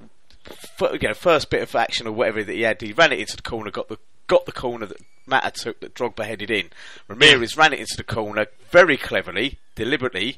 f- 0.49 0.91
you 0.93 1.07
know, 1.07 1.13
first 1.13 1.49
bit 1.49 1.61
of 1.61 1.75
action 1.75 2.07
or 2.07 2.11
whatever 2.13 2.43
that 2.43 2.53
he 2.53 2.61
had, 2.61 2.81
he 2.81 2.93
ran 2.93 3.11
it 3.11 3.19
into 3.19 3.35
the 3.35 3.41
corner, 3.43 3.69
got 3.71 3.89
the 3.89 3.97
got 4.27 4.45
the 4.45 4.51
corner 4.51 4.85
that 4.85 4.97
Mata 5.27 5.51
took, 5.51 5.79
that 5.81 5.93
Drogba 5.93 6.25
headed 6.25 6.49
in. 6.49 6.69
Ramires 7.09 7.57
ran 7.57 7.73
it 7.73 7.79
into 7.79 7.95
the 7.97 8.03
corner 8.03 8.47
very 8.71 8.97
cleverly, 8.97 9.59
deliberately, 9.75 10.37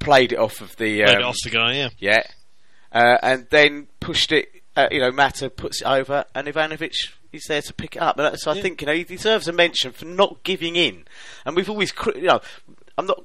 played 0.00 0.32
it 0.32 0.38
off 0.38 0.60
of 0.60 0.76
the 0.76 1.02
Played 1.02 1.08
um, 1.16 1.20
it 1.22 1.24
off 1.24 1.36
the 1.44 1.50
guy. 1.50 1.74
Yeah, 1.76 1.88
yeah, 1.98 2.22
uh, 2.92 3.16
and 3.22 3.46
then 3.50 3.86
pushed 4.00 4.32
it. 4.32 4.59
Uh, 4.80 4.88
you 4.90 5.00
know, 5.00 5.10
Mata 5.10 5.50
puts 5.50 5.82
it 5.82 5.86
over, 5.86 6.24
and 6.34 6.46
Ivanovic 6.46 6.94
is 7.32 7.44
there 7.48 7.62
to 7.62 7.72
pick 7.74 7.96
it 7.96 8.02
up. 8.02 8.18
And 8.18 8.38
so 8.38 8.50
I 8.50 8.60
think 8.60 8.80
you 8.80 8.86
know 8.86 8.94
he 8.94 9.04
deserves 9.04 9.46
a 9.46 9.52
mention 9.52 9.92
for 9.92 10.06
not 10.06 10.42
giving 10.42 10.76
in. 10.76 11.04
And 11.44 11.54
we've 11.54 11.68
always, 11.68 11.92
you 12.14 12.22
know, 12.22 12.40
I'm 12.96 13.06
not. 13.06 13.24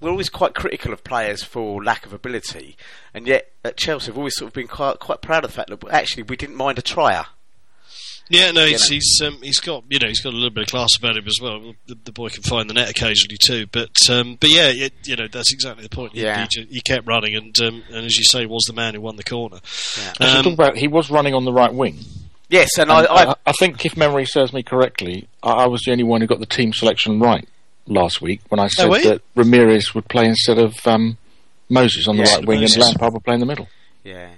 We're 0.00 0.10
always 0.10 0.28
quite 0.28 0.54
critical 0.54 0.92
of 0.92 1.02
players 1.02 1.42
for 1.42 1.82
lack 1.82 2.06
of 2.06 2.12
ability, 2.12 2.76
and 3.14 3.26
yet 3.26 3.50
at 3.64 3.76
Chelsea 3.76 4.10
we've 4.10 4.18
always 4.18 4.36
sort 4.36 4.48
of 4.48 4.54
been 4.54 4.68
quite 4.68 5.00
quite 5.00 5.22
proud 5.22 5.44
of 5.44 5.50
the 5.50 5.54
fact 5.54 5.70
that 5.70 5.84
actually 5.90 6.24
we 6.24 6.36
didn't 6.36 6.56
mind 6.56 6.78
a 6.78 6.82
trier. 6.82 7.26
Yeah. 8.28 8.50
No, 8.52 8.64
he's 8.66 8.88
know. 8.88 8.94
he's, 8.94 9.20
um, 9.22 9.38
he's 9.42 9.58
got 9.58 9.84
you 9.88 9.98
know 9.98 10.08
he's 10.08 10.20
got 10.20 10.32
a 10.32 10.36
little 10.36 10.50
bit 10.50 10.62
of 10.64 10.68
class 10.68 10.88
about 10.98 11.16
him 11.16 11.26
as 11.26 11.38
well. 11.40 11.74
The, 11.86 11.96
the 12.04 12.12
boy 12.12 12.28
can 12.30 12.42
find 12.42 12.68
the 12.70 12.74
net 12.74 12.88
occasionally 12.90 13.36
too. 13.42 13.66
But 13.70 13.90
um, 14.10 14.36
but 14.40 14.50
yeah, 14.50 14.68
it, 14.68 14.92
you 15.04 15.16
know 15.16 15.28
that's 15.28 15.52
exactly 15.52 15.82
the 15.82 15.88
point. 15.90 16.12
He- 16.12 16.22
Yeah. 16.22 16.42
he, 16.42 16.48
ju- 16.48 16.66
he 16.70 16.80
kept 16.80 17.06
running, 17.06 17.34
and 17.36 17.58
um, 17.60 17.82
and 17.88 18.06
as 18.06 18.16
you 18.16 18.24
say, 18.24 18.46
was 18.46 18.64
the 18.66 18.72
man 18.72 18.94
who 18.94 19.00
won 19.00 19.16
the 19.16 19.24
corner. 19.24 19.60
Yeah. 20.20 20.26
Um, 20.36 20.44
talk 20.44 20.52
about 20.54 20.76
he 20.76 20.88
was 20.88 21.10
running 21.10 21.34
on 21.34 21.44
the 21.44 21.52
right 21.52 21.72
wing. 21.72 21.98
Yes, 22.48 22.76
and, 22.78 22.90
And 22.90 23.06
I, 23.06 23.12
I, 23.14 23.30
I, 23.30 23.34
I 23.46 23.52
think 23.52 23.84
if 23.86 23.96
memory 23.96 24.26
serves 24.26 24.52
me 24.52 24.62
correctly, 24.62 25.26
I, 25.42 25.52
I 25.52 25.66
was 25.66 25.82
the 25.84 25.92
only 25.92 26.04
one 26.04 26.20
who 26.20 26.26
got 26.26 26.38
the 26.38 26.44
team 26.46 26.72
selection 26.74 27.18
right 27.18 27.48
last 27.86 28.20
week 28.20 28.42
when 28.50 28.60
I 28.60 28.68
said 28.68 28.88
were 28.90 29.00
that 29.02 29.22
Ramires 29.34 29.94
would 29.94 30.06
play 30.08 30.26
instead 30.26 30.58
of 30.58 30.74
um, 30.86 31.16
Moses 31.70 32.06
on 32.06 32.16
the 32.18 32.24
Yeah, 32.24 32.34
right 32.36 32.46
wing 32.46 32.60
Moses. 32.60 32.76
and 32.76 32.84
Lampard 32.84 33.14
would 33.14 33.24
play 33.24 33.34
in 33.34 33.40
the 33.40 33.46
middle. 33.46 33.68
yeah, 34.04 34.28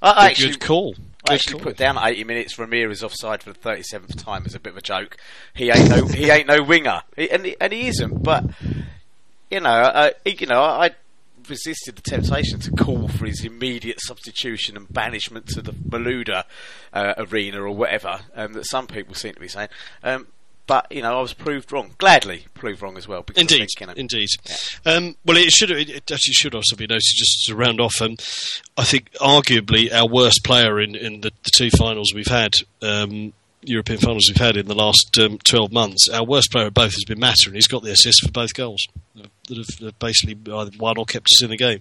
I, 0.00 0.10
I 0.10 0.26
actually 0.30 0.52
good 0.52 0.60
call. 0.60 0.94
Actually 1.28 1.60
put 1.60 1.76
down 1.76 1.98
at 1.98 2.06
80 2.08 2.24
minutes 2.24 2.56
Ramires 2.56 3.02
offside 3.02 3.42
for 3.42 3.52
the 3.52 3.58
37th 3.58 4.22
time 4.22 4.44
as 4.46 4.54
a 4.54 4.60
bit 4.60 4.70
of 4.70 4.76
a 4.76 4.82
joke. 4.82 5.16
He 5.54 5.70
ain't 5.70 5.88
no 5.88 6.06
he 6.06 6.30
ain't 6.30 6.46
no 6.46 6.62
winger, 6.62 7.02
he, 7.16 7.30
and 7.30 7.44
he, 7.46 7.56
and 7.60 7.72
he 7.72 7.88
isn't. 7.88 8.22
But 8.22 8.44
you 9.50 9.60
know, 9.60 9.70
uh, 9.70 10.10
you 10.24 10.46
know, 10.46 10.62
I 10.62 10.90
resisted 11.48 11.96
the 11.96 12.02
temptation 12.02 12.58
to 12.60 12.70
call 12.72 13.08
for 13.08 13.26
his 13.26 13.44
immediate 13.44 14.00
substitution 14.00 14.76
and 14.76 14.92
banishment 14.92 15.46
to 15.48 15.62
the 15.62 15.72
Malouda 15.72 16.44
uh, 16.92 17.14
arena 17.18 17.62
or 17.62 17.70
whatever 17.70 18.20
um, 18.34 18.52
that 18.54 18.66
some 18.66 18.86
people 18.86 19.14
seem 19.14 19.34
to 19.34 19.40
be 19.40 19.48
saying. 19.48 19.68
Um, 20.02 20.26
but 20.66 20.86
you 20.90 21.02
know 21.02 21.18
I 21.18 21.20
was 21.20 21.32
proved 21.32 21.72
wrong. 21.72 21.92
Gladly 21.98 22.46
proved 22.54 22.82
wrong 22.82 22.96
as 22.96 23.06
well. 23.06 23.22
Because 23.22 23.40
Indeed, 23.40 23.54
I 23.54 23.58
think, 23.58 23.80
you 23.80 23.86
know, 23.86 23.92
indeed. 23.94 24.28
Um, 24.84 25.16
well, 25.24 25.36
it 25.36 25.50
should 25.50 25.70
it 25.70 26.10
actually 26.10 26.32
should 26.32 26.54
also 26.54 26.76
be 26.76 26.86
noted 26.86 27.02
just 27.02 27.44
to 27.46 27.56
round 27.56 27.80
off. 27.80 28.00
Um, 28.00 28.16
I 28.76 28.84
think 28.84 29.12
arguably 29.14 29.92
our 29.92 30.08
worst 30.08 30.40
player 30.44 30.80
in, 30.80 30.94
in 30.94 31.20
the, 31.20 31.30
the 31.44 31.50
two 31.54 31.70
finals 31.70 32.12
we've 32.14 32.26
had, 32.26 32.54
um, 32.82 33.32
European 33.62 33.98
finals 33.98 34.28
we've 34.28 34.44
had 34.44 34.56
in 34.56 34.66
the 34.66 34.74
last 34.74 35.16
um, 35.20 35.38
twelve 35.38 35.72
months, 35.72 36.08
our 36.08 36.24
worst 36.24 36.50
player 36.52 36.66
at 36.66 36.74
both 36.74 36.92
has 36.92 37.04
been 37.04 37.20
Mata, 37.20 37.44
and 37.46 37.54
he's 37.54 37.68
got 37.68 37.82
the 37.82 37.92
assist 37.92 38.22
for 38.22 38.30
both 38.30 38.54
goals 38.54 38.84
that 39.14 39.56
have, 39.56 39.78
that 39.80 39.98
basically 39.98 40.36
either 40.52 40.70
won 40.78 40.98
or 40.98 41.04
kept 41.04 41.26
us 41.26 41.42
in 41.42 41.50
the 41.50 41.56
game. 41.56 41.80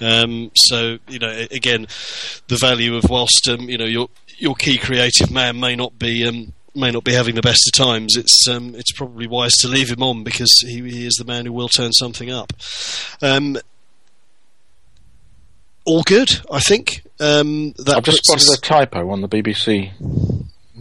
Um, 0.00 0.50
so 0.54 0.98
you 1.08 1.18
know, 1.18 1.46
again, 1.50 1.86
the 2.48 2.56
value 2.56 2.96
of 2.96 3.04
whilst 3.08 3.48
um, 3.48 3.68
you 3.68 3.78
know 3.78 3.84
your 3.84 4.08
your 4.38 4.54
key 4.54 4.78
creative 4.78 5.30
man 5.30 5.60
may 5.60 5.76
not 5.76 5.98
be. 5.98 6.26
May 6.74 6.90
not 6.90 7.04
be 7.04 7.12
having 7.12 7.34
the 7.34 7.42
best 7.42 7.68
of 7.68 7.84
times. 7.84 8.16
It's 8.16 8.48
um, 8.48 8.74
it's 8.74 8.92
probably 8.92 9.26
wise 9.26 9.52
to 9.60 9.68
leave 9.68 9.90
him 9.90 10.02
on 10.02 10.24
because 10.24 10.50
he, 10.60 10.80
he 10.88 11.06
is 11.06 11.16
the 11.18 11.24
man 11.26 11.44
who 11.44 11.52
will 11.52 11.68
turn 11.68 11.92
something 11.92 12.30
up. 12.30 12.52
Um, 13.20 13.58
all 15.84 16.02
good, 16.02 16.30
I 16.50 16.60
think. 16.60 17.02
Um, 17.20 17.72
that 17.72 17.96
I've 17.96 18.04
just 18.04 18.22
puts 18.26 18.44
spotted 18.46 18.52
us- 18.52 18.58
a 18.58 18.60
typo 18.60 19.10
on 19.10 19.20
the 19.20 19.28
BBC 19.28 19.92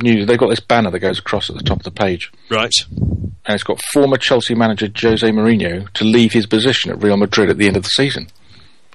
news. 0.02 0.28
They've 0.28 0.38
got 0.38 0.50
this 0.50 0.60
banner 0.62 0.92
that 0.92 1.00
goes 1.00 1.20
across 1.20 1.50
at 1.50 1.58
the 1.58 1.64
top 1.64 1.80
of 1.80 1.84
the 1.84 1.92
page, 1.92 2.32
right. 2.50 2.72
and 2.90 3.34
it's 3.50 3.64
got 3.64 3.82
former 3.94 4.18
Chelsea 4.18 4.56
manager 4.56 4.88
Jose 4.96 5.28
Mourinho 5.28 5.90
to 5.92 6.04
leave 6.06 6.32
his 6.32 6.46
position 6.46 6.92
at 6.92 7.04
Real 7.04 7.18
Madrid 7.18 7.50
at 7.50 7.58
the 7.58 7.68
end 7.68 7.76
of 7.78 7.84
the 7.84 7.90
season. 7.90 8.28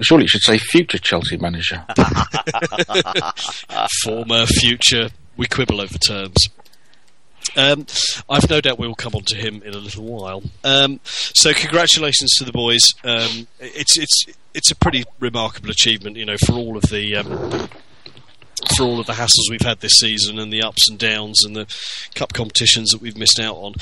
Surely 0.00 0.24
it 0.24 0.30
should 0.30 0.42
say 0.42 0.58
future 0.58 0.98
Chelsea 0.98 1.36
manager. 1.36 1.84
former, 4.04 4.46
future. 4.46 5.08
We 5.36 5.46
quibble 5.46 5.80
over 5.80 5.98
terms. 5.98 6.36
Um, 7.56 7.86
I've 8.28 8.48
no 8.48 8.60
doubt 8.60 8.78
we 8.78 8.86
will 8.86 8.94
come 8.94 9.14
on 9.14 9.22
to 9.28 9.36
him 9.36 9.62
in 9.62 9.74
a 9.74 9.78
little 9.78 10.04
while. 10.04 10.42
Um, 10.62 11.00
so, 11.04 11.52
congratulations 11.54 12.34
to 12.38 12.44
the 12.44 12.52
boys. 12.52 12.82
Um, 13.02 13.48
it's 13.58 13.98
it's 13.98 14.26
it's 14.54 14.70
a 14.70 14.76
pretty 14.76 15.04
remarkable 15.18 15.70
achievement, 15.70 16.16
you 16.16 16.24
know, 16.24 16.36
for 16.36 16.52
all 16.52 16.76
of 16.76 16.84
the. 16.84 17.16
Um, 17.16 17.68
for 18.74 18.84
all 18.84 18.98
of 18.98 19.06
the 19.06 19.12
hassles 19.12 19.50
we've 19.50 19.60
had 19.60 19.80
this 19.80 19.98
season 19.98 20.38
and 20.38 20.50
the 20.50 20.62
ups 20.62 20.88
and 20.88 20.98
downs 20.98 21.44
and 21.44 21.54
the 21.54 21.66
cup 22.14 22.32
competitions 22.32 22.90
that 22.90 23.02
we've 23.02 23.16
missed 23.16 23.38
out 23.38 23.54
on, 23.54 23.74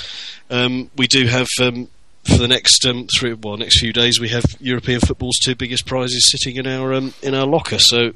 um, 0.51 0.91
we 0.97 1.07
do 1.07 1.27
have 1.27 1.47
um, 1.63 1.89
for 2.25 2.39
the 2.39 2.49
next 2.49 2.85
um, 2.85 3.07
three 3.17 3.33
well 3.35 3.57
next 3.57 3.81
few 3.81 3.93
days 3.93 4.19
we 4.21 4.31
have 4.31 4.45
European 4.61 5.01
football's 5.01 5.39
two 5.39 5.55
biggest 5.55 5.87
prizes 5.87 6.31
sitting 6.31 6.57
in 6.57 6.67
our 6.67 6.93
um, 6.93 7.15
in 7.23 7.35
our 7.35 7.47
locker. 7.47 7.79
So 7.79 8.15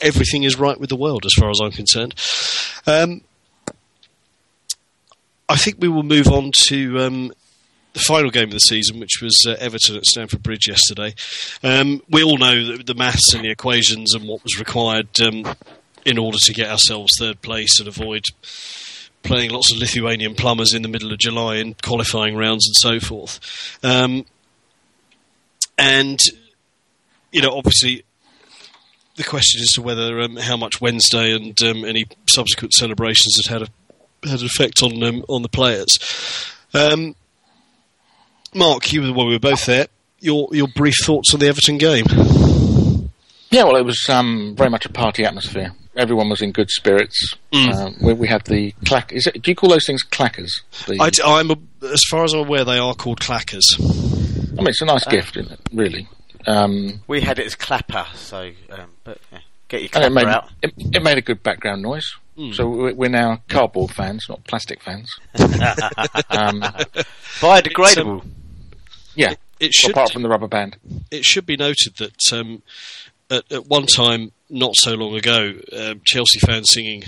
everything 0.00 0.42
is 0.42 0.58
right 0.58 0.78
with 0.78 0.88
the 0.88 0.96
world 0.96 1.24
as 1.24 1.32
far 1.38 1.50
as 1.50 1.60
I'm 1.60 1.72
concerned. 1.72 2.14
I 5.48 5.56
think 5.56 5.76
we 5.80 5.88
will 5.88 6.02
move 6.02 6.28
on 6.28 6.52
to 6.68 6.98
um, 7.00 7.32
the 7.94 8.00
final 8.00 8.30
game 8.30 8.44
of 8.44 8.52
the 8.52 8.60
season, 8.60 9.00
which 9.00 9.20
was 9.22 9.34
uh, 9.46 9.56
Everton 9.58 9.96
at 9.96 10.04
Stamford 10.04 10.42
Bridge 10.42 10.68
yesterday. 10.68 11.14
Um, 11.62 12.02
we 12.10 12.22
all 12.22 12.38
know 12.38 12.76
the, 12.76 12.82
the 12.82 12.94
maths 12.94 13.34
and 13.34 13.44
the 13.44 13.50
equations 13.50 14.14
and 14.14 14.28
what 14.28 14.42
was 14.44 14.58
required 14.58 15.08
um, 15.20 15.54
in 16.04 16.18
order 16.18 16.38
to 16.38 16.52
get 16.52 16.70
ourselves 16.70 17.12
third 17.18 17.40
place 17.42 17.78
and 17.78 17.88
avoid 17.88 18.24
playing 19.22 19.50
lots 19.50 19.72
of 19.72 19.78
Lithuanian 19.78 20.34
plumbers 20.34 20.74
in 20.74 20.82
the 20.82 20.88
middle 20.88 21.12
of 21.12 21.18
July 21.18 21.56
in 21.56 21.74
qualifying 21.82 22.36
rounds 22.36 22.66
and 22.66 22.76
so 22.76 23.04
forth. 23.04 23.78
Um, 23.82 24.24
and 25.76 26.18
you 27.32 27.42
know, 27.42 27.56
obviously, 27.56 28.04
the 29.16 29.24
question 29.24 29.60
as 29.60 29.72
to 29.74 29.82
whether 29.82 30.20
um, 30.20 30.36
how 30.36 30.56
much 30.56 30.80
Wednesday 30.80 31.34
and 31.34 31.60
um, 31.62 31.84
any 31.84 32.06
subsequent 32.28 32.72
celebrations 32.72 33.36
had 33.44 33.52
had 33.52 33.68
a, 33.68 33.70
had 34.24 34.40
an 34.40 34.46
effect 34.46 34.82
on 34.82 35.02
um, 35.02 35.24
on 35.28 35.42
the 35.42 35.48
players. 35.48 35.96
Um, 36.74 37.14
Mark, 38.54 38.92
you 38.92 39.02
were 39.02 39.12
well, 39.12 39.26
we 39.26 39.34
were 39.34 39.38
both 39.38 39.66
there. 39.66 39.88
Your 40.20 40.48
your 40.52 40.68
brief 40.68 40.96
thoughts 41.04 41.32
on 41.34 41.40
the 41.40 41.48
Everton 41.48 41.78
game? 41.78 42.04
Yeah, 43.50 43.64
well, 43.64 43.76
it 43.76 43.84
was 43.84 44.06
um, 44.08 44.54
very 44.56 44.70
much 44.70 44.84
a 44.84 44.90
party 44.92 45.24
atmosphere. 45.24 45.72
Everyone 45.96 46.28
was 46.28 46.42
in 46.42 46.52
good 46.52 46.70
spirits. 46.70 47.34
Mm. 47.52 47.74
Um, 47.74 47.96
we, 48.00 48.12
we 48.12 48.28
had 48.28 48.44
the 48.44 48.72
clack. 48.84 49.12
Is 49.12 49.26
it, 49.26 49.42
do 49.42 49.50
you 49.50 49.54
call 49.54 49.70
those 49.70 49.86
things 49.86 50.04
clackers? 50.04 50.50
The, 50.86 51.00
I, 51.00 51.40
am 51.40 51.50
as 51.82 52.02
far 52.10 52.24
as 52.24 52.34
I'm 52.34 52.40
aware, 52.40 52.64
they 52.64 52.78
are 52.78 52.94
called 52.94 53.20
clackers. 53.20 53.64
I 53.78 54.60
mean, 54.60 54.68
it's 54.68 54.82
a 54.82 54.86
nice 54.86 55.04
gift, 55.06 55.36
isn't 55.36 55.52
it? 55.52 55.60
Really. 55.72 56.08
Um, 56.46 57.00
we 57.06 57.20
had 57.20 57.38
it 57.38 57.46
as 57.46 57.54
clapper. 57.54 58.06
So, 58.14 58.50
um, 58.70 58.90
but 59.02 59.18
yeah, 59.32 59.38
get 59.68 59.82
your 59.82 59.90
and 59.94 60.04
it 60.04 60.10
clapper 60.12 60.14
made 60.14 60.26
out. 60.26 60.50
it, 60.62 60.72
it 60.94 61.02
made 61.02 61.18
a 61.18 61.22
good 61.22 61.42
background 61.42 61.82
noise. 61.82 62.14
Hmm. 62.38 62.52
So 62.52 62.68
we- 62.68 62.92
we're 62.92 63.08
now 63.10 63.42
cardboard 63.48 63.90
fans, 63.90 64.26
not 64.28 64.44
plastic 64.44 64.80
fans. 64.80 65.10
um, 66.30 66.62
Biodegradable. 67.40 68.24
yeah, 69.16 69.34
It 69.60 69.74
should 69.74 69.90
apart 69.90 70.12
from 70.12 70.22
the 70.22 70.28
rubber 70.28 70.46
band. 70.48 70.76
it 71.10 71.24
should 71.24 71.46
be 71.46 71.56
noted 71.56 71.96
that 71.98 72.14
um, 72.32 72.62
at, 73.30 73.50
at 73.50 73.66
one 73.66 73.86
time, 73.86 74.30
not 74.48 74.74
so 74.76 74.94
long 74.94 75.14
ago, 75.16 75.54
um, 75.76 76.00
Chelsea 76.04 76.38
fans 76.38 76.70
singing 76.72 77.02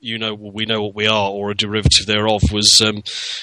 "You 0.00 0.18
know, 0.18 0.34
we 0.34 0.66
know 0.66 0.82
what 0.82 0.94
we 0.94 1.06
are" 1.06 1.30
or 1.30 1.50
a 1.50 1.54
derivative 1.54 2.06
thereof 2.06 2.42
was 2.52 2.80
um, 2.84 2.96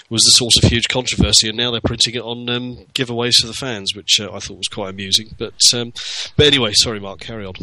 was 0.10 0.22
the 0.24 0.32
source 0.32 0.62
of 0.62 0.70
huge 0.70 0.88
controversy, 0.90 1.48
and 1.50 1.58
now 1.58 1.72
they're 1.72 1.82
printing 1.82 2.16
it 2.16 2.22
on 2.22 2.50
um, 2.50 2.86
giveaways 2.94 3.40
to 3.42 3.48
the 3.48 3.54
fans, 3.54 3.96
which 3.96 4.20
uh, 4.20 4.32
I 4.32 4.40
thought 4.40 4.58
was 4.58 4.68
quite 4.68 4.90
amusing. 4.90 5.30
But 5.40 5.56
um, 5.74 5.94
but 6.36 6.46
anyway, 6.48 6.74
sorry, 6.76 7.00
Mark, 7.00 7.22
carry 7.22 7.46
on. 7.46 7.56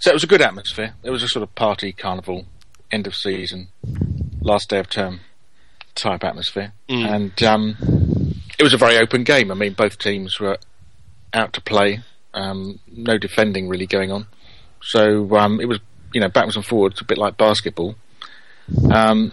So 0.00 0.10
it 0.10 0.14
was 0.14 0.24
a 0.24 0.28
good 0.28 0.40
atmosphere. 0.40 0.94
It 1.02 1.10
was 1.10 1.22
a 1.22 1.28
sort 1.28 1.42
of 1.42 1.54
party, 1.54 1.92
carnival, 1.92 2.46
end 2.92 3.06
of 3.06 3.14
season, 3.14 3.68
last 4.40 4.70
day 4.70 4.78
of 4.78 4.88
term 4.88 5.20
type 5.94 6.24
atmosphere, 6.24 6.72
Mm. 6.88 7.14
and 7.14 7.42
um, 7.42 7.76
it 8.58 8.62
was 8.62 8.72
a 8.74 8.76
very 8.78 8.96
open 8.98 9.24
game. 9.24 9.50
I 9.50 9.54
mean, 9.54 9.72
both 9.74 9.98
teams 9.98 10.38
were 10.40 10.58
out 11.32 11.52
to 11.54 11.60
play. 11.60 12.00
Um, 12.32 12.78
no 12.86 13.18
defending 13.18 13.68
really 13.68 13.86
going 13.86 14.10
on. 14.12 14.26
So 14.82 15.36
um, 15.36 15.60
it 15.60 15.66
was, 15.66 15.80
you 16.14 16.20
know, 16.20 16.28
backwards 16.28 16.56
and 16.56 16.64
forwards, 16.64 17.00
a 17.00 17.04
bit 17.04 17.18
like 17.18 17.36
basketball. 17.36 17.96
Um, 18.90 19.32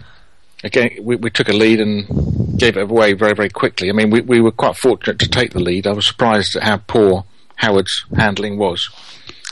again, 0.64 0.90
we, 1.02 1.16
we 1.16 1.30
took 1.30 1.48
a 1.48 1.52
lead 1.52 1.80
and 1.80 2.58
gave 2.58 2.76
it 2.76 2.82
away 2.90 3.12
very, 3.12 3.34
very 3.34 3.48
quickly. 3.48 3.88
I 3.88 3.92
mean, 3.92 4.10
we, 4.10 4.20
we 4.20 4.40
were 4.40 4.50
quite 4.50 4.76
fortunate 4.76 5.18
to 5.20 5.28
take 5.28 5.52
the 5.52 5.60
lead. 5.60 5.86
I 5.86 5.92
was 5.92 6.06
surprised 6.06 6.56
at 6.56 6.64
how 6.64 6.78
poor 6.78 7.24
Howard's 7.56 8.04
handling 8.16 8.58
was. 8.58 8.88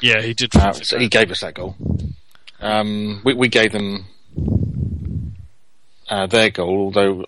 Yeah, 0.02 0.20
he 0.22 0.34
did. 0.34 0.54
Uh, 0.54 0.72
so 0.72 0.98
he 0.98 1.08
gave 1.08 1.30
us 1.30 1.40
that 1.40 1.54
goal. 1.54 1.76
Um, 2.60 3.20
we, 3.24 3.34
we 3.34 3.48
gave 3.48 3.72
them 3.72 4.06
uh, 6.08 6.26
their 6.26 6.50
goal, 6.50 6.78
although 6.78 7.24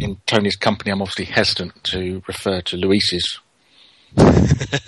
in 0.00 0.18
Tony's 0.26 0.56
company, 0.56 0.90
I'm 0.90 1.02
obviously 1.02 1.24
hesitant 1.26 1.82
to 1.84 2.22
refer 2.28 2.60
to 2.62 2.76
Luis's 2.76 3.40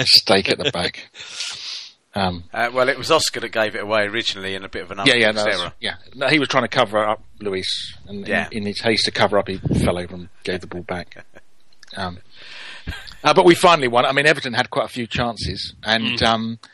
stake 0.00 0.48
at 0.48 0.58
the 0.58 0.70
back. 0.72 1.10
Um, 2.14 2.44
Uh, 2.52 2.70
well, 2.72 2.88
it 2.88 2.98
was 2.98 3.10
Oscar 3.10 3.40
that 3.40 3.50
gave 3.52 3.74
it 3.76 3.82
away 3.82 4.02
originally 4.02 4.54
in 4.54 4.64
a 4.64 4.68
bit 4.68 4.82
of 4.82 4.90
an 4.90 4.98
yeah, 5.06 5.14
yeah, 5.14 5.30
no, 5.30 5.44
that's- 5.44 5.60
error. 5.60 5.72
yeah. 5.80 5.94
No, 6.14 6.28
he 6.28 6.38
was 6.38 6.48
trying 6.48 6.64
to 6.64 6.68
cover 6.68 6.98
up 6.98 7.22
Luis, 7.40 7.96
and 8.08 8.26
Yeah. 8.26 8.48
in, 8.50 8.58
in 8.58 8.66
his 8.66 8.80
haste 8.80 9.04
to 9.06 9.10
cover 9.12 9.38
up, 9.38 9.48
he 9.48 9.58
fell 9.58 9.98
over 9.98 10.14
and 10.14 10.28
gave 10.44 10.60
the 10.60 10.66
ball 10.66 10.82
back. 10.82 11.24
Um, 11.96 12.18
uh, 13.24 13.34
but 13.34 13.44
we 13.44 13.56
finally 13.56 13.88
won. 13.88 14.06
I 14.06 14.12
mean, 14.12 14.24
Everton 14.24 14.52
had 14.52 14.70
quite 14.70 14.84
a 14.84 14.88
few 14.88 15.08
chances, 15.08 15.74
and 15.82 16.22
um, 16.22 16.50
you- 16.62 16.68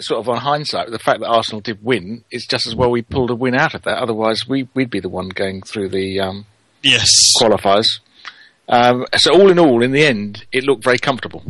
sort 0.00 0.20
of 0.20 0.28
on 0.28 0.38
hindsight, 0.38 0.90
the 0.90 0.98
fact 0.98 1.20
that 1.20 1.28
Arsenal 1.28 1.60
did 1.60 1.84
win, 1.84 2.24
it's 2.30 2.46
just 2.46 2.66
as 2.66 2.74
well 2.74 2.90
we 2.90 3.02
pulled 3.02 3.30
a 3.30 3.34
win 3.34 3.54
out 3.54 3.74
of 3.74 3.82
that. 3.82 3.98
Otherwise, 3.98 4.46
we, 4.48 4.68
we'd 4.74 4.90
be 4.90 5.00
the 5.00 5.08
one 5.08 5.28
going 5.28 5.62
through 5.62 5.88
the 5.88 6.20
um, 6.20 6.46
yes, 6.82 7.08
qualifiers. 7.40 7.86
Um, 8.68 9.06
so 9.16 9.32
all 9.34 9.50
in 9.50 9.58
all, 9.58 9.82
in 9.82 9.92
the 9.92 10.04
end, 10.04 10.46
it 10.52 10.64
looked 10.64 10.84
very 10.84 10.98
comfortable. 10.98 11.42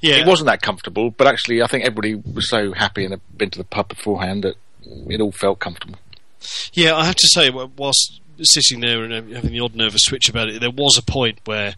yeah, 0.00 0.16
It 0.16 0.26
wasn't 0.26 0.46
that 0.46 0.60
comfortable, 0.60 1.10
but 1.10 1.26
actually, 1.26 1.62
I 1.62 1.66
think 1.66 1.84
everybody 1.84 2.14
was 2.14 2.50
so 2.50 2.72
happy 2.72 3.04
and 3.04 3.12
had 3.12 3.38
been 3.38 3.50
to 3.50 3.58
the 3.58 3.64
pub 3.64 3.88
beforehand 3.88 4.44
that 4.44 4.56
it 5.08 5.20
all 5.20 5.32
felt 5.32 5.60
comfortable. 5.60 5.98
Yeah, 6.72 6.94
I 6.94 7.04
have 7.06 7.14
to 7.16 7.28
say, 7.28 7.50
whilst 7.50 8.20
sitting 8.42 8.80
there 8.80 9.02
and 9.04 9.14
um, 9.14 9.30
having 9.32 9.52
the 9.52 9.60
odd 9.60 9.74
nervous 9.74 10.04
twitch 10.06 10.28
about 10.28 10.48
it, 10.48 10.60
there 10.60 10.70
was 10.70 10.98
a 10.98 11.02
point 11.02 11.38
where 11.44 11.74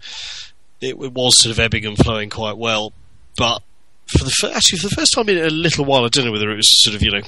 it 0.80 0.98
was 0.98 1.40
sort 1.40 1.52
of 1.52 1.60
ebbing 1.60 1.86
and 1.86 1.96
flowing 1.96 2.30
quite 2.30 2.56
well. 2.56 2.92
But 3.36 3.62
for 4.06 4.24
the 4.24 4.52
actually 4.54 4.78
for 4.78 4.88
the 4.88 4.94
first 4.94 5.12
time 5.14 5.28
in 5.28 5.38
a 5.38 5.50
little 5.50 5.84
while, 5.84 6.04
I 6.04 6.08
don't 6.08 6.24
know 6.24 6.32
whether 6.32 6.50
it 6.50 6.56
was 6.56 6.82
sort 6.82 6.96
of 6.96 7.02
you 7.02 7.10
know 7.10 7.22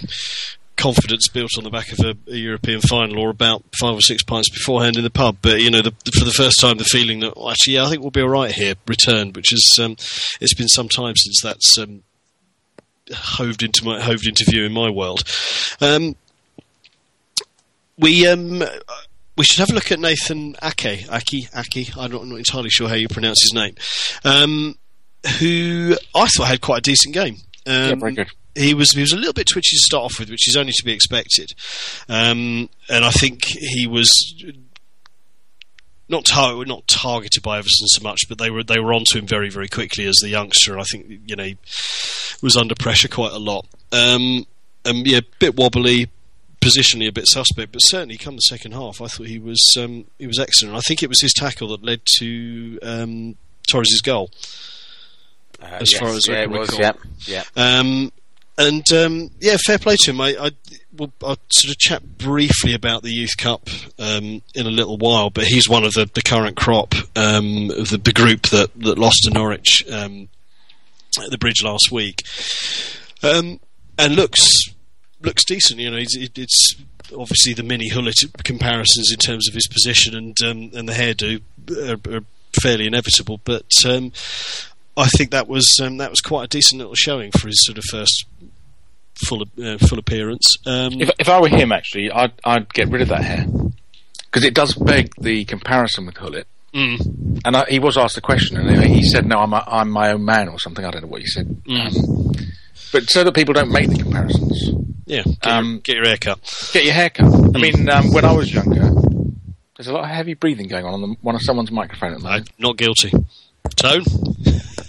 confidence 0.76 1.28
built 1.28 1.50
on 1.58 1.64
the 1.64 1.70
back 1.70 1.90
of 1.92 1.98
a, 1.98 2.16
a 2.32 2.36
European 2.36 2.80
final 2.80 3.18
or 3.18 3.30
about 3.30 3.64
five 3.78 3.94
or 3.94 4.00
six 4.00 4.22
pints 4.22 4.48
beforehand 4.48 4.96
in 4.96 5.02
the 5.02 5.10
pub. 5.10 5.38
But 5.42 5.60
you 5.60 5.70
know, 5.70 5.82
the, 5.82 5.92
for 6.16 6.24
the 6.24 6.30
first 6.30 6.60
time, 6.60 6.78
the 6.78 6.84
feeling 6.84 7.20
that 7.20 7.36
well, 7.36 7.50
actually, 7.50 7.74
yeah, 7.74 7.84
I 7.84 7.90
think 7.90 8.00
we'll 8.00 8.10
be 8.10 8.22
all 8.22 8.28
right 8.28 8.52
here 8.52 8.74
returned, 8.86 9.36
which 9.36 9.52
is 9.52 9.78
um, 9.82 9.96
it's 10.40 10.54
been 10.54 10.68
some 10.68 10.88
time 10.88 11.14
since 11.16 11.40
that's. 11.42 11.78
Um, 11.78 12.02
Hoved 13.10 13.62
into 13.62 13.86
my 13.86 14.02
hoved 14.02 14.26
into 14.26 14.44
view 14.46 14.66
in 14.66 14.72
my 14.74 14.90
world. 14.90 15.22
Um, 15.80 16.14
we 17.96 18.26
um 18.26 18.62
we 19.34 19.44
should 19.44 19.60
have 19.60 19.70
a 19.70 19.74
look 19.74 19.90
at 19.90 19.98
Nathan 19.98 20.56
Ake 20.62 21.06
Aki 21.10 21.48
Aki. 21.56 21.88
I'm 21.96 22.10
not, 22.10 22.20
I'm 22.20 22.28
not 22.28 22.36
entirely 22.36 22.68
sure 22.68 22.86
how 22.86 22.96
you 22.96 23.08
pronounce 23.08 23.40
his 23.40 23.54
name. 23.54 23.76
Who 25.40 25.96
I 26.14 26.26
thought 26.28 26.48
had 26.48 26.60
quite 26.60 26.78
a 26.78 26.82
decent 26.82 27.14
game. 27.14 27.36
Um, 27.66 27.72
Yeah, 27.74 27.94
very 27.96 28.12
good. 28.14 28.28
He 28.54 28.74
was 28.74 28.90
he 28.92 29.00
was 29.00 29.12
a 29.12 29.16
little 29.16 29.32
bit 29.32 29.46
twitchy 29.46 29.76
to 29.76 29.80
start 29.82 30.04
off 30.04 30.18
with, 30.18 30.30
which 30.30 30.48
is 30.48 30.56
only 30.56 30.72
to 30.72 30.84
be 30.84 30.92
expected. 30.92 31.52
Um, 32.08 32.68
and 32.88 33.04
I 33.04 33.10
think 33.10 33.44
he 33.44 33.86
was 33.86 34.10
not 36.08 36.24
tar- 36.24 36.64
not 36.64 36.86
targeted 36.88 37.42
by 37.42 37.58
Everton 37.58 37.86
so 37.88 38.02
much, 38.02 38.22
but 38.28 38.38
they 38.38 38.50
were 38.50 38.64
they 38.64 38.80
were 38.80 38.92
onto 38.94 39.18
him 39.18 39.26
very 39.26 39.50
very 39.50 39.68
quickly 39.68 40.06
as 40.06 40.16
the 40.20 40.28
youngster. 40.28 40.72
And 40.72 40.80
I 40.80 40.84
think 40.84 41.06
you 41.26 41.36
know 41.36 41.44
he 41.44 41.58
was 42.42 42.56
under 42.56 42.74
pressure 42.74 43.08
quite 43.08 43.32
a 43.32 43.38
lot. 43.38 43.66
Um, 43.92 44.46
and 44.84 45.06
yeah, 45.06 45.18
a 45.18 45.22
bit 45.38 45.56
wobbly, 45.56 46.08
positionally 46.60 47.08
a 47.08 47.12
bit 47.12 47.26
suspect, 47.26 47.72
but 47.72 47.80
certainly 47.80 48.16
come 48.16 48.36
the 48.36 48.40
second 48.42 48.72
half, 48.72 49.00
I 49.00 49.06
thought 49.06 49.26
he 49.26 49.38
was 49.38 49.62
um, 49.78 50.06
he 50.18 50.26
was 50.26 50.38
excellent. 50.38 50.74
I 50.74 50.80
think 50.80 51.02
it 51.02 51.08
was 51.08 51.20
his 51.20 51.32
tackle 51.32 51.68
that 51.68 51.84
led 51.84 52.00
to 52.18 52.78
um, 52.82 53.36
Torres' 53.68 54.00
goal. 54.02 54.30
Uh, 55.60 55.66
as 55.80 55.92
yes, 55.92 56.00
far 56.00 56.08
as 56.10 56.28
I 56.28 56.32
yeah, 56.32 56.44
can 56.44 56.52
it 56.54 56.58
was, 56.58 56.70
recall. 56.70 56.96
yeah, 57.26 57.42
yeah. 57.56 57.78
Um, 57.78 58.12
and 58.58 58.92
um, 58.92 59.30
yeah, 59.40 59.56
fair 59.64 59.78
play 59.78 59.96
to 59.96 60.10
him. 60.10 60.20
I, 60.20 60.36
I 60.38 60.50
will 60.96 61.12
I'll 61.22 61.38
sort 61.48 61.70
of 61.70 61.78
chat 61.78 62.18
briefly 62.18 62.74
about 62.74 63.02
the 63.02 63.10
Youth 63.10 63.36
Cup 63.36 63.68
um, 63.98 64.42
in 64.54 64.66
a 64.66 64.70
little 64.70 64.98
while, 64.98 65.30
but 65.30 65.44
he's 65.44 65.68
one 65.68 65.84
of 65.84 65.92
the, 65.92 66.10
the 66.12 66.22
current 66.22 66.56
crop 66.56 66.94
um, 67.16 67.70
of 67.70 67.90
the, 67.90 68.00
the 68.02 68.12
group 68.12 68.48
that, 68.48 68.70
that 68.80 68.98
lost 68.98 69.18
to 69.24 69.30
Norwich 69.30 69.84
um, 69.92 70.28
at 71.22 71.30
the 71.30 71.38
bridge 71.38 71.62
last 71.62 71.92
week, 71.92 72.24
um, 73.22 73.60
and 73.96 74.16
looks 74.16 74.50
looks 75.22 75.44
decent. 75.44 75.78
You 75.78 75.90
know, 75.90 75.98
it's, 75.98 76.16
it's 76.16 76.74
obviously 77.16 77.54
the 77.54 77.62
mini 77.62 77.90
Gullit 77.90 78.24
comparisons 78.42 79.12
in 79.12 79.18
terms 79.18 79.48
of 79.48 79.54
his 79.54 79.68
position 79.68 80.16
and 80.16 80.36
um, 80.44 80.70
and 80.74 80.88
the 80.88 80.94
hairdo 80.94 81.42
are, 81.88 82.16
are 82.16 82.24
fairly 82.60 82.86
inevitable, 82.86 83.40
but. 83.44 83.64
I 84.98 85.06
think 85.08 85.30
that 85.30 85.48
was 85.48 85.78
um, 85.82 85.96
that 85.98 86.10
was 86.10 86.20
quite 86.20 86.44
a 86.44 86.48
decent 86.48 86.78
little 86.78 86.94
showing 86.94 87.30
for 87.32 87.46
his 87.48 87.64
sort 87.64 87.78
of 87.78 87.84
first 87.84 88.26
full 89.14 89.42
uh, 89.62 89.78
full 89.78 89.98
appearance. 89.98 90.56
Um, 90.66 91.00
If, 91.00 91.10
if 91.18 91.28
I 91.28 91.40
were 91.40 91.48
him, 91.48 91.72
actually, 91.72 92.10
I'd, 92.10 92.32
I'd 92.44 92.72
get 92.74 92.88
rid 92.88 93.02
of 93.02 93.08
that 93.08 93.22
hair. 93.22 93.46
Because 94.26 94.44
it 94.44 94.54
does 94.54 94.74
beg 94.74 95.12
the 95.20 95.44
comparison 95.46 96.04
with 96.06 96.14
Gullit. 96.14 96.46
mm, 96.74 97.40
And 97.44 97.56
I, 97.56 97.64
he 97.68 97.78
was 97.78 97.96
asked 97.96 98.14
the 98.16 98.20
question, 98.20 98.56
and 98.58 98.84
he 98.84 99.02
said, 99.02 99.24
"No, 99.26 99.38
I'm 99.38 99.52
a, 99.54 99.64
I'm 99.66 99.90
my 99.90 100.12
own 100.12 100.24
man," 100.24 100.48
or 100.48 100.58
something. 100.58 100.84
I 100.84 100.90
don't 100.90 101.02
know 101.02 101.08
what 101.08 101.22
he 101.22 101.26
said. 101.26 101.46
Mm. 101.66 101.96
Um, 101.96 102.34
but 102.92 103.04
so 103.10 103.22
that 103.24 103.32
people 103.34 103.54
don't 103.54 103.70
make 103.72 103.88
the 103.88 103.98
comparisons, 103.98 104.70
yeah, 105.06 105.22
get, 105.22 105.46
Um, 105.46 105.70
your, 105.72 105.78
get 105.80 105.96
your 105.96 106.06
hair 106.06 106.16
cut. 106.18 106.70
get 106.72 106.84
your 106.84 106.94
hair 106.94 107.10
cut. 107.10 107.32
I 107.54 107.58
mean, 107.58 107.88
um, 107.88 108.12
when 108.12 108.24
I 108.24 108.32
was 108.32 108.52
younger, 108.52 108.90
there's 109.76 109.88
a 109.88 109.92
lot 109.92 110.04
of 110.04 110.10
heavy 110.10 110.34
breathing 110.34 110.68
going 110.68 110.84
on 110.84 110.94
on 110.94 111.00
the, 111.02 111.16
one 111.22 111.34
of 111.34 111.42
someone's 111.42 111.70
microphone 111.70 112.12
at 112.12 112.18
the 112.18 112.24
moment. 112.24 112.50
not 112.58 112.76
guilty. 112.76 113.12
Tone, 113.76 114.02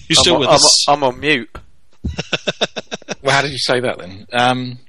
you 0.09 0.15
still 0.15 0.35
I'm, 0.35 0.39
with 0.41 0.49
I'm, 0.49 0.55
us? 0.55 0.85
I'm 0.89 1.03
on 1.03 1.19
mute. 1.19 1.49
Well, 3.21 3.35
how 3.35 3.41
did 3.41 3.51
you 3.51 3.57
say 3.57 3.81
that 3.81 3.97
then? 3.97 4.27
Um, 4.31 4.79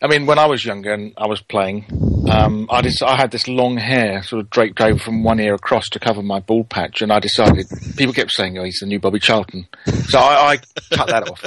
I 0.00 0.06
mean, 0.06 0.26
when 0.26 0.38
I 0.38 0.46
was 0.46 0.64
younger 0.64 0.92
and 0.92 1.12
I 1.16 1.26
was 1.26 1.40
playing, 1.40 1.86
um, 2.30 2.68
I, 2.70 2.80
just, 2.82 3.02
I 3.02 3.16
had 3.16 3.32
this 3.32 3.48
long 3.48 3.76
hair 3.76 4.22
sort 4.22 4.40
of 4.40 4.50
draped 4.50 4.80
over 4.80 4.98
from 4.98 5.24
one 5.24 5.40
ear 5.40 5.54
across 5.54 5.88
to 5.90 5.98
cover 5.98 6.22
my 6.22 6.38
bald 6.38 6.68
patch, 6.68 7.02
and 7.02 7.12
I 7.12 7.18
decided 7.18 7.66
people 7.96 8.14
kept 8.14 8.30
saying, 8.30 8.56
"Oh, 8.56 8.64
he's 8.64 8.78
the 8.80 8.86
new 8.86 9.00
Bobby 9.00 9.18
Charlton," 9.18 9.66
so 10.06 10.20
I, 10.20 10.52
I 10.52 10.58
cut 10.94 11.08
that 11.08 11.28
off, 11.28 11.44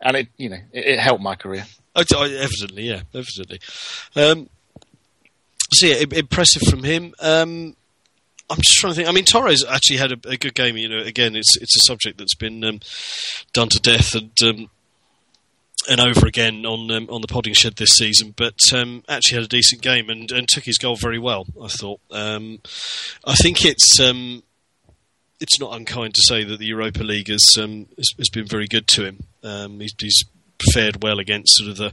and 0.00 0.16
it, 0.16 0.28
you 0.36 0.48
know, 0.48 0.58
it, 0.72 0.86
it 0.86 0.98
helped 0.98 1.22
my 1.22 1.36
career. 1.36 1.64
D- 1.94 2.04
oh, 2.16 2.24
evidently, 2.24 2.88
yeah, 2.88 3.02
evidently. 3.14 3.60
Um, 4.16 4.48
so 5.72 5.86
yeah, 5.86 6.04
impressive 6.12 6.62
from 6.68 6.82
him. 6.82 7.14
Um, 7.20 7.76
I'm 8.50 8.56
just 8.56 8.78
trying 8.78 8.92
to 8.92 8.96
think. 8.96 9.08
I 9.08 9.12
mean, 9.12 9.24
Torres 9.24 9.64
actually 9.64 9.98
had 9.98 10.12
a, 10.12 10.16
a 10.28 10.36
good 10.36 10.54
game. 10.54 10.76
You 10.76 10.88
know, 10.88 10.98
again, 10.98 11.36
it's 11.36 11.56
it's 11.56 11.76
a 11.76 11.86
subject 11.86 12.18
that's 12.18 12.34
been 12.34 12.64
um, 12.64 12.80
done 13.52 13.68
to 13.68 13.80
death 13.80 14.14
and 14.14 14.32
um, 14.44 14.70
and 15.88 16.00
over 16.00 16.26
again 16.26 16.66
on 16.66 16.90
um, 16.90 17.08
on 17.10 17.20
the 17.20 17.28
podding 17.28 17.54
shed 17.54 17.76
this 17.76 17.90
season. 17.90 18.34
But 18.36 18.58
um, 18.74 19.04
actually 19.08 19.36
had 19.36 19.44
a 19.44 19.48
decent 19.48 19.82
game 19.82 20.10
and, 20.10 20.30
and 20.32 20.48
took 20.48 20.64
his 20.64 20.78
goal 20.78 20.96
very 20.96 21.18
well. 21.18 21.46
I 21.62 21.68
thought. 21.68 22.00
Um, 22.10 22.60
I 23.24 23.34
think 23.34 23.64
it's. 23.64 23.98
Um, 24.00 24.42
it's 25.42 25.58
not 25.58 25.74
unkind 25.74 26.12
to 26.12 26.22
say 26.26 26.44
that 26.44 26.58
the 26.58 26.66
Europa 26.66 27.02
League 27.02 27.28
has 27.28 27.54
has, 27.56 28.14
has 28.18 28.28
been 28.30 28.46
very 28.46 28.66
good 28.66 28.86
to 28.88 29.06
him. 29.06 29.20
He's, 29.80 29.94
he's 29.98 30.22
fared 30.72 31.02
well 31.02 31.18
against 31.18 31.56
sort 31.56 31.70
of 31.70 31.76
the 31.76 31.92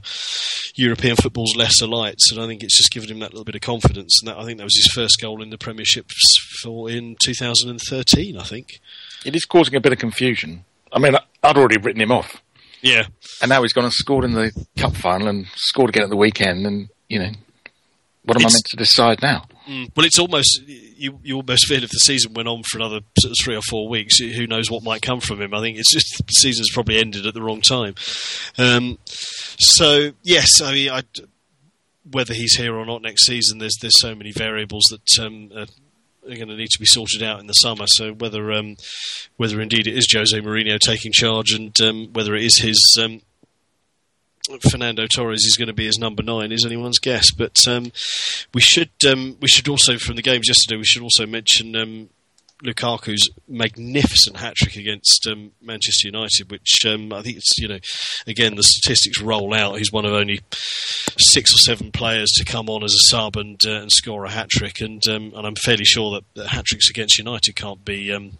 European 0.74 1.16
football's 1.16 1.56
lesser 1.56 1.86
lights, 1.86 2.30
and 2.30 2.40
I 2.40 2.46
think 2.46 2.62
it's 2.62 2.76
just 2.76 2.90
given 2.92 3.10
him 3.10 3.18
that 3.20 3.32
little 3.32 3.44
bit 3.44 3.54
of 3.54 3.60
confidence. 3.60 4.20
And 4.20 4.28
that, 4.28 4.38
I 4.38 4.44
think 4.44 4.58
that 4.58 4.64
was 4.64 4.76
his 4.76 4.90
first 4.94 5.20
goal 5.20 5.42
in 5.42 5.50
the 5.50 5.58
Premiership 5.58 6.10
for 6.62 6.90
in 6.90 7.16
2013. 7.24 8.36
I 8.38 8.42
think. 8.44 8.80
It 9.24 9.34
is 9.34 9.44
causing 9.44 9.74
a 9.74 9.80
bit 9.80 9.92
of 9.92 9.98
confusion. 9.98 10.64
I 10.92 10.98
mean, 10.98 11.14
I'd 11.42 11.56
already 11.56 11.78
written 11.78 12.00
him 12.00 12.12
off, 12.12 12.40
Yeah, 12.80 13.06
and 13.42 13.48
now 13.50 13.62
he's 13.62 13.72
gone 13.72 13.84
and 13.84 13.92
scored 13.92 14.24
in 14.24 14.32
the 14.32 14.52
cup 14.76 14.94
final 14.96 15.28
and 15.28 15.46
scored 15.54 15.90
again 15.90 16.04
at 16.04 16.10
the 16.10 16.16
weekend, 16.16 16.66
and 16.66 16.88
you 17.08 17.18
know, 17.18 17.32
what 18.22 18.36
am 18.36 18.46
I 18.46 18.50
meant 18.50 18.64
to 18.66 18.76
decide 18.76 19.20
now? 19.22 19.46
Mm. 19.68 19.94
Well, 19.94 20.06
it's 20.06 20.18
almost 20.18 20.62
you. 20.66 21.20
You 21.22 21.36
almost 21.36 21.66
feel 21.66 21.82
if 21.82 21.90
the 21.90 21.98
season 21.98 22.32
went 22.32 22.48
on 22.48 22.62
for 22.62 22.78
another 22.78 23.00
sort 23.20 23.32
of 23.32 23.36
three 23.44 23.54
or 23.54 23.60
four 23.62 23.88
weeks, 23.88 24.18
who 24.18 24.46
knows 24.46 24.70
what 24.70 24.82
might 24.82 25.02
come 25.02 25.20
from 25.20 25.42
him? 25.42 25.52
I 25.52 25.60
think 25.60 25.76
it's 25.76 25.92
just 25.92 26.22
the 26.26 26.32
season's 26.32 26.70
probably 26.72 26.98
ended 26.98 27.26
at 27.26 27.34
the 27.34 27.42
wrong 27.42 27.60
time. 27.60 27.94
Um, 28.56 28.98
so 29.04 30.12
yes, 30.22 30.62
I 30.62 30.72
mean, 30.72 30.90
I, 30.90 31.02
whether 32.10 32.32
he's 32.32 32.54
here 32.54 32.74
or 32.74 32.86
not 32.86 33.02
next 33.02 33.26
season, 33.26 33.58
there's 33.58 33.76
there's 33.82 34.00
so 34.00 34.14
many 34.14 34.32
variables 34.32 34.84
that 34.90 35.22
um, 35.22 35.50
are, 35.54 35.66
are 36.30 36.36
going 36.36 36.48
to 36.48 36.56
need 36.56 36.70
to 36.70 36.80
be 36.80 36.86
sorted 36.86 37.22
out 37.22 37.40
in 37.40 37.46
the 37.46 37.52
summer. 37.52 37.84
So 37.88 38.12
whether 38.12 38.50
um, 38.52 38.76
whether 39.36 39.60
indeed 39.60 39.86
it 39.86 39.98
is 39.98 40.08
Jose 40.10 40.38
Mourinho 40.40 40.78
taking 40.78 41.12
charge 41.12 41.52
and 41.52 41.78
um, 41.82 42.08
whether 42.14 42.34
it 42.34 42.44
is 42.44 42.58
his 42.58 42.98
um, 43.02 43.20
Fernando 44.70 45.06
Torres 45.06 45.44
is 45.44 45.56
going 45.56 45.68
to 45.68 45.74
be 45.74 45.86
his 45.86 45.98
number 45.98 46.22
nine 46.22 46.52
is 46.52 46.64
anyone's 46.64 46.98
guess. 46.98 47.30
But 47.32 47.56
um, 47.66 47.92
we 48.54 48.60
should 48.60 48.90
um, 49.06 49.36
we 49.40 49.48
should 49.48 49.68
also 49.68 49.98
from 49.98 50.16
the 50.16 50.22
games 50.22 50.48
yesterday 50.48 50.76
we 50.76 50.84
should 50.84 51.02
also 51.02 51.26
mention 51.26 51.76
um, 51.76 52.08
Lukaku's 52.62 53.28
magnificent 53.46 54.36
hat 54.36 54.54
trick 54.56 54.76
against 54.76 55.26
um, 55.30 55.52
Manchester 55.62 56.08
United, 56.08 56.50
which 56.50 56.84
um, 56.86 57.12
I 57.12 57.22
think 57.22 57.36
it's 57.36 57.58
you 57.58 57.68
know 57.68 57.78
again 58.26 58.56
the 58.56 58.62
statistics 58.62 59.20
roll 59.20 59.54
out. 59.54 59.78
He's 59.78 59.92
one 59.92 60.04
of 60.04 60.12
only 60.12 60.40
six 61.18 61.52
or 61.52 61.58
seven 61.58 61.92
players 61.92 62.30
to 62.36 62.44
come 62.44 62.68
on 62.68 62.82
as 62.82 62.92
a 62.92 63.08
sub 63.08 63.36
and 63.36 63.60
uh, 63.64 63.82
and 63.82 63.92
score 63.92 64.24
a 64.24 64.30
hat 64.30 64.48
trick, 64.50 64.80
and 64.80 65.06
um, 65.08 65.32
and 65.36 65.46
I'm 65.46 65.56
fairly 65.56 65.84
sure 65.84 66.12
that, 66.12 66.24
that 66.34 66.48
hat 66.48 66.64
tricks 66.64 66.90
against 66.90 67.18
United 67.18 67.54
can't 67.54 67.84
be. 67.84 68.32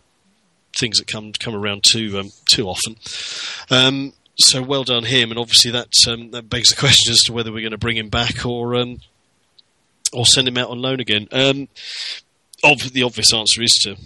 Things 0.79 0.99
that 0.99 1.09
come 1.09 1.33
come 1.33 1.55
around 1.55 1.83
too 1.89 2.19
um, 2.19 2.31
too 2.53 2.69
often, 2.69 2.97
um, 3.71 4.13
so 4.39 4.63
well 4.63 4.85
done 4.85 5.05
him, 5.05 5.31
and 5.31 5.39
obviously 5.39 5.71
that 5.73 5.89
um, 6.09 6.31
that 6.31 6.49
begs 6.49 6.71
the 6.71 6.77
question 6.77 7.13
as 7.13 7.23
to 7.25 7.33
whether 7.33 7.51
we're 7.53 7.61
going 7.61 7.73
to 7.73 7.79
bring 7.79 7.97
him 7.97 8.09
back 8.09 8.45
or 8.47 8.77
um, 8.77 8.99
or 10.13 10.25
send 10.27 10.49
him 10.49 10.57
out 10.59 10.71
on 10.71 10.81
loan 10.81 11.01
again. 11.01 11.29
Um, 11.33 11.69
ob- 12.65 12.79
the 12.81 13.03
obvious 13.03 13.33
answer 13.35 13.63
is 13.63 13.79
to 13.83 13.97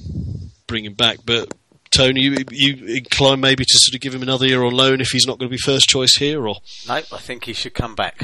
bring 0.66 0.84
him 0.84 0.94
back, 0.94 1.18
but 1.24 1.52
Tony, 1.90 2.22
you, 2.22 2.36
you 2.50 2.96
incline 2.96 3.40
maybe 3.40 3.64
to 3.64 3.78
sort 3.78 3.94
of 3.94 4.00
give 4.00 4.14
him 4.14 4.22
another 4.22 4.46
year 4.46 4.64
on 4.64 4.72
loan 4.72 5.00
if 5.00 5.08
he's 5.08 5.26
not 5.26 5.38
going 5.38 5.50
to 5.50 5.54
be 5.54 5.58
first 5.58 5.88
choice 5.88 6.16
here, 6.16 6.46
or 6.46 6.56
No, 6.88 6.94
I 6.94 7.00
think 7.00 7.44
he 7.44 7.52
should 7.52 7.74
come 7.74 7.94
back. 7.94 8.22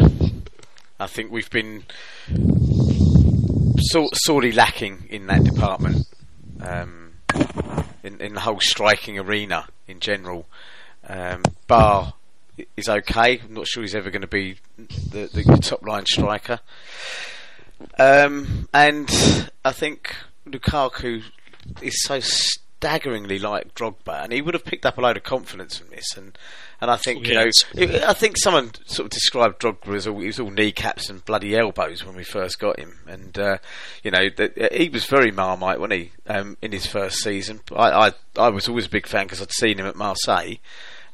I 0.99 1.07
think 1.07 1.31
we've 1.31 1.51
been 1.51 1.85
sor- 3.79 4.09
sorely 4.15 4.53
lacking 4.53 5.05
in 5.11 5.27
that 5.27 5.45
department, 5.45 6.07
um, 6.61 7.13
in, 8.03 8.21
in 8.21 8.35
the 8.35 8.41
whole 8.41 8.61
striking 8.61 9.19
arena 9.19 9.69
in 9.87 10.01
general. 10.01 10.47
Um, 11.09 11.43
Ba 11.67 12.15
is 12.77 12.89
okay. 12.89 13.41
I'm 13.41 13.55
not 13.55 13.67
sure 13.67 13.83
he's 13.83 13.95
ever 13.95 14.11
going 14.11 14.23
to 14.23 14.29
be 14.29 14.57
the, 14.77 15.31
the 15.33 15.59
top 15.63 15.87
line 15.87 16.07
striker. 16.07 16.61
Um, 17.99 18.69
and 18.75 19.09
I 19.65 19.73
think 19.73 20.15
Lukaku 20.47 21.23
is 21.81 22.03
so 22.03 22.21
staggeringly 22.21 23.39
like 23.39 23.75
Drogba, 23.75 24.25
and 24.25 24.33
he 24.33 24.43
would 24.43 24.55
have 24.55 24.65
picked 24.65 24.87
up 24.87 24.99
a 24.99 25.01
load 25.01 25.17
of 25.17 25.23
confidence 25.23 25.79
from 25.79 25.91
this. 25.91 26.17
And, 26.17 26.37
and 26.81 26.91
I 26.91 26.97
think 26.97 27.27
you 27.27 27.35
know. 27.35 27.51
I 28.07 28.13
think 28.13 28.37
someone 28.37 28.73
sort 28.87 29.07
of 29.07 29.11
described 29.11 29.61
Drogba 29.61 29.95
as 29.95 30.07
all, 30.07 30.21
he 30.21 30.27
was 30.27 30.41
all 30.41 30.51
kneecaps 30.51 31.11
and 31.11 31.25
bloody 31.25 31.57
elbows 31.57 32.05
when 32.05 32.17
we 32.17 32.25
first 32.25 32.59
got 32.59 32.79
him, 32.79 32.99
and 33.07 33.39
uh, 33.39 33.59
you 34.03 34.11
know 34.11 34.29
that 34.37 34.73
he 34.73 34.89
was 34.89 35.05
very 35.07 35.31
marmite, 35.31 35.81
wasn't 35.81 36.01
he, 36.01 36.13
um, 36.27 36.57
in 36.63 36.73
his 36.73 36.87
first 36.87 37.19
season? 37.19 37.61
I 37.75 38.09
I, 38.09 38.13
I 38.37 38.49
was 38.49 38.69
always 38.69 38.87
a 38.87 38.91
big 38.91 39.07
fan 39.07 39.27
because 39.27 39.43
I'd 39.43 39.53
seen 39.53 39.79
him 39.79 39.87
at 39.87 39.97
Marseille. 39.97 40.57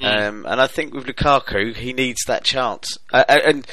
Um, 0.01 0.47
and 0.47 0.61
I 0.61 0.67
think 0.67 0.93
with 0.93 1.07
Lukaku, 1.07 1.75
he 1.75 1.93
needs 1.93 2.21
that 2.27 2.45
chance. 2.45 2.99
Uh, 3.13 3.25
uh, 3.29 3.41
and, 3.45 3.67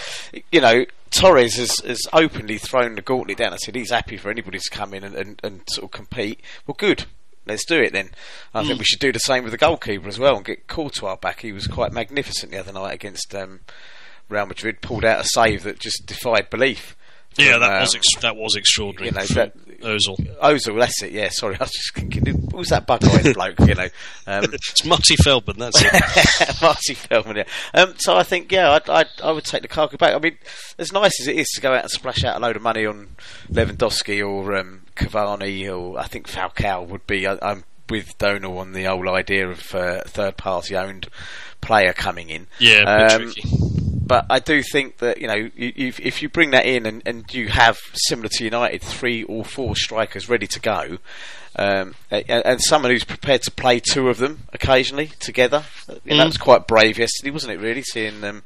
you 0.51 0.61
know, 0.61 0.85
Torres 1.09 1.57
has, 1.57 1.75
has 1.85 2.01
openly 2.13 2.57
thrown 2.57 2.95
the 2.95 3.01
gauntlet 3.01 3.37
down. 3.37 3.53
I 3.53 3.57
said 3.57 3.75
he's 3.75 3.91
happy 3.91 4.17
for 4.17 4.29
anybody 4.29 4.59
to 4.59 4.69
come 4.69 4.93
in 4.93 5.03
and, 5.03 5.15
and, 5.15 5.39
and 5.43 5.61
sort 5.69 5.85
of 5.85 5.91
compete. 5.91 6.39
Well, 6.65 6.75
good. 6.77 7.05
Let's 7.45 7.65
do 7.65 7.81
it 7.81 7.91
then. 7.91 8.11
I 8.53 8.63
think 8.63 8.77
we 8.77 8.85
should 8.85 8.99
do 8.99 9.11
the 9.11 9.19
same 9.19 9.43
with 9.43 9.51
the 9.51 9.57
goalkeeper 9.57 10.07
as 10.07 10.19
well 10.19 10.35
and 10.35 10.45
get 10.45 10.67
Courtois 10.67 11.15
back. 11.15 11.39
He 11.39 11.51
was 11.51 11.65
quite 11.65 11.91
magnificent 11.91 12.51
the 12.51 12.59
other 12.59 12.71
night 12.71 12.93
against 12.93 13.33
um, 13.33 13.61
Real 14.29 14.45
Madrid. 14.45 14.81
Pulled 14.81 15.03
out 15.03 15.21
a 15.21 15.27
save 15.27 15.63
that 15.63 15.79
just 15.79 16.05
defied 16.05 16.51
belief. 16.51 16.95
Yeah, 17.37 17.53
from, 17.53 17.61
that 17.61 17.73
um, 17.75 17.79
was 17.81 17.95
ex- 17.95 18.15
that 18.21 18.35
was 18.35 18.55
extraordinary. 18.55 19.07
you 19.07 19.11
know, 19.19 19.25
that- 19.35 19.53
Ozil. 19.81 20.37
Ozil, 20.39 20.79
that's 20.79 21.01
it. 21.01 21.11
Yeah, 21.11 21.29
sorry, 21.29 21.55
I 21.59 21.63
was 21.63 21.71
just 21.71 21.95
thinking, 21.95 22.23
who 22.51 22.57
was 22.57 22.67
that 22.69 22.85
bug-eyed 22.85 23.33
bloke? 23.33 23.59
You 23.61 23.73
know, 23.73 23.87
um, 24.27 24.43
It's 24.53 24.85
Marty 24.85 25.15
Feldman. 25.15 25.57
That's 25.57 25.81
it. 25.81 26.61
Marty 26.61 26.93
Feldman. 26.93 27.37
Yeah. 27.37 27.43
Um, 27.73 27.95
so 27.97 28.15
I 28.15 28.21
think, 28.21 28.51
yeah, 28.51 28.71
I'd, 28.73 28.87
I'd, 28.87 29.07
I 29.23 29.31
would 29.31 29.43
take 29.43 29.63
Lukaku 29.63 29.97
back. 29.97 30.13
I 30.13 30.19
mean, 30.19 30.37
as 30.77 30.91
nice 30.91 31.19
as 31.19 31.27
it 31.27 31.35
is 31.35 31.47
to 31.55 31.61
go 31.61 31.73
out 31.73 31.81
and 31.81 31.89
splash 31.89 32.23
out 32.23 32.37
a 32.37 32.39
load 32.39 32.57
of 32.57 32.61
money 32.61 32.85
on 32.85 33.15
Lewandowski 33.51 34.23
or 34.23 34.55
um, 34.55 34.83
Cavani, 34.95 35.67
or 35.75 35.97
I 35.99 36.05
think 36.05 36.27
Falcao 36.29 36.87
would 36.87 37.07
be. 37.07 37.25
I, 37.25 37.39
I'm 37.41 37.63
with 37.89 38.15
Donal 38.19 38.59
on 38.59 38.73
the 38.73 38.83
whole 38.83 39.09
idea 39.09 39.49
of 39.49 39.73
uh, 39.73 40.01
third-party 40.05 40.75
owned 40.77 41.07
player 41.59 41.93
coming 41.93 42.29
in. 42.29 42.45
Yeah, 42.59 42.83
Um, 42.83 43.21
tricky. 43.31 43.41
But 44.11 44.25
I 44.29 44.39
do 44.39 44.61
think 44.61 44.97
that 44.97 45.21
you 45.21 45.27
know 45.27 45.35
you, 45.55 45.93
if 45.97 46.21
you 46.21 46.27
bring 46.27 46.51
that 46.51 46.65
in 46.65 46.85
and, 46.85 47.01
and 47.05 47.33
you 47.33 47.47
have 47.47 47.77
similar 47.93 48.27
to 48.27 48.43
United 48.43 48.81
three 48.81 49.23
or 49.23 49.45
four 49.45 49.73
strikers 49.77 50.27
ready 50.27 50.47
to 50.47 50.59
go, 50.59 50.97
um, 51.55 51.95
and, 52.09 52.29
and 52.29 52.61
someone 52.61 52.91
who's 52.91 53.05
prepared 53.05 53.41
to 53.43 53.51
play 53.51 53.79
two 53.79 54.09
of 54.09 54.17
them 54.17 54.39
occasionally 54.51 55.11
together, 55.21 55.63
know, 55.87 56.17
that 56.17 56.25
was 56.25 56.37
quite 56.37 56.67
brave 56.67 56.99
yesterday, 56.99 57.31
wasn't 57.31 57.53
it? 57.53 57.61
Really 57.61 57.83
seeing 57.83 58.21
um, 58.25 58.43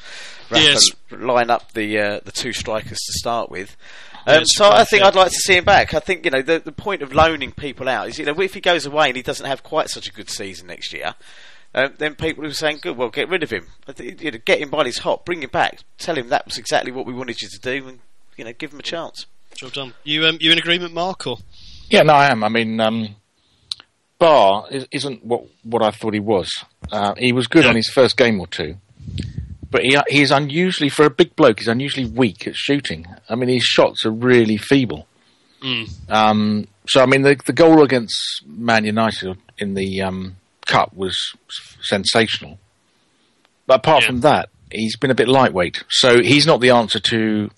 Rafa 0.51 0.63
Yes. 0.63 0.83
line 1.09 1.49
up 1.49 1.71
the 1.71 1.97
uh, 1.99 2.19
the 2.23 2.31
two 2.31 2.53
strikers 2.53 2.99
to 2.99 3.13
start 3.13 3.49
with. 3.49 3.75
Um, 4.27 4.45
so 4.45 4.69
I 4.69 4.83
think. 4.83 5.01
I'd 5.01 5.15
like 5.15 5.31
to 5.31 5.39
see 5.39 5.57
him 5.57 5.65
back. 5.65 5.95
I 5.95 5.99
think 5.99 6.25
you 6.25 6.31
know 6.31 6.43
the 6.43 6.59
the 6.59 6.71
point 6.73 7.01
of 7.01 7.11
loaning 7.11 7.51
people 7.51 7.89
out 7.89 8.07
is 8.07 8.19
you 8.19 8.25
know 8.25 8.39
if 8.39 8.53
he 8.53 8.61
goes 8.61 8.85
away 8.85 9.07
and 9.07 9.17
he 9.17 9.23
doesn't 9.23 9.47
have 9.47 9.63
quite 9.63 9.89
such 9.89 10.07
a 10.07 10.11
good 10.11 10.29
season 10.29 10.67
next 10.67 10.93
year, 10.93 11.15
um, 11.75 11.93
then 11.99 12.15
people 12.15 12.43
were 12.43 12.53
saying, 12.53 12.79
"Good, 12.81 12.97
well, 12.97 13.09
get 13.09 13.29
rid 13.29 13.43
of 13.43 13.51
him. 13.51 13.67
You 13.99 14.31
know, 14.31 14.39
get 14.43 14.59
him 14.59 14.71
while 14.71 14.85
he's 14.85 14.97
hot. 14.99 15.25
Bring 15.25 15.43
him 15.43 15.49
back. 15.51 15.81
Tell 15.99 16.17
him 16.17 16.29
that 16.29 16.45
was 16.45 16.57
exactly 16.57 16.91
what 16.91 17.05
we 17.05 17.13
wanted 17.13 17.41
you 17.41 17.49
to 17.49 17.59
do, 17.59 17.87
and 17.87 17.99
you 18.37 18.45
know, 18.45 18.53
give 18.53 18.73
him 18.73 18.79
a 18.79 18.83
chance." 18.83 19.27
Job 19.55 19.73
done. 19.73 19.93
You 20.03 20.25
um, 20.25 20.37
you 20.41 20.51
in 20.51 20.57
agreement, 20.57 20.93
Mark? 20.93 21.27
Or 21.27 21.37
Yeah, 21.89 22.01
no, 22.01 22.13
I 22.13 22.29
am. 22.31 22.43
I 22.43 22.49
mean, 22.49 22.79
um, 22.81 23.15
Ba 24.19 24.63
is, 24.71 24.87
isn't 24.91 25.25
what 25.25 25.43
what 25.63 25.81
I 25.83 25.91
thought 25.91 26.13
he 26.13 26.19
was. 26.19 26.49
Uh, 26.91 27.13
he 27.17 27.31
was 27.31 27.47
good 27.47 27.63
Yeah. 27.63 27.69
on 27.71 27.75
his 27.75 27.89
first 27.89 28.17
game 28.17 28.39
or 28.39 28.47
two, 28.47 28.75
but 29.71 29.83
he 29.83 29.97
he's 30.09 30.31
unusually 30.31 30.89
for 30.89 31.05
a 31.05 31.09
big 31.09 31.35
bloke. 31.35 31.59
He's 31.59 31.67
unusually 31.67 32.05
weak 32.05 32.47
at 32.47 32.55
shooting. 32.55 33.05
I 33.29 33.35
mean, 33.35 33.49
his 33.49 33.63
shots 33.63 34.05
are 34.05 34.11
really 34.11 34.57
feeble. 34.57 35.07
Mm. 35.61 35.89
Um, 36.11 36.67
so, 36.87 37.01
I 37.01 37.05
mean, 37.05 37.21
the 37.23 37.39
the 37.45 37.53
goal 37.53 37.83
against 37.83 38.43
Man 38.45 38.85
United 38.85 39.37
in 39.57 39.73
the 39.73 40.01
um, 40.01 40.35
cup 40.65 40.93
was 40.95 41.17
sensational. 41.81 42.59
But 43.67 43.77
apart 43.79 44.03
Yeah. 44.03 44.07
from 44.07 44.19
that, 44.21 44.49
he's 44.71 44.95
been 44.97 45.11
a 45.11 45.15
bit 45.15 45.27
lightweight. 45.27 45.83
So 45.89 46.21
he's 46.21 46.45
not 46.45 46.61
the 46.61 46.71
answer 46.71 46.99
to 46.99 47.49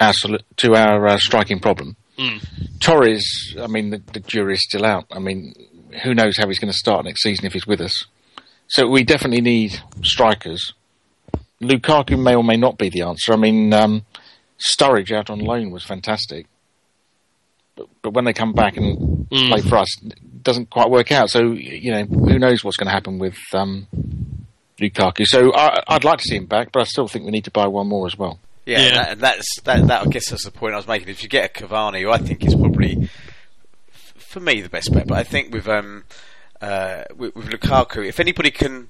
our 0.00 0.12
to 0.56 0.74
our 0.74 1.06
uh, 1.08 1.18
striking 1.18 1.58
problem. 1.60 1.96
Mm. 2.18 2.40
Torres, 2.80 3.56
I 3.60 3.66
mean, 3.66 3.90
the, 3.90 4.02
the 4.12 4.20
jury's 4.20 4.62
still 4.62 4.84
out. 4.84 5.06
I 5.12 5.18
mean, 5.18 5.54
who 6.02 6.14
knows 6.14 6.36
how 6.36 6.48
he's 6.48 6.58
going 6.58 6.72
to 6.72 6.76
start 6.78 7.04
next 7.04 7.22
season 7.22 7.46
if 7.46 7.52
he's 7.52 7.66
with 7.66 7.80
us. 7.80 8.04
So 8.68 8.88
we 8.88 9.04
definitely 9.04 9.40
need 9.40 9.80
strikers. 10.02 10.72
Lukaku 11.62 12.18
may 12.20 12.34
or 12.34 12.44
may 12.44 12.56
not 12.56 12.76
be 12.78 12.88
the 12.88 13.02
answer. 13.02 13.32
I 13.32 13.36
mean, 13.36 13.72
um, 13.72 14.04
Sturridge 14.58 15.12
out 15.12 15.30
on 15.30 15.38
loan 15.38 15.70
was 15.70 15.84
fantastic. 15.84 16.46
But, 17.76 17.86
but 18.02 18.14
when 18.14 18.24
they 18.24 18.32
come 18.32 18.52
back 18.52 18.76
and 18.76 19.26
Mm. 19.28 19.48
play 19.50 19.60
for 19.60 19.76
us, 19.76 19.94
doesn't 20.42 20.70
quite 20.70 20.90
work 20.90 21.12
out. 21.12 21.30
So, 21.30 21.52
you 21.52 21.92
know, 21.92 22.04
who 22.04 22.38
knows 22.38 22.64
what's 22.64 22.76
going 22.76 22.86
to 22.86 22.92
happen 22.92 23.18
with 23.18 23.38
um, 23.52 23.86
Lukaku. 24.80 25.26
So 25.26 25.54
I, 25.54 25.82
I'd 25.88 26.04
like 26.04 26.18
to 26.18 26.24
see 26.24 26.36
him 26.36 26.46
back, 26.46 26.72
but 26.72 26.80
I 26.80 26.84
still 26.84 27.08
think 27.08 27.24
we 27.24 27.30
need 27.30 27.44
to 27.44 27.50
buy 27.50 27.66
one 27.66 27.88
more 27.88 28.06
as 28.06 28.16
well. 28.16 28.38
Yeah, 28.66 28.78
Yeah. 28.78 28.86
And, 28.86 28.96
that, 28.96 29.10
and 29.12 29.20
that's 29.20 29.60
that, 29.62 29.86
that. 29.86 30.06
I 30.06 30.10
guess 30.10 30.30
that's 30.30 30.44
the 30.44 30.50
point 30.50 30.74
I 30.74 30.76
was 30.76 30.86
making. 30.86 31.08
If 31.08 31.22
you 31.22 31.28
get 31.28 31.50
a 31.50 31.66
Cavani, 31.66 32.02
who 32.02 32.10
I 32.10 32.18
think 32.18 32.44
is 32.44 32.54
probably 32.54 33.08
for 33.90 34.40
me 34.40 34.60
the 34.60 34.68
best 34.68 34.92
bet, 34.92 35.06
but 35.06 35.16
I 35.16 35.24
think 35.24 35.54
with 35.54 35.66
um 35.68 36.04
uh 36.60 37.04
with, 37.16 37.34
with 37.34 37.46
Lukaku, 37.46 38.06
if 38.06 38.20
anybody 38.20 38.50
can 38.50 38.88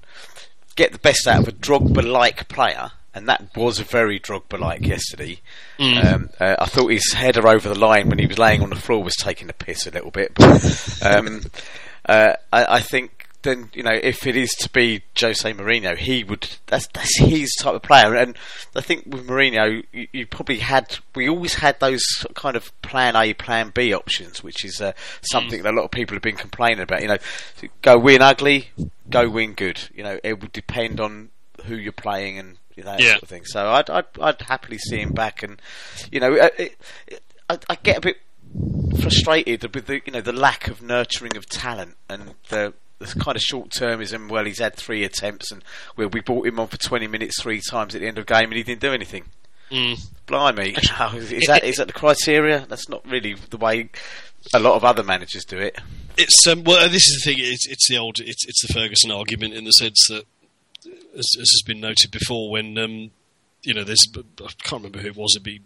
get 0.79 0.93
the 0.93 0.99
best 0.99 1.27
out 1.27 1.41
of 1.41 1.47
a 1.47 1.51
Drogba-like 1.51 2.47
player. 2.47 2.91
And 3.13 3.27
that 3.27 3.55
was 3.55 3.79
very 3.79 4.19
Drogba-like 4.19 4.85
yesterday. 4.85 5.41
Um, 5.79 6.29
uh, 6.39 6.55
I 6.59 6.65
thought 6.65 6.89
his 6.89 7.13
header 7.13 7.47
over 7.47 7.67
the 7.67 7.79
line 7.79 8.09
when 8.09 8.19
he 8.19 8.27
was 8.27 8.37
laying 8.37 8.61
on 8.61 8.69
the 8.69 8.75
floor 8.75 9.03
was 9.03 9.15
taking 9.15 9.47
the 9.47 9.53
piss 9.53 9.87
a 9.87 9.91
little 9.91 10.11
bit. 10.11 10.33
But 10.35 11.01
um, 11.05 11.41
uh, 12.05 12.33
I, 12.53 12.75
I 12.75 12.79
think 12.81 13.19
then 13.41 13.69
you 13.73 13.83
know 13.83 13.93
if 13.93 14.27
it 14.27 14.35
is 14.35 14.49
to 14.51 14.69
be 14.69 15.01
Jose 15.19 15.53
Mourinho, 15.53 15.97
he 15.97 16.23
would. 16.23 16.47
That's 16.67 16.87
that's 16.87 17.19
his 17.19 17.55
type 17.59 17.75
of 17.75 17.81
player. 17.81 18.15
And 18.15 18.35
I 18.75 18.81
think 18.81 19.05
with 19.05 19.27
Mourinho, 19.27 19.83
you, 19.91 20.07
you 20.11 20.25
probably 20.25 20.57
had. 20.57 20.97
We 21.15 21.29
always 21.29 21.55
had 21.55 21.79
those 21.79 22.03
kind 22.35 22.55
of 22.55 22.71
plan 22.81 23.15
A, 23.15 23.33
plan 23.33 23.71
B 23.73 23.93
options, 23.93 24.43
which 24.43 24.65
is 24.65 24.81
uh, 24.81 24.93
something 25.21 25.63
that 25.63 25.73
a 25.73 25.75
lot 25.75 25.85
of 25.85 25.91
people 25.91 26.15
have 26.15 26.23
been 26.23 26.35
complaining 26.35 26.81
about. 26.81 27.01
You 27.01 27.07
know, 27.07 27.17
go 27.81 27.97
win 27.97 28.21
ugly, 28.21 28.69
go 29.09 29.29
win 29.29 29.53
good. 29.53 29.79
You 29.93 30.03
know, 30.03 30.19
it 30.23 30.41
would 30.41 30.51
depend 30.51 30.99
on 30.99 31.29
who 31.65 31.75
you're 31.75 31.91
playing 31.91 32.37
and 32.39 32.57
that 32.81 32.99
Yeah. 32.99 33.11
sort 33.11 33.23
of 33.23 33.29
thing. 33.29 33.45
So 33.45 33.67
I'd, 33.69 33.89
I'd 33.89 34.05
I'd 34.21 34.41
happily 34.41 34.77
see 34.77 34.97
him 35.01 35.11
back, 35.13 35.43
and 35.43 35.61
you 36.11 36.19
know, 36.19 36.33
uh, 36.35 36.49
it, 36.57 36.77
it, 37.07 37.21
I, 37.49 37.57
I 37.69 37.75
get 37.75 37.97
a 37.97 38.01
bit 38.01 38.17
frustrated 39.01 39.73
with 39.73 39.85
the 39.87 40.01
you 40.05 40.11
know 40.11 40.21
the 40.21 40.33
lack 40.33 40.67
of 40.67 40.81
nurturing 40.81 41.35
of 41.37 41.47
talent 41.47 41.95
and 42.09 42.33
the. 42.49 42.73
kind 43.19 43.35
of 43.37 43.41
short 43.41 43.69
termism. 43.69 44.29
Well, 44.29 44.43
he's 44.45 44.59
had 44.59 44.75
three 44.75 45.03
attempts, 45.03 45.51
and 45.51 45.63
well, 45.95 46.09
we 46.09 46.19
brought 46.19 46.45
him 46.47 46.59
on 46.59 46.67
for 46.67 46.77
twenty 46.77 47.07
minutes 47.07 47.41
three 47.41 47.61
times 47.61 47.95
at 47.95 48.01
the 48.01 48.07
end 48.07 48.17
of 48.17 48.25
the 48.25 48.33
game, 48.33 48.45
and 48.49 48.53
he 48.55 48.63
didn't 48.63 48.81
do 48.81 48.91
anything. 48.93 49.23
Mm. 49.71 49.99
Blimey, 50.25 50.69
is 50.77 51.45
that 51.47 51.63
is 51.63 51.75
that 51.77 51.87
the 51.87 51.93
criteria? 51.93 52.65
That's 52.67 52.89
not 52.89 53.05
really 53.07 53.35
the 53.35 53.57
way 53.57 53.89
a 54.53 54.59
lot 54.59 54.75
of 54.75 54.83
other 54.83 55.03
managers 55.03 55.45
do 55.45 55.57
it. 55.57 55.77
It's 56.17 56.45
um, 56.47 56.63
well, 56.63 56.89
this 56.89 57.07
is 57.07 57.21
the 57.23 57.31
thing. 57.31 57.43
It's, 57.43 57.67
it's 57.67 57.87
the 57.87 57.97
old. 57.97 58.17
It's, 58.19 58.45
it's 58.47 58.65
the 58.67 58.73
Ferguson 58.73 59.11
argument 59.11 59.53
in 59.53 59.63
the 59.63 59.71
sense 59.71 60.05
that, 60.09 60.25
as, 60.85 61.25
as 61.35 61.49
has 61.51 61.61
been 61.65 61.79
noted 61.79 62.11
before, 62.11 62.51
when 62.51 62.77
um, 62.77 63.11
you 63.63 63.73
know, 63.73 63.83
there's 63.83 64.05
I 64.17 64.49
can't 64.63 64.83
remember 64.83 64.99
who 64.99 65.07
it 65.07 65.15
was. 65.15 65.33
It'd 65.35 65.43
be 65.43 65.61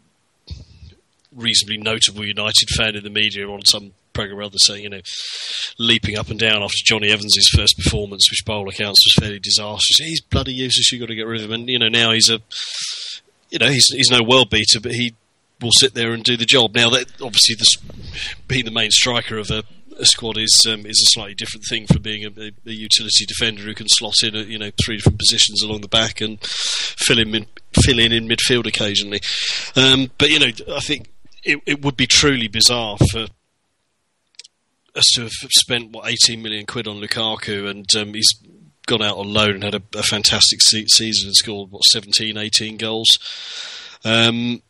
reasonably 1.35 1.77
notable 1.77 2.25
United 2.25 2.69
fan 2.69 2.95
in 2.95 3.03
the 3.03 3.09
media 3.09 3.47
on 3.47 3.65
some 3.65 3.91
program 4.13 4.39
or 4.39 4.43
other 4.43 4.57
saying, 4.59 4.83
you 4.83 4.89
know, 4.89 5.01
leaping 5.79 6.17
up 6.17 6.29
and 6.29 6.39
down 6.39 6.61
after 6.61 6.77
Jonny 6.85 7.09
Evans' 7.09 7.49
first 7.55 7.77
performance, 7.77 8.29
which 8.31 8.45
by 8.45 8.53
all 8.53 8.69
accounts 8.69 9.03
was 9.05 9.15
fairly 9.19 9.39
disastrous. 9.39 9.97
He's 9.97 10.21
bloody 10.21 10.53
useless. 10.53 10.91
You've 10.91 11.01
got 11.01 11.07
to 11.07 11.15
get 11.15 11.27
rid 11.27 11.41
of 11.41 11.47
him. 11.47 11.53
And 11.53 11.69
you 11.69 11.79
know, 11.79 11.89
now 11.89 12.11
he's 12.11 12.29
a, 12.29 12.39
you 13.49 13.59
know, 13.59 13.67
he's 13.67 13.87
he's 13.87 14.11
no 14.11 14.23
world 14.23 14.49
beater, 14.49 14.79
but 14.81 14.93
he 14.93 15.15
will 15.61 15.71
sit 15.71 15.93
there 15.93 16.13
and 16.13 16.23
do 16.23 16.37
the 16.37 16.45
job. 16.45 16.75
Now, 16.75 16.89
that 16.89 17.07
obviously, 17.21 17.55
this, 17.55 17.77
being 18.47 18.65
the 18.65 18.71
main 18.71 18.91
striker 18.91 19.37
of 19.37 19.49
a, 19.49 19.63
a 19.99 20.05
squad 20.05 20.37
is 20.37 20.65
um, 20.67 20.85
is 20.85 21.01
a 21.01 21.11
slightly 21.13 21.35
different 21.35 21.65
thing 21.69 21.87
from 21.87 22.01
being 22.01 22.25
a, 22.25 22.29
a, 22.29 22.51
a 22.65 22.71
utility 22.71 23.25
defender 23.25 23.63
who 23.63 23.73
can 23.73 23.87
slot 23.89 24.15
in 24.23 24.35
at 24.35 24.47
you 24.47 24.57
know 24.57 24.71
three 24.83 24.97
different 24.97 25.19
positions 25.19 25.61
along 25.61 25.81
the 25.81 25.87
back 25.87 26.21
and 26.21 26.39
fill 26.41 27.19
in 27.19 27.31
mid, 27.31 27.47
fill 27.83 27.99
in 27.99 28.11
in 28.11 28.27
midfield 28.27 28.67
occasionally. 28.67 29.21
Um, 29.75 30.11
but 30.17 30.29
you 30.29 30.39
know, 30.39 30.51
I 30.75 30.79
think 30.79 31.09
it, 31.43 31.59
it 31.65 31.83
would 31.83 31.97
be 31.97 32.07
truly 32.07 32.47
bizarre 32.47 32.97
for 33.11 33.27
us 34.95 35.11
to 35.15 35.21
have 35.21 35.31
spent 35.31 35.91
what 35.91 36.07
18 36.07 36.41
million 36.41 36.65
quid 36.65 36.87
on 36.87 37.01
Lukaku 37.01 37.69
and 37.69 37.85
um, 37.95 38.13
he's 38.13 38.31
gone 38.85 39.01
out 39.01 39.17
on 39.17 39.33
loan 39.33 39.55
and 39.55 39.63
had 39.63 39.75
a, 39.75 39.81
a 39.95 40.03
fantastic 40.03 40.61
se- 40.61 40.85
season 40.87 41.27
and 41.27 41.35
scored 41.35 41.71
what 41.71 41.83
17 41.83 42.37
18 42.37 42.77
goals 42.77 43.07
um, 44.05 44.61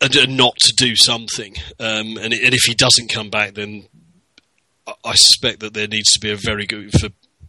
and, 0.00 0.16
and 0.16 0.36
not 0.36 0.56
to 0.56 0.72
do 0.76 0.94
something 0.94 1.54
um, 1.80 2.16
and, 2.18 2.32
and 2.32 2.54
if 2.54 2.62
he 2.62 2.74
doesn't 2.74 3.10
come 3.10 3.30
back 3.30 3.54
then 3.54 3.88
I, 5.04 5.14
suspect 5.14 5.60
that 5.60 5.74
there 5.74 5.88
needs 5.88 6.12
to 6.12 6.20
be 6.20 6.30
a 6.30 6.36
very 6.36 6.66
good 6.66 6.92
for 6.92 7.08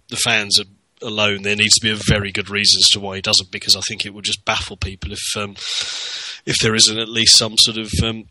the 0.10 0.16
fans 0.18 0.60
alone 1.02 1.42
there 1.42 1.56
needs 1.56 1.76
to 1.76 1.82
be 1.82 1.92
a 1.92 2.00
very 2.08 2.32
good 2.32 2.50
reason 2.50 2.80
as 2.80 2.88
to 2.90 3.00
why 3.00 3.16
he 3.16 3.22
doesn't 3.22 3.52
because 3.52 3.76
I 3.76 3.82
think 3.82 4.06
it 4.06 4.14
would 4.14 4.26
just 4.26 4.46
baffle 4.46 4.78
people 4.78 5.12
if 5.12 5.38
um, 5.38 5.56
if 6.46 6.58
there 6.62 6.76
isn't 6.76 7.00
at 7.00 7.10
least 7.10 7.38
some 7.38 7.56
sort 7.58 7.78
of 7.78 7.92
um, 8.04 8.26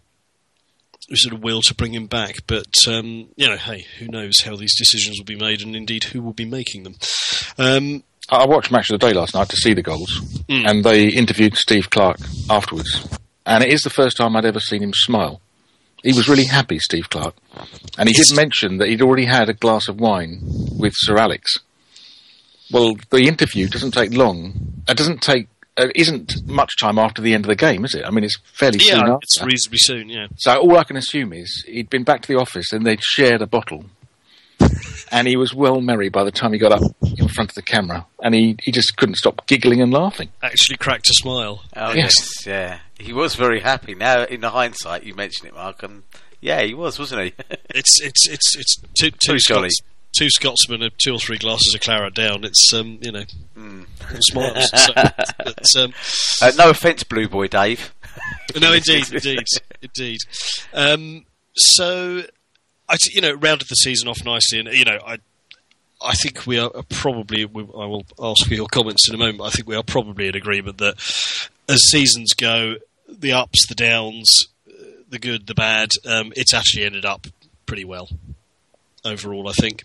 sort 1.14 1.34
of 1.34 1.42
will 1.42 1.60
to 1.62 1.74
bring 1.74 1.94
him 1.94 2.06
back. 2.06 2.36
But 2.46 2.74
um, 2.86 3.28
you 3.36 3.48
know, 3.48 3.56
hey, 3.56 3.86
who 3.98 4.08
knows 4.08 4.40
how 4.40 4.56
these 4.56 4.76
decisions 4.76 5.18
will 5.18 5.24
be 5.24 5.36
made, 5.36 5.62
and 5.62 5.74
indeed 5.74 6.04
who 6.04 6.22
will 6.22 6.32
be 6.32 6.44
making 6.44 6.84
them. 6.84 6.96
Um, 7.58 8.04
I 8.28 8.42
I 8.42 8.46
watched 8.46 8.70
Match 8.70 8.90
of 8.90 8.98
the 8.98 9.06
Day 9.06 9.12
last 9.12 9.34
night 9.34 9.48
to 9.48 9.56
see 9.56 9.74
the 9.74 9.82
goals, 9.82 10.20
and 10.48 10.84
they 10.84 11.08
interviewed 11.08 11.56
Steve 11.56 11.90
Clarke 11.90 12.20
afterwards. 12.48 13.08
And 13.46 13.64
it 13.64 13.70
is 13.70 13.82
the 13.82 13.90
first 13.90 14.16
time 14.16 14.36
I'd 14.36 14.44
ever 14.44 14.60
seen 14.60 14.82
him 14.82 14.92
smile. 14.94 15.40
He 16.02 16.12
was 16.12 16.28
really 16.28 16.44
happy, 16.44 16.78
Steve 16.78 17.10
Clarke. 17.10 17.34
And 17.98 18.08
he 18.08 18.14
did 18.14 18.34
mention 18.34 18.78
that 18.78 18.88
he'd 18.88 19.02
already 19.02 19.26
had 19.26 19.48
a 19.48 19.54
glass 19.54 19.88
of 19.88 20.00
wine 20.00 20.40
with 20.78 20.94
Sir 20.96 21.18
Alex. 21.18 21.58
Well, 22.72 22.94
the 23.10 23.26
interview 23.26 23.68
doesn't 23.68 23.92
take 23.92 24.12
long. 24.14 24.82
It 24.88 24.96
doesn't 24.96 25.22
take, 25.22 25.48
uh, 25.76 25.88
isn't 25.94 26.46
much 26.46 26.70
time 26.80 26.98
after 26.98 27.20
the 27.20 27.34
end 27.34 27.44
of 27.44 27.48
the 27.48 27.56
game, 27.56 27.84
is 27.84 27.94
it? 27.94 28.04
I 28.06 28.10
mean, 28.10 28.24
it's 28.24 28.38
fairly 28.54 28.78
soon 28.78 28.98
yeah, 29.06 29.12
after. 29.14 29.18
it's 29.22 29.42
reasonably 29.42 29.78
soon. 29.78 30.08
Yeah, 30.08 30.26
So 30.36 30.56
all 30.58 30.78
I 30.78 30.84
can 30.84 30.96
assume 30.96 31.32
is 31.32 31.64
he'd 31.66 31.90
been 31.90 32.04
back 32.04 32.22
to 32.22 32.28
the 32.28 32.38
office 32.38 32.72
and 32.72 32.86
they'd 32.86 33.02
shared 33.02 33.42
a 33.42 33.46
bottle. 33.46 33.84
and 35.10 35.26
he 35.26 35.36
was 35.36 35.52
well 35.54 35.80
merry 35.80 36.08
by 36.10 36.22
the 36.22 36.30
time 36.30 36.52
he 36.52 36.58
got 36.58 36.72
up 36.72 36.82
in 37.18 37.28
front 37.28 37.50
of 37.50 37.54
the 37.54 37.62
camera. 37.62 38.06
And 38.22 38.34
he, 38.34 38.56
he 38.62 38.70
just 38.72 38.96
couldn't 38.96 39.16
stop 39.16 39.46
giggling 39.46 39.80
and 39.82 39.92
laughing. 39.92 40.28
actually 40.42 40.76
cracked 40.76 41.10
a 41.10 41.14
smile. 41.14 41.62
Oh 41.76 41.92
Yes. 41.92 42.12
yes, 42.18 42.46
yeah, 42.46 42.78
he 43.00 43.12
was 43.12 43.34
very 43.34 43.60
happy. 43.60 43.94
Now, 43.94 44.24
in 44.24 44.40
the 44.40 44.50
hindsight, 44.50 45.04
you 45.04 45.14
mentioned 45.14 45.48
it, 45.48 45.54
Mark, 45.54 45.82
and 45.82 46.02
yeah, 46.40 46.62
he 46.62 46.74
was, 46.74 46.98
wasn't 46.98 47.22
he? 47.24 47.32
it's 47.70 48.00
it's 48.00 48.28
it's 48.28 48.56
it's 48.56 48.76
two, 48.98 49.10
two 49.26 49.38
Scots, 49.38 49.78
two 50.18 50.30
Scotsmen 50.30 50.82
and 50.82 50.92
two 51.02 51.14
or 51.14 51.18
three 51.18 51.38
glasses 51.38 51.72
of 51.74 51.80
claret 51.80 52.14
down. 52.14 52.44
It's 52.44 52.72
um, 52.74 52.98
you 53.02 53.12
know, 53.12 53.24
Mm. 53.56 53.86
smiles. 54.20 54.70
so, 54.74 54.92
but, 55.44 55.76
um, 55.76 55.92
Uh, 56.42 56.52
no 56.56 56.70
offence, 56.70 57.02
Blue 57.04 57.28
Boy 57.28 57.46
Dave. 57.48 57.92
no, 58.60 58.72
indeed, 58.72 59.12
indeed, 59.12 59.44
indeed. 59.82 60.18
Um, 60.72 61.26
so, 61.54 62.22
I, 62.88 62.96
t- 63.00 63.12
you 63.14 63.20
know, 63.20 63.32
rounded 63.34 63.68
the 63.68 63.74
season 63.74 64.08
off 64.08 64.24
nicely, 64.24 64.58
and 64.60 64.68
you 64.68 64.84
know, 64.84 64.98
I, 65.06 65.18
I 66.02 66.14
think 66.14 66.46
we 66.46 66.58
are 66.58 66.70
probably. 66.88 67.44
We, 67.44 67.62
I 67.62 67.86
will 67.86 68.04
ask 68.20 68.46
for 68.46 68.54
your 68.54 68.66
comments 68.66 69.08
in 69.08 69.14
a 69.14 69.18
moment. 69.18 69.42
I 69.42 69.50
think 69.50 69.68
we 69.68 69.76
are 69.76 69.82
probably 69.82 70.28
in 70.28 70.34
agreement 70.34 70.78
that 70.78 70.94
as 71.68 71.82
seasons 71.90 72.32
go, 72.34 72.76
the 73.18 73.32
ups, 73.32 73.66
the 73.66 73.74
downs, 73.74 74.28
the 75.08 75.18
good, 75.18 75.46
the 75.46 75.54
bad, 75.54 75.90
um, 76.06 76.32
it's 76.36 76.54
actually 76.54 76.84
ended 76.84 77.04
up 77.04 77.26
pretty 77.66 77.84
well 77.84 78.08
overall. 79.04 79.48
I 79.48 79.52
think. 79.52 79.84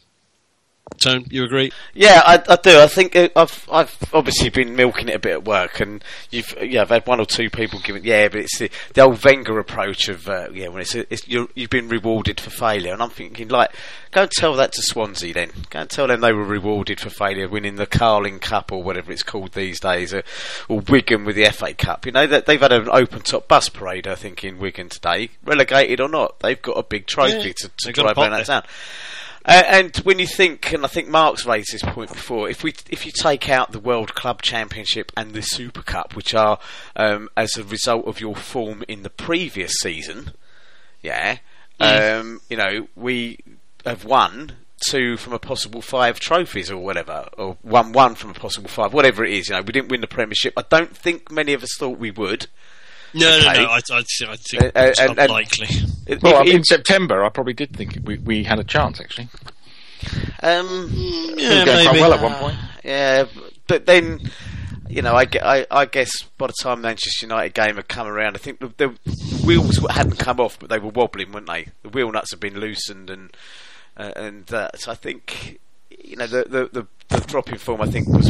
Tone, 0.97 1.25
you 1.29 1.43
agree? 1.43 1.71
Yeah, 1.93 2.21
I, 2.23 2.41
I 2.47 2.55
do. 2.55 2.79
I 2.79 2.87
think 2.87 3.15
it, 3.15 3.31
I've 3.35 3.67
I've 3.71 3.97
obviously 4.13 4.49
been 4.49 4.75
milking 4.75 5.09
it 5.09 5.15
a 5.15 5.19
bit 5.19 5.33
at 5.33 5.45
work, 5.45 5.79
and 5.79 6.03
you've 6.29 6.55
yeah, 6.61 6.81
I've 6.81 6.89
had 6.89 7.05
one 7.07 7.19
or 7.19 7.25
two 7.25 7.49
people 7.49 7.79
giving 7.79 8.03
yeah, 8.03 8.27
but 8.27 8.41
it's 8.41 8.59
the, 8.59 8.69
the 8.93 9.01
old 9.01 9.23
Wenger 9.23 9.59
approach 9.59 10.09
of 10.09 10.29
uh, 10.29 10.49
yeah, 10.53 10.67
when 10.67 10.81
it's, 10.81 10.95
it's 10.95 11.27
you're, 11.27 11.47
you've 11.55 11.69
been 11.69 11.89
rewarded 11.89 12.39
for 12.39 12.49
failure, 12.49 12.93
and 12.93 13.01
I'm 13.01 13.09
thinking 13.09 13.47
like, 13.47 13.71
go 14.11 14.23
and 14.23 14.31
tell 14.31 14.53
that 14.55 14.73
to 14.73 14.81
Swansea 14.83 15.33
then. 15.33 15.51
Go 15.69 15.79
and 15.79 15.89
tell 15.89 16.07
them 16.07 16.21
they 16.21 16.33
were 16.33 16.45
rewarded 16.45 16.99
for 16.99 17.09
failure, 17.09 17.49
winning 17.49 17.75
the 17.75 17.87
Carling 17.87 18.39
Cup 18.39 18.71
or 18.71 18.83
whatever 18.83 19.11
it's 19.11 19.23
called 19.23 19.53
these 19.53 19.79
days, 19.79 20.13
or, 20.13 20.23
or 20.69 20.79
Wigan 20.81 21.25
with 21.25 21.35
the 21.35 21.45
FA 21.45 21.73
Cup. 21.73 22.05
You 22.05 22.11
know 22.11 22.27
that 22.27 22.45
they've 22.45 22.61
had 22.61 22.71
an 22.71 22.89
open 22.91 23.21
top 23.21 23.47
bus 23.47 23.69
parade, 23.69 24.07
I 24.07 24.15
think, 24.15 24.43
in 24.43 24.59
Wigan 24.59 24.89
today, 24.89 25.31
relegated 25.43 25.99
or 25.99 26.09
not. 26.09 26.39
They've 26.39 26.61
got 26.61 26.77
a 26.77 26.83
big 26.83 27.07
trophy 27.07 27.47
Yeah, 27.47 27.53
to, 27.57 27.71
to 27.77 27.91
drive 27.91 28.15
that 28.15 28.47
there. 28.47 28.63
Uh, 29.45 29.63
and 29.67 29.95
when 29.97 30.17
you 30.17 30.25
think, 30.25 30.73
and 30.73 30.83
I 30.83 30.87
think 30.87 31.07
Mark's 31.07 31.45
raised 31.45 31.71
this 31.71 31.83
point 31.83 32.09
before, 32.09 32.49
if 32.49 32.63
we 32.63 32.73
if 32.89 33.05
you 33.05 33.11
take 33.11 33.47
out 33.47 33.71
the 33.71 33.79
World 33.79 34.15
Club 34.15 34.41
Championship 34.41 35.11
and 35.15 35.33
the 35.33 35.41
Super 35.41 35.83
Cup, 35.83 36.15
which 36.15 36.33
are 36.33 36.59
um, 36.95 37.29
as 37.37 37.55
a 37.55 37.63
result 37.63 38.07
of 38.07 38.19
your 38.19 38.35
form 38.35 38.83
in 38.87 39.03
the 39.03 39.09
previous 39.09 39.73
season, 39.81 40.31
yeah, 41.03 41.37
um, 41.79 42.41
you 42.49 42.57
know 42.57 42.87
we 42.95 43.37
have 43.85 44.03
won 44.03 44.53
two 44.79 45.15
from 45.15 45.33
a 45.33 45.39
possible 45.39 45.81
five 45.81 46.19
trophies 46.19 46.71
or 46.71 46.77
whatever, 46.77 47.29
or 47.37 47.57
one 47.61 47.91
one 47.91 48.15
from 48.15 48.31
a 48.31 48.33
possible 48.33 48.69
five, 48.69 48.93
whatever 48.93 49.23
it 49.23 49.31
is. 49.31 49.49
You 49.49 49.55
know, 49.55 49.61
we 49.61 49.73
didn't 49.73 49.89
win 49.89 50.01
the 50.01 50.07
Premiership. 50.07 50.53
I 50.57 50.63
don't 50.67 50.97
think 50.97 51.31
many 51.31 51.53
of 51.53 51.61
us 51.61 51.75
thought 51.77 51.99
we 51.99 52.09
would. 52.09 52.47
No, 53.15 53.39
no, 53.39 53.43
no. 53.53 53.69
I, 53.69 53.75
I, 53.77 53.79
thi- 53.81 54.25
I 54.27 54.35
think 54.35 54.63
Uh, 54.63 54.65
uh, 54.79 54.83
it's 54.83 54.99
and- 54.99 55.09
and- 55.11 55.19
unlikely. 55.19 55.67
It- 56.07 56.21
Well, 56.21 56.41
it- 56.41 56.53
in 56.53 56.63
September, 56.63 57.23
I 57.23 57.29
probably 57.29 57.53
did 57.53 57.75
think 57.75 57.97
we, 58.03 58.17
we 58.19 58.43
had 58.43 58.59
a 58.59 58.63
chance, 58.63 58.99
actually. 58.99 59.29
um, 60.43 60.89
It 60.93 61.35
was 61.35 61.41
yeah, 61.43 61.65
going 61.65 61.83
quite 61.85 61.85
maybe. 61.93 62.01
well 62.01 62.13
at 62.13 62.21
one 62.21 62.33
point. 62.35 62.57
Yeah, 62.83 63.25
but 63.67 63.85
then, 63.85 64.19
you 64.89 65.01
know, 65.01 65.15
I, 65.15 65.25
I, 65.41 65.65
I 65.71 65.85
guess 65.85 66.23
by 66.37 66.47
the 66.47 66.53
time 66.61 66.81
the 66.81 66.87
Manchester 66.89 67.25
United 67.25 67.53
game 67.53 67.75
had 67.77 67.87
come 67.87 68.07
around, 68.07 68.35
I 68.35 68.39
think 68.39 68.59
the, 68.59 68.67
the 68.77 68.89
wheels 69.45 69.79
hadn't 69.89 70.19
come 70.19 70.39
off, 70.39 70.59
but 70.59 70.69
they 70.69 70.77
were 70.79 70.89
wobbling, 70.89 71.31
weren't 71.31 71.47
they? 71.47 71.67
The 71.83 71.89
wheel 71.89 72.11
nuts 72.11 72.31
had 72.31 72.39
been 72.39 72.59
loosened, 72.59 73.09
and 73.09 73.35
uh, 73.97 74.11
and 74.15 74.53
uh, 74.53 74.69
so 74.75 74.91
I 74.91 74.95
think, 74.95 75.59
you 75.89 76.17
know, 76.17 76.27
the, 76.27 76.43
the 76.43 76.69
the 76.81 76.87
the 77.17 77.25
drop 77.25 77.49
in 77.51 77.57
form 77.57 77.81
I 77.81 77.87
think 77.87 78.07
was 78.09 78.29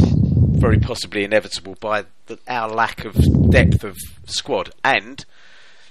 very 0.56 0.78
possibly 0.78 1.24
inevitable 1.24 1.76
by 1.80 2.04
the, 2.26 2.38
our 2.48 2.68
lack 2.68 3.04
of 3.04 3.14
depth 3.50 3.84
of 3.84 3.96
squad 4.24 4.72
and 4.82 5.24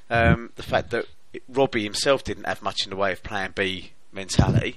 um, 0.10 0.52
the 0.56 0.64
fact 0.64 0.92
that 0.92 1.06
Robbie 1.48 1.84
himself 1.84 2.24
didn't 2.24 2.46
have 2.46 2.62
much 2.62 2.84
in 2.84 2.90
the 2.90 2.96
way 2.96 3.12
of 3.12 3.24
Plan 3.24 3.52
B 3.56 3.92
mentality. 4.12 4.76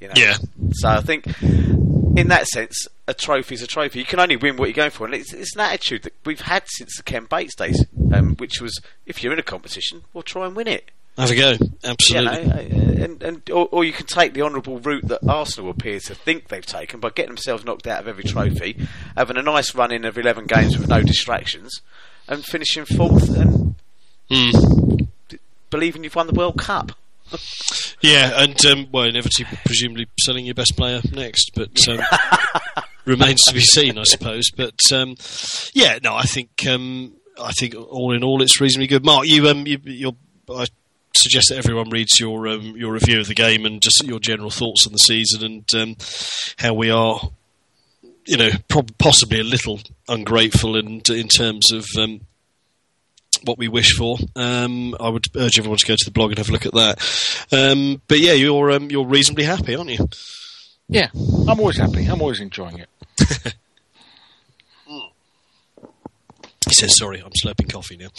You 0.00 0.08
know? 0.08 0.14
Yeah. 0.16 0.36
So 0.72 0.88
I 0.88 1.00
think, 1.00 1.26
in 1.42 2.28
that 2.28 2.46
sense, 2.46 2.86
a 3.06 3.14
trophy 3.14 3.54
is 3.54 3.62
a 3.62 3.66
trophy. 3.66 3.98
You 3.98 4.04
can 4.04 4.20
only 4.20 4.36
win 4.36 4.56
what 4.56 4.66
you're 4.66 4.74
going 4.74 4.90
for, 4.90 5.04
and 5.04 5.14
it's, 5.14 5.32
it's 5.32 5.54
an 5.54 5.60
attitude 5.60 6.04
that 6.04 6.14
we've 6.24 6.40
had 6.40 6.62
since 6.66 6.96
the 6.96 7.02
Ken 7.02 7.26
Bates 7.28 7.54
days, 7.54 7.84
um, 8.12 8.36
which 8.36 8.60
was 8.60 8.80
if 9.06 9.22
you're 9.22 9.32
in 9.32 9.38
a 9.38 9.44
competition, 9.44 10.04
well, 10.12 10.22
try 10.22 10.46
and 10.46 10.56
win 10.56 10.68
it. 10.68 10.90
Have 11.18 11.30
a 11.30 11.34
go. 11.34 11.50
You 11.52 11.70
Absolutely. 11.84 12.46
know, 12.46 12.52
uh, 12.54 13.04
and, 13.04 13.22
and 13.22 13.50
or, 13.50 13.68
or 13.72 13.84
you 13.84 13.92
can 13.92 14.06
take 14.06 14.32
the 14.32 14.42
honourable 14.42 14.78
route 14.78 15.06
that 15.08 15.20
Arsenal 15.28 15.70
appear 15.70 16.00
to 16.00 16.14
think 16.14 16.48
they've 16.48 16.64
taken 16.64 16.98
by 17.00 17.10
getting 17.10 17.30
themselves 17.30 17.64
knocked 17.64 17.86
out 17.86 18.00
of 18.00 18.08
every 18.08 18.24
trophy, 18.24 18.86
having 19.16 19.36
a 19.36 19.42
nice 19.42 19.74
run 19.74 19.92
in 19.92 20.04
of 20.04 20.16
11 20.16 20.46
games 20.46 20.78
with 20.78 20.88
no 20.88 21.02
distractions, 21.02 21.80
and 22.28 22.44
finishing 22.44 22.84
fourth 22.84 23.28
and 23.36 23.74
Hmm. 24.30 24.50
believing 25.70 26.04
you've 26.04 26.14
won 26.14 26.26
the 26.28 26.32
World 26.34 26.58
Cup. 26.58 26.92
Yeah, 28.02 28.42
and 28.42 28.64
um, 28.64 28.86
well, 28.90 29.04
inevitably, 29.04 29.58
presumably 29.66 30.06
selling 30.20 30.46
your 30.46 30.54
best 30.54 30.74
player 30.74 31.02
next, 31.12 31.50
but 31.54 31.86
um, 31.86 32.00
remains 33.04 33.42
to 33.42 33.52
be 33.52 33.60
seen, 33.60 33.98
I 33.98 34.04
suppose. 34.04 34.50
But 34.56 34.80
um, 34.90 35.16
yeah, 35.74 35.98
no, 36.02 36.14
I 36.14 36.22
think 36.22 36.66
um, 36.66 37.12
I 37.38 37.52
think 37.52 37.74
all 37.74 38.14
in 38.14 38.24
all, 38.24 38.40
it's 38.40 38.58
reasonably 38.58 38.86
good. 38.86 39.04
Mark, 39.04 39.26
you 39.26 39.46
um, 39.48 39.66
you, 39.66 39.78
you're, 39.84 40.16
I 40.48 40.64
suggest 41.14 41.48
that 41.50 41.58
everyone 41.58 41.90
reads 41.90 42.18
your 42.18 42.48
um, 42.48 42.76
your 42.76 42.92
review 42.92 43.20
of 43.20 43.28
the 43.28 43.34
game 43.34 43.64
and 43.66 43.82
just 43.82 44.02
your 44.04 44.20
general 44.20 44.50
thoughts 44.50 44.86
on 44.86 44.92
the 44.92 44.98
season 44.98 45.44
and 45.44 45.74
um, 45.74 45.96
how 46.58 46.74
we 46.74 46.90
are. 46.90 47.20
You 48.26 48.36
know, 48.36 48.50
prob- 48.68 48.96
possibly 48.98 49.40
a 49.40 49.44
little 49.44 49.80
ungrateful 50.08 50.76
in 50.76 51.02
in 51.08 51.28
terms 51.28 51.72
of 51.72 51.86
um, 51.98 52.20
what 53.44 53.58
we 53.58 53.68
wish 53.68 53.94
for. 53.96 54.18
Um, 54.36 54.94
I 55.00 55.08
would 55.08 55.24
urge 55.36 55.58
everyone 55.58 55.78
to 55.78 55.86
go 55.86 55.96
to 55.96 56.04
the 56.04 56.10
blog 56.10 56.30
and 56.30 56.38
have 56.38 56.48
a 56.48 56.52
look 56.52 56.66
at 56.66 56.74
that. 56.74 57.46
Um, 57.50 58.02
but 58.06 58.20
yeah, 58.20 58.34
you're 58.34 58.70
um, 58.70 58.90
you're 58.90 59.06
reasonably 59.06 59.44
happy, 59.44 59.74
aren't 59.74 59.90
you? 59.90 60.06
Yeah, 60.88 61.08
I'm 61.14 61.58
always 61.60 61.78
happy. 61.78 62.06
I'm 62.06 62.20
always 62.20 62.40
enjoying 62.40 62.78
it. 62.78 63.54
He 66.68 66.74
says, 66.74 66.96
"Sorry, 66.98 67.20
I'm 67.20 67.32
slurping 67.32 67.72
coffee 67.72 67.96
now." 67.96 68.10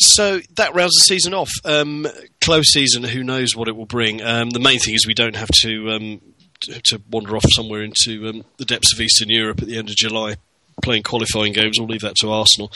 So 0.00 0.40
that 0.56 0.74
rounds 0.74 0.92
the 0.94 1.14
season 1.14 1.34
off. 1.34 1.50
Um, 1.64 2.06
close 2.40 2.66
season. 2.72 3.02
Who 3.02 3.24
knows 3.24 3.56
what 3.56 3.68
it 3.68 3.76
will 3.76 3.86
bring? 3.86 4.22
Um, 4.22 4.50
the 4.50 4.60
main 4.60 4.78
thing 4.78 4.94
is 4.94 5.06
we 5.06 5.14
don't 5.14 5.34
have 5.36 5.48
to 5.62 5.90
um, 5.90 6.20
t- 6.60 6.80
to 6.84 7.02
wander 7.10 7.36
off 7.36 7.44
somewhere 7.50 7.82
into 7.82 8.28
um, 8.28 8.44
the 8.58 8.64
depths 8.64 8.92
of 8.92 9.00
Eastern 9.00 9.28
Europe 9.28 9.60
at 9.60 9.66
the 9.68 9.76
end 9.78 9.88
of 9.90 9.96
July. 9.96 10.36
Playing 10.80 11.02
qualifying 11.02 11.52
games, 11.52 11.80
we'll 11.80 11.88
leave 11.88 12.02
that 12.02 12.14
to 12.20 12.30
Arsenal. 12.30 12.70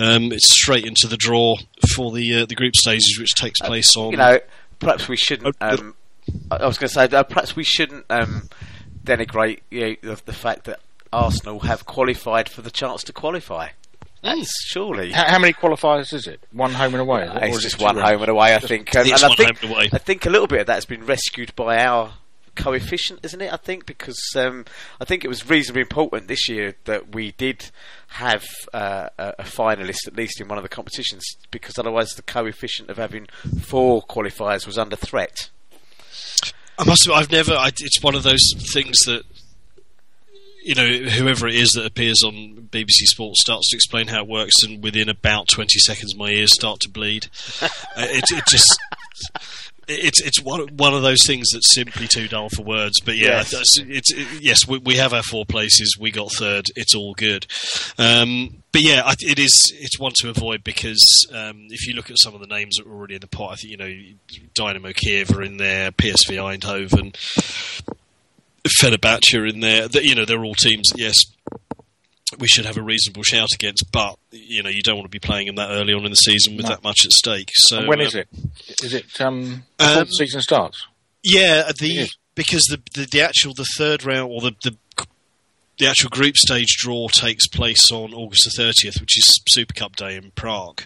Um, 0.00 0.32
it's 0.32 0.50
straight 0.50 0.84
into 0.84 1.06
the 1.06 1.16
draw 1.16 1.56
for 1.94 2.10
the 2.10 2.42
uh, 2.42 2.46
the 2.46 2.56
group 2.56 2.74
stages, 2.74 3.16
which 3.20 3.36
takes 3.36 3.60
place 3.60 3.96
on. 3.96 4.10
you 4.10 4.16
know, 4.16 4.40
perhaps 4.80 5.06
we 5.06 5.16
shouldn't. 5.16 5.54
Oh, 5.60 5.68
Um, 5.68 5.94
I 6.50 6.56
I 6.56 6.66
was 6.66 6.78
going 6.78 6.88
to 6.88 6.94
say, 6.94 7.04
uh, 7.16 7.22
perhaps 7.22 7.54
we 7.54 7.62
shouldn't 7.62 8.06
um, 8.10 8.48
denigrate 9.04 9.60
you 9.70 9.80
know, 9.80 10.14
the, 10.16 10.22
the 10.24 10.32
fact 10.32 10.64
that 10.64 10.80
Arsenal 11.12 11.60
have 11.60 11.86
qualified 11.86 12.48
for 12.48 12.60
the 12.62 12.72
chance 12.72 13.04
to 13.04 13.12
qualify. 13.12 13.68
That's 14.24 14.50
surely. 14.66 15.12
How, 15.12 15.28
how 15.28 15.38
many 15.38 15.52
qualifiers 15.52 16.12
is 16.12 16.26
it? 16.26 16.42
One 16.50 16.72
home 16.72 16.94
and 16.94 17.02
away? 17.02 17.24
is 17.24 17.30
it? 17.30 17.36
Or 17.36 17.44
It's 17.44 17.62
just 17.62 17.80
it 17.80 17.84
one 17.84 17.96
rounds? 17.96 18.10
home 18.10 18.22
and 18.22 18.30
away, 18.30 18.54
I 18.54 18.58
think. 18.58 18.94
Um, 18.96 19.02
and 19.02 19.12
I 19.12 19.28
one 19.28 19.36
think, 19.36 19.56
home 19.58 19.58
and 19.62 19.70
away. 19.70 19.90
I 19.92 19.98
think 19.98 20.26
a 20.26 20.30
little 20.30 20.46
bit 20.46 20.60
of 20.60 20.66
that 20.66 20.74
has 20.74 20.86
been 20.86 21.04
rescued 21.04 21.54
by 21.54 21.84
our 21.84 22.14
coefficient, 22.56 23.20
isn't 23.22 23.40
it? 23.40 23.52
I 23.52 23.56
think 23.56 23.84
because 23.84 24.18
um, 24.36 24.64
I 25.00 25.04
think 25.04 25.24
it 25.24 25.28
was 25.28 25.48
reasonably 25.48 25.82
important 25.82 26.28
this 26.28 26.48
year 26.48 26.74
that 26.84 27.14
we 27.14 27.32
did 27.32 27.70
have 28.08 28.44
uh, 28.72 29.08
a, 29.18 29.34
a 29.40 29.42
finalist 29.42 30.06
at 30.06 30.16
least 30.16 30.40
in 30.40 30.48
one 30.48 30.56
of 30.56 30.62
the 30.62 30.68
competitions, 30.68 31.24
because 31.50 31.78
otherwise 31.78 32.10
the 32.14 32.22
coefficient 32.22 32.88
of 32.90 32.96
having 32.96 33.26
four 33.60 34.02
qualifiers 34.02 34.66
was 34.66 34.78
under 34.78 34.96
threat. 34.96 35.50
I 36.78 36.84
must. 36.84 37.06
Have, 37.06 37.14
I've 37.14 37.30
never. 37.30 37.52
I, 37.52 37.68
it's 37.68 38.02
one 38.02 38.14
of 38.14 38.22
those 38.22 38.42
things 38.72 39.00
that 39.06 39.24
you 40.64 40.74
know, 40.74 40.88
whoever 41.10 41.46
it 41.46 41.54
is 41.54 41.70
that 41.76 41.84
appears 41.86 42.22
on 42.24 42.68
BBC 42.70 43.04
Sports 43.06 43.40
starts 43.42 43.70
to 43.70 43.76
explain 43.76 44.08
how 44.08 44.22
it 44.22 44.28
works, 44.28 44.54
and 44.64 44.82
within 44.82 45.08
about 45.08 45.46
twenty 45.52 45.78
seconds, 45.78 46.16
my 46.16 46.30
ears 46.30 46.54
start 46.54 46.80
to 46.80 46.88
bleed. 46.90 47.28
uh, 47.62 47.68
it, 47.96 48.24
it 48.30 48.44
just. 48.48 48.78
It's 49.86 50.22
it's 50.22 50.40
one 50.42 50.60
one 50.78 50.94
of 50.94 51.02
those 51.02 51.26
things 51.26 51.48
that's 51.52 51.74
simply 51.74 52.08
too 52.08 52.26
dull 52.26 52.48
for 52.48 52.62
words. 52.62 53.00
But 53.04 53.16
yeah, 53.18 53.42
Yes. 53.44 53.52
it's, 53.52 53.78
it's 53.78 54.12
it, 54.14 54.42
yes, 54.42 54.66
we, 54.66 54.78
we 54.78 54.96
have 54.96 55.12
our 55.12 55.22
four 55.22 55.44
places. 55.44 55.98
We 56.00 56.10
got 56.10 56.32
third. 56.32 56.64
It's 56.74 56.94
all 56.94 57.12
good. 57.12 57.46
Um, 57.98 58.62
but 58.72 58.80
yeah, 58.80 59.02
I, 59.04 59.12
it 59.20 59.38
is 59.38 59.52
it's 59.78 59.98
one 59.98 60.12
to 60.20 60.30
avoid 60.30 60.64
because 60.64 61.26
um, 61.34 61.66
if 61.68 61.86
you 61.86 61.92
look 61.92 62.10
at 62.10 62.18
some 62.18 62.34
of 62.34 62.40
the 62.40 62.46
names 62.46 62.76
that 62.76 62.86
were 62.86 62.94
already 62.96 63.16
in 63.16 63.20
the 63.20 63.26
pot, 63.26 63.52
I 63.52 63.56
think 63.56 63.70
you 63.72 63.76
know 63.76 63.94
Dynamo 64.54 64.92
Kiev 64.94 65.36
are 65.36 65.42
in 65.42 65.58
there, 65.58 65.90
PSV 65.92 66.58
Eindhoven, 66.58 67.14
Fenerbahce 68.80 69.50
in 69.52 69.60
there. 69.60 69.88
That 69.88 70.04
you 70.04 70.14
know 70.14 70.24
they're 70.24 70.44
all 70.44 70.54
teams 70.54 70.88
that 70.90 70.98
yes 71.00 71.14
we 72.38 72.48
should 72.48 72.64
have 72.66 72.76
a 72.76 72.82
reasonable 72.82 73.22
shout 73.22 73.48
against, 73.54 73.84
but 73.92 74.16
you 74.30 74.62
know 74.62 74.70
you 74.70 74.82
don't 74.82 74.96
want 74.96 75.04
to 75.06 75.10
be 75.10 75.20
playing 75.20 75.46
them 75.46 75.56
that 75.56 75.70
early 75.70 75.92
on 75.92 76.04
in 76.04 76.10
the 76.10 76.16
season 76.16 76.56
with 76.56 76.64
No. 76.64 76.70
that 76.70 76.82
much 76.82 77.04
at 77.04 77.12
stake. 77.12 77.50
So 77.54 77.78
And 77.78 77.88
when 77.88 78.00
um, 78.00 78.06
is 78.06 78.14
it? 78.14 78.28
Is 78.82 78.94
it 78.94 79.20
um, 79.20 79.64
Um, 79.78 79.98
the 80.00 80.06
season 80.06 80.40
starts? 80.40 80.86
Yeah, 81.22 81.70
the 81.78 82.08
because 82.34 82.62
the, 82.64 82.80
the 82.94 83.06
the 83.06 83.20
actual 83.20 83.54
the 83.54 83.66
third 83.76 84.04
round 84.04 84.30
or 84.32 84.40
the 84.40 84.54
the 84.62 84.76
the 85.78 85.86
actual 85.88 86.08
group 86.08 86.36
stage 86.36 86.76
draw 86.78 87.08
takes 87.08 87.48
place 87.48 87.90
on 87.90 88.14
August 88.14 88.48
the 88.56 88.62
30th, 88.62 89.00
which 89.00 89.18
is 89.18 89.40
Super 89.48 89.74
Cup 89.74 89.96
Day 89.96 90.14
in 90.16 90.30
Prague. 90.36 90.82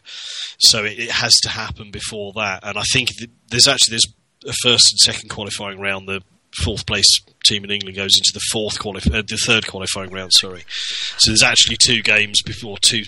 So 0.58 0.82
it, 0.82 0.98
it 0.98 1.10
has 1.10 1.34
to 1.42 1.50
happen 1.50 1.90
before 1.90 2.32
that. 2.36 2.60
And 2.62 2.78
I 2.78 2.82
think 2.90 3.10
th- 3.10 3.30
there's 3.50 3.68
actually 3.68 3.90
there's 3.92 4.06
a 4.46 4.54
first 4.62 4.90
and 4.90 4.98
second 5.00 5.28
qualifying 5.28 5.78
round. 5.78 6.08
The 6.08 6.22
fourth 6.54 6.86
place 6.86 7.06
team 7.44 7.64
in 7.64 7.70
England 7.70 7.96
goes 7.96 8.12
into 8.18 8.30
the 8.34 8.40
fourth 8.52 8.78
qualif- 8.78 9.12
uh, 9.14 9.22
the 9.26 9.36
third 9.46 9.66
qualifying 9.66 10.10
round. 10.10 10.32
Sorry. 10.32 10.64
So 10.68 11.30
there's 11.30 11.42
actually 11.42 11.76
two 11.76 12.02
games 12.02 12.42
before 12.42 12.76
two 12.80 13.02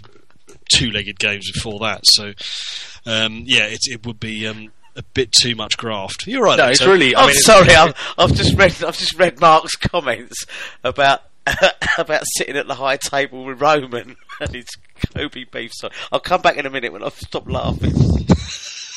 two-legged 0.73 1.19
games 1.19 1.51
before 1.53 1.81
that. 1.81 2.03
So 2.05 2.33
um, 3.07 3.43
yeah, 3.47 3.65
it, 3.67 3.81
it 3.87 4.07
would 4.07 4.21
be. 4.21 4.47
Um, 4.47 4.73
a 4.97 5.05
bit 5.15 5.31
too 5.31 5.55
much 5.55 5.77
graft. 5.79 6.27
You're 6.27 6.43
right. 6.43 6.59
No, 6.59 6.67
it's 6.67 6.81
Tom. 6.81 6.91
really. 6.91 7.15
I 7.15 7.21
I'm 7.21 7.27
mean, 7.29 7.37
sorry, 7.37 7.75
I've, 7.77 7.95
I've 8.19 8.35
just 8.35 8.59
read 8.59 8.73
I've 8.83 8.99
just 8.99 9.17
read 9.17 9.41
Mark's 9.41 9.77
comments 9.77 10.45
about 10.83 11.23
about 11.97 12.25
sitting 12.37 12.57
at 12.57 12.67
the 12.67 12.75
high 12.75 12.97
table 12.97 13.45
with 13.45 13.61
Roman 13.61 14.17
and 14.41 14.53
his 14.53 14.67
Kobe 15.17 15.45
beef. 15.45 15.71
So 15.75 15.91
I'll 16.11 16.19
come 16.19 16.43
back 16.43 16.57
in 16.57 16.67
a 16.67 16.71
minute 16.71 16.93
when 16.93 17.05
I've 17.05 17.15
stopped 17.17 17.49
laughing. 17.49 17.93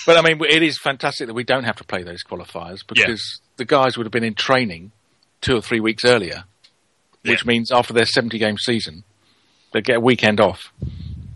But 0.08 0.18
I 0.18 0.22
mean, 0.24 0.44
it 0.44 0.64
is 0.64 0.80
fantastic 0.80 1.28
that 1.28 1.36
we 1.36 1.44
don't 1.44 1.64
have 1.64 1.78
to 1.78 1.84
play 1.84 2.02
those 2.02 2.24
qualifiers 2.24 2.80
because 2.86 3.39
the 3.58 3.66
guys 3.66 3.97
would 3.97 4.06
have 4.06 4.12
been 4.12 4.24
in 4.24 4.34
training 4.36 4.91
two 5.41 5.56
or 5.56 5.62
three 5.62 5.80
weeks 5.80 6.04
earlier, 6.06 6.43
which 7.24 7.43
Yeah. 7.43 7.47
means 7.47 7.72
after 7.72 7.93
their 7.93 8.06
70 8.06 8.38
game 8.38 8.58
season, 8.58 9.04
they 9.74 9.82
get 9.82 9.97
a 9.97 9.99
weekend 9.99 10.39
off 10.39 10.72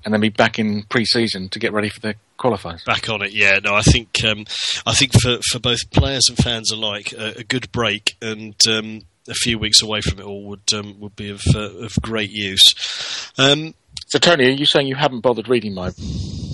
and 0.06 0.14
then 0.14 0.22
be 0.22 0.30
back 0.30 0.58
in 0.60 0.84
pre 0.84 1.06
season 1.06 1.50
to 1.50 1.60
get 1.60 1.74
ready 1.74 1.90
for 1.90 2.00
their 2.00 2.16
qualifiers. 2.40 2.86
back 2.86 3.10
on 3.10 3.22
it. 3.22 3.34
Yeah, 3.34 3.60
no, 3.64 3.74
I 3.76 3.82
think 3.82 4.24
um, 4.24 4.46
I 4.86 4.94
think 4.94 5.14
for 5.20 5.40
for 5.52 5.60
both 5.60 5.90
players 5.92 6.24
and 6.30 6.38
fans 6.38 6.72
alike, 6.72 7.14
a, 7.14 7.40
a 7.40 7.44
good 7.44 7.72
break 7.72 8.16
and 8.22 8.56
um, 8.70 9.02
a 9.28 9.34
few 9.34 9.58
weeks 9.60 9.82
away 9.82 10.02
from 10.02 10.20
it 10.20 10.24
all 10.24 10.44
would 10.46 10.72
um, 10.74 11.00
would 11.00 11.16
be 11.16 11.30
of 11.30 11.42
uh, 11.54 11.60
of 11.84 11.94
great 12.02 12.30
use. 12.32 13.32
Um, 13.38 13.74
So, 14.10 14.20
Tony, 14.20 14.46
are 14.46 14.52
you 14.52 14.66
saying 14.66 14.88
you 14.88 14.96
haven't 14.96 15.20
bothered 15.22 15.50
reading 15.50 15.74
my 15.74 15.92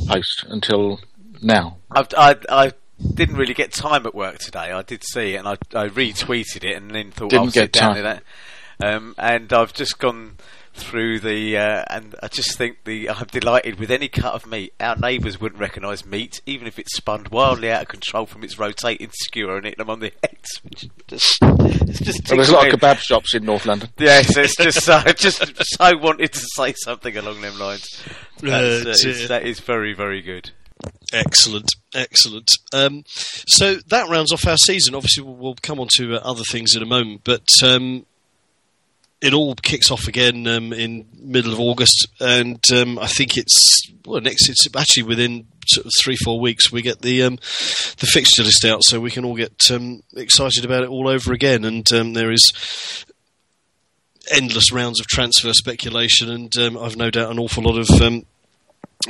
post 0.08 0.46
until 0.48 1.00
now? 1.42 1.78
I've, 1.92 2.08
I 2.18 2.36
I 2.50 2.72
didn't 3.14 3.36
really 3.36 3.54
get 3.54 3.72
time 3.74 4.06
at 4.06 4.16
work 4.16 4.40
today. 4.40 4.72
I 4.72 4.82
did 4.82 5.04
see 5.04 5.34
it 5.34 5.38
and 5.38 5.48
I, 5.48 5.54
I 5.76 5.88
retweeted 5.90 6.64
it 6.64 6.76
and 6.76 6.92
then 6.92 7.12
thought 7.12 7.30
Didn't 7.30 7.46
I'll 7.46 7.52
sit 7.52 7.72
down 7.72 7.94
time. 7.96 8.04
with 8.04 8.04
that. 8.04 8.24
Um, 8.96 9.16
and 9.18 9.52
I've 9.54 9.74
just 9.74 10.00
gone 10.00 10.38
through 10.76 11.20
the 11.20 11.56
uh, 11.56 11.86
and 11.92 12.16
I 12.24 12.28
just 12.28 12.58
think 12.58 12.84
the 12.86 13.08
I'm 13.08 13.28
delighted 13.28 13.80
with 13.80 13.92
any 13.92 14.08
cut 14.08 14.34
of 14.34 14.48
meat. 14.48 14.74
Our 14.80 14.96
neighbours 14.96 15.40
wouldn't 15.40 15.62
recognise 15.62 16.04
meat, 16.04 16.42
even 16.48 16.66
if 16.66 16.80
it's 16.80 16.96
spun 16.98 17.28
wildly 17.32 17.70
out 17.72 17.84
of 17.84 17.88
control 17.90 18.26
from 18.26 18.44
its 18.44 18.58
rotating 18.58 19.12
skewer 19.14 19.58
and 19.58 19.66
hitting 19.66 19.78
them 19.78 19.92
on 19.92 20.00
the 20.00 20.12
heads. 20.24 20.60
Which 20.64 20.90
just, 21.08 21.38
it's 21.44 22.00
just 22.00 22.28
Well, 22.30 22.38
there's 22.38 22.50
a 22.50 22.54
lot 22.54 22.68
of 22.74 22.80
kebab 22.80 22.98
shops 22.98 23.36
in 23.36 23.46
North 23.46 23.68
London. 23.68 23.90
Yes, 24.00 24.36
it's 24.36 24.56
just 24.58 24.82
so, 24.82 24.96
I 25.06 25.12
just 25.18 25.44
so 25.78 25.98
wanted 25.98 26.34
to 26.34 26.42
say 26.56 26.74
something 26.84 27.16
along 27.16 27.42
them 27.42 27.60
lines. 27.60 28.02
That's, 28.40 29.06
Uh, 29.06 29.10
uh, 29.24 29.28
that 29.28 29.44
is 29.46 29.60
very, 29.60 29.94
very 29.94 30.22
good. 30.24 30.50
Excellent, 31.14 31.70
excellent. 31.94 32.50
Um, 32.74 33.04
so 33.06 33.76
that 33.88 34.10
rounds 34.10 34.34
off 34.34 34.48
our 34.48 34.58
season. 34.58 34.96
Obviously, 34.96 35.24
we'll, 35.24 35.36
we'll 35.36 35.56
come 35.62 35.80
on 35.80 35.88
to 35.98 36.16
uh, 36.16 36.22
other 36.24 36.44
things 36.44 36.76
in 36.76 36.82
a 36.82 36.88
moment, 36.88 37.22
but 37.24 37.48
um, 37.64 38.06
it 39.22 39.34
all 39.34 39.54
kicks 39.56 39.92
off 39.92 40.08
again 40.08 40.48
um, 40.48 40.74
in 40.74 41.08
middle 41.22 41.54
of 41.54 41.60
August, 41.60 42.08
and 42.20 42.60
um, 42.74 42.98
I 42.98 43.08
think 43.08 43.38
it's 43.38 43.84
well 44.06 44.22
next. 44.22 44.50
It's 44.50 44.68
actually 44.76 45.04
within 45.04 45.46
sort 45.68 45.86
of 45.86 45.92
three 46.04 46.18
four 46.18 46.40
weeks 46.40 46.72
we 46.72 46.82
get 46.82 47.02
the 47.02 47.24
um, 47.24 47.36
the 48.00 48.10
fixture 48.12 48.44
list 48.44 48.66
out, 48.66 48.84
so 48.84 49.00
we 49.00 49.12
can 49.12 49.24
all 49.24 49.36
get 49.36 49.54
um, 49.72 50.02
excited 50.16 50.66
about 50.66 50.84
it 50.84 50.90
all 50.90 51.08
over 51.08 51.32
again. 51.32 51.64
And 51.64 51.86
there 52.16 52.32
is 52.32 52.44
endless 54.32 54.72
rounds 54.72 55.00
of 55.00 55.06
transfer 55.06 55.54
speculation, 55.54 56.30
and 56.30 56.52
I've 56.78 56.98
no 56.98 57.12
doubt 57.12 57.32
an 57.32 57.40
awful 57.40 57.64
lot 57.64 57.78
of 57.78 57.88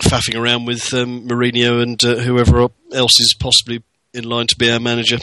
faffing 0.02 0.40
around 0.40 0.66
with 0.66 0.94
um, 0.94 1.28
Mourinho 1.28 1.82
and 1.82 2.04
uh, 2.04 2.16
whoever 2.16 2.68
else 2.94 3.20
is 3.20 3.36
possibly 3.40 3.84
in 4.14 4.24
line 4.24 4.48
to 4.48 4.56
be 4.58 4.72
our 4.72 4.80
manager. 4.80 5.18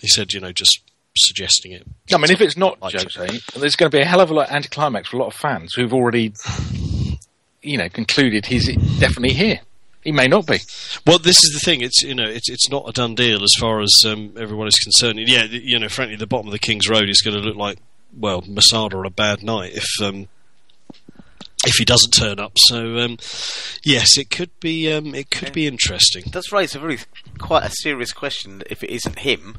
He 0.00 0.08
said, 0.08 0.32
you 0.32 0.40
know, 0.40 0.52
just 0.52 0.80
suggesting 1.16 1.72
it. 1.72 1.86
I 2.12 2.16
mean, 2.16 2.30
if 2.30 2.40
it's 2.40 2.56
not 2.56 2.80
Like 2.82 2.94
Jose, 2.94 3.38
there's 3.56 3.76
going 3.76 3.90
to 3.90 3.96
be 3.96 4.02
a 4.02 4.04
hell 4.04 4.20
of 4.20 4.30
a 4.30 4.34
lot 4.34 4.48
of 4.48 4.54
anticlimax 4.54 5.08
for 5.08 5.16
a 5.16 5.20
lot 5.20 5.28
of 5.28 5.34
fans 5.34 5.74
who've 5.74 5.94
already, 5.94 6.34
you 7.62 7.78
know, 7.78 7.88
concluded 7.88 8.46
he's 8.46 8.66
definitely 8.98 9.34
here. 9.34 9.60
He 10.02 10.12
may 10.12 10.28
not 10.28 10.46
be. 10.46 10.58
Well, 11.06 11.18
this 11.18 11.42
is 11.42 11.54
the 11.54 11.60
thing. 11.64 11.80
It's 11.80 12.02
you 12.02 12.14
know, 12.14 12.28
it's 12.28 12.50
it's 12.50 12.68
not 12.68 12.86
a 12.86 12.92
done 12.92 13.14
deal 13.14 13.42
as 13.42 13.54
far 13.58 13.80
as 13.80 13.94
um, 14.06 14.34
everyone 14.38 14.68
is 14.68 14.78
concerned. 14.78 15.18
And 15.18 15.26
yeah, 15.26 15.44
you 15.44 15.78
know, 15.78 15.88
frankly, 15.88 16.16
the 16.16 16.26
bottom 16.26 16.46
of 16.46 16.52
the 16.52 16.58
King's 16.58 16.90
Road 16.90 17.08
is 17.08 17.22
going 17.22 17.34
to 17.34 17.42
look 17.42 17.56
like 17.56 17.78
well, 18.16 18.44
Masada 18.46 18.96
on 18.96 19.06
a 19.06 19.10
bad 19.10 19.42
night 19.42 19.72
if 19.74 19.86
um, 20.02 20.28
if 21.66 21.74
he 21.76 21.84
doesn't 21.84 22.12
turn 22.12 22.38
up. 22.38 22.52
So 22.56 22.98
um, 22.98 23.18
yes, 23.84 24.16
it 24.18 24.30
could 24.30 24.50
be 24.60 24.92
um, 24.92 25.14
it 25.14 25.30
could 25.30 25.52
be 25.52 25.66
interesting. 25.66 26.24
It 26.26 26.32
does 26.32 26.52
raise 26.52 26.74
a 26.74 26.80
really 26.80 27.02
quite 27.38 27.64
a 27.64 27.70
serious 27.70 28.12
question. 28.12 28.62
If 28.70 28.82
it 28.82 28.90
isn't 28.90 29.20
him, 29.20 29.58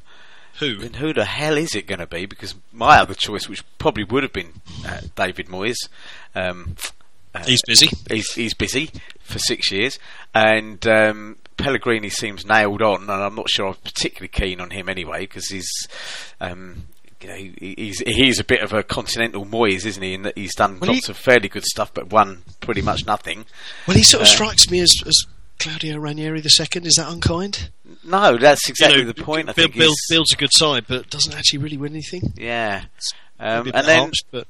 Who? 0.59 0.77
then 0.77 0.93
who 0.95 1.13
the 1.13 1.25
hell 1.25 1.57
is 1.57 1.75
it 1.75 1.87
going 1.87 1.99
to 1.99 2.07
be? 2.07 2.25
Because 2.25 2.55
my 2.71 2.97
other 2.99 3.13
choice, 3.13 3.47
which 3.49 3.63
probably 3.77 4.03
would 4.03 4.23
have 4.23 4.33
been 4.33 4.53
uh, 4.85 5.01
David 5.15 5.47
Moyes, 5.47 5.77
um, 6.35 6.75
uh, 7.33 7.43
He's 7.45 7.61
busy. 7.67 7.89
he's, 8.09 8.31
he's 8.33 8.53
busy 8.53 8.91
for 9.19 9.39
six 9.39 9.71
years, 9.71 9.99
and 10.33 10.85
um, 10.87 11.37
Pellegrini 11.57 12.09
seems 12.09 12.45
nailed 12.45 12.81
on, 12.81 13.01
and 13.01 13.11
I'm 13.11 13.35
not 13.35 13.49
sure 13.49 13.67
I'm 13.67 13.73
particularly 13.83 14.29
keen 14.29 14.61
on 14.61 14.69
him 14.69 14.87
anyway 14.89 15.21
because 15.21 15.47
he's. 15.47 15.69
Um, 16.39 16.87
you 17.25 17.31
know, 17.31 17.35
he, 17.59 17.73
he's 17.77 17.99
he's 17.99 18.39
a 18.39 18.43
bit 18.43 18.61
of 18.61 18.71
a 18.73 18.83
continental 18.83 19.45
Moyes, 19.45 19.85
isn't 19.85 20.01
he? 20.03 20.13
In 20.13 20.21
that 20.23 20.37
he's 20.37 20.53
done 20.55 20.79
Well, 20.79 20.89
he- 20.91 20.97
lots 20.97 21.09
of 21.09 21.17
fairly 21.17 21.49
good 21.49 21.65
stuff, 21.65 21.93
but 21.93 22.09
won 22.11 22.43
pretty 22.59 22.81
much 22.81 23.05
nothing. 23.05 23.45
Well, 23.87 23.97
he 23.97 24.03
sort 24.03 24.21
of 24.21 24.27
Uh, 24.27 24.31
strikes 24.31 24.69
me 24.69 24.79
as, 24.81 24.91
as 25.05 25.15
Claudio 25.59 25.97
Ranieri 25.97 26.41
the 26.41 26.49
second. 26.49 26.85
Is 26.85 26.95
that 26.97 27.11
unkind? 27.11 27.69
No, 28.03 28.37
that's 28.37 28.69
exactly 28.69 28.99
You 28.99 29.05
know, 29.05 29.11
the 29.13 29.23
point. 29.23 29.49
I 29.49 29.53
Bill, 29.53 29.65
think 29.65 29.75
Bill, 29.75 29.87
he's- 29.87 30.07
builds 30.09 30.33
a 30.33 30.35
good 30.37 30.51
side, 30.53 30.85
but 30.87 31.09
doesn't 31.09 31.33
actually 31.33 31.59
really 31.59 31.77
win 31.77 31.93
anything. 31.93 32.33
yeah. 32.37 32.85
Um, 33.39 33.69
and 33.73 33.85
then 33.87 33.97
harsh, 33.99 34.19
but 34.31 34.47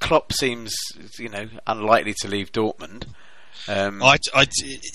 Klopp 0.00 0.32
seems, 0.32 0.72
you 1.18 1.28
know, 1.28 1.48
unlikely 1.66 2.14
to 2.20 2.28
leave 2.28 2.52
Dortmund. 2.52 3.04
Um, 3.68 4.02
I, 4.02 4.16
I, 4.34 4.46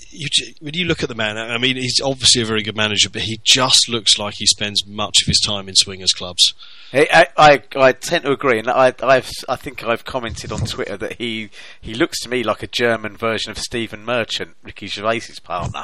you, 0.10 0.28
when 0.60 0.74
you 0.74 0.86
look 0.86 1.03
at 1.03 1.10
the 1.10 1.16
man, 1.16 1.38
I 1.38 1.58
mean, 1.58 1.76
he's 1.76 1.99
obviously 2.03 2.41
a 2.41 2.45
very 2.45 2.64
good 2.64 2.76
manager, 2.76 3.10
but 3.10 3.24
he 3.24 3.39
just 3.43 3.88
looks 3.89 4.18
like 4.18 4.36
he 4.38 4.45
spends 4.45 4.86
much 4.86 5.22
of 5.22 5.28
his 5.28 5.39
time 5.45 5.70
in 5.70 5.76
swingers 5.76 6.14
clubs. 6.14 6.53
I, 6.93 7.28
I, 7.38 7.64
I 7.76 7.91
tend 7.91 8.24
to 8.24 8.32
agree, 8.32 8.60
and 8.60 8.70
I, 8.70 8.93
I've, 9.03 9.30
I 9.49 9.56
think 9.56 9.84
I've 9.84 10.06
commented 10.06 10.51
on 10.51 10.62
Twitter 10.62 10.97
that 10.97 11.14
he, 11.14 11.49
he 11.82 11.93
looks 11.93 12.22
to 12.22 12.30
me 12.30 12.43
like 12.43 12.64
a 12.64 12.68
German 12.68 13.18
version 13.18 13.51
of 13.51 13.58
Stephen 13.58 14.06
Merchant, 14.06 14.56
Ricky 14.64 14.88
Gervais's 14.88 15.39
partner. 15.39 15.84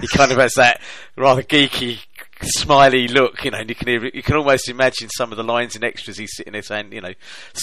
he 0.00 0.06
kind 0.08 0.30
of 0.30 0.38
has 0.38 0.54
that 0.54 0.80
rather 1.16 1.42
geeky, 1.42 2.00
smiley 2.42 3.08
look, 3.08 3.44
you 3.44 3.50
know, 3.50 3.58
and 3.58 3.68
you 3.68 3.74
can 3.74 3.88
you 3.88 4.22
can 4.22 4.36
almost 4.36 4.68
imagine 4.68 5.08
some 5.08 5.30
of 5.30 5.36
the 5.36 5.44
lines 5.44 5.74
and 5.74 5.84
extras 5.84 6.18
he's 6.18 6.34
sitting 6.36 6.52
there 6.52 6.62
saying, 6.62 6.92
you 6.92 7.00
know, 7.00 7.12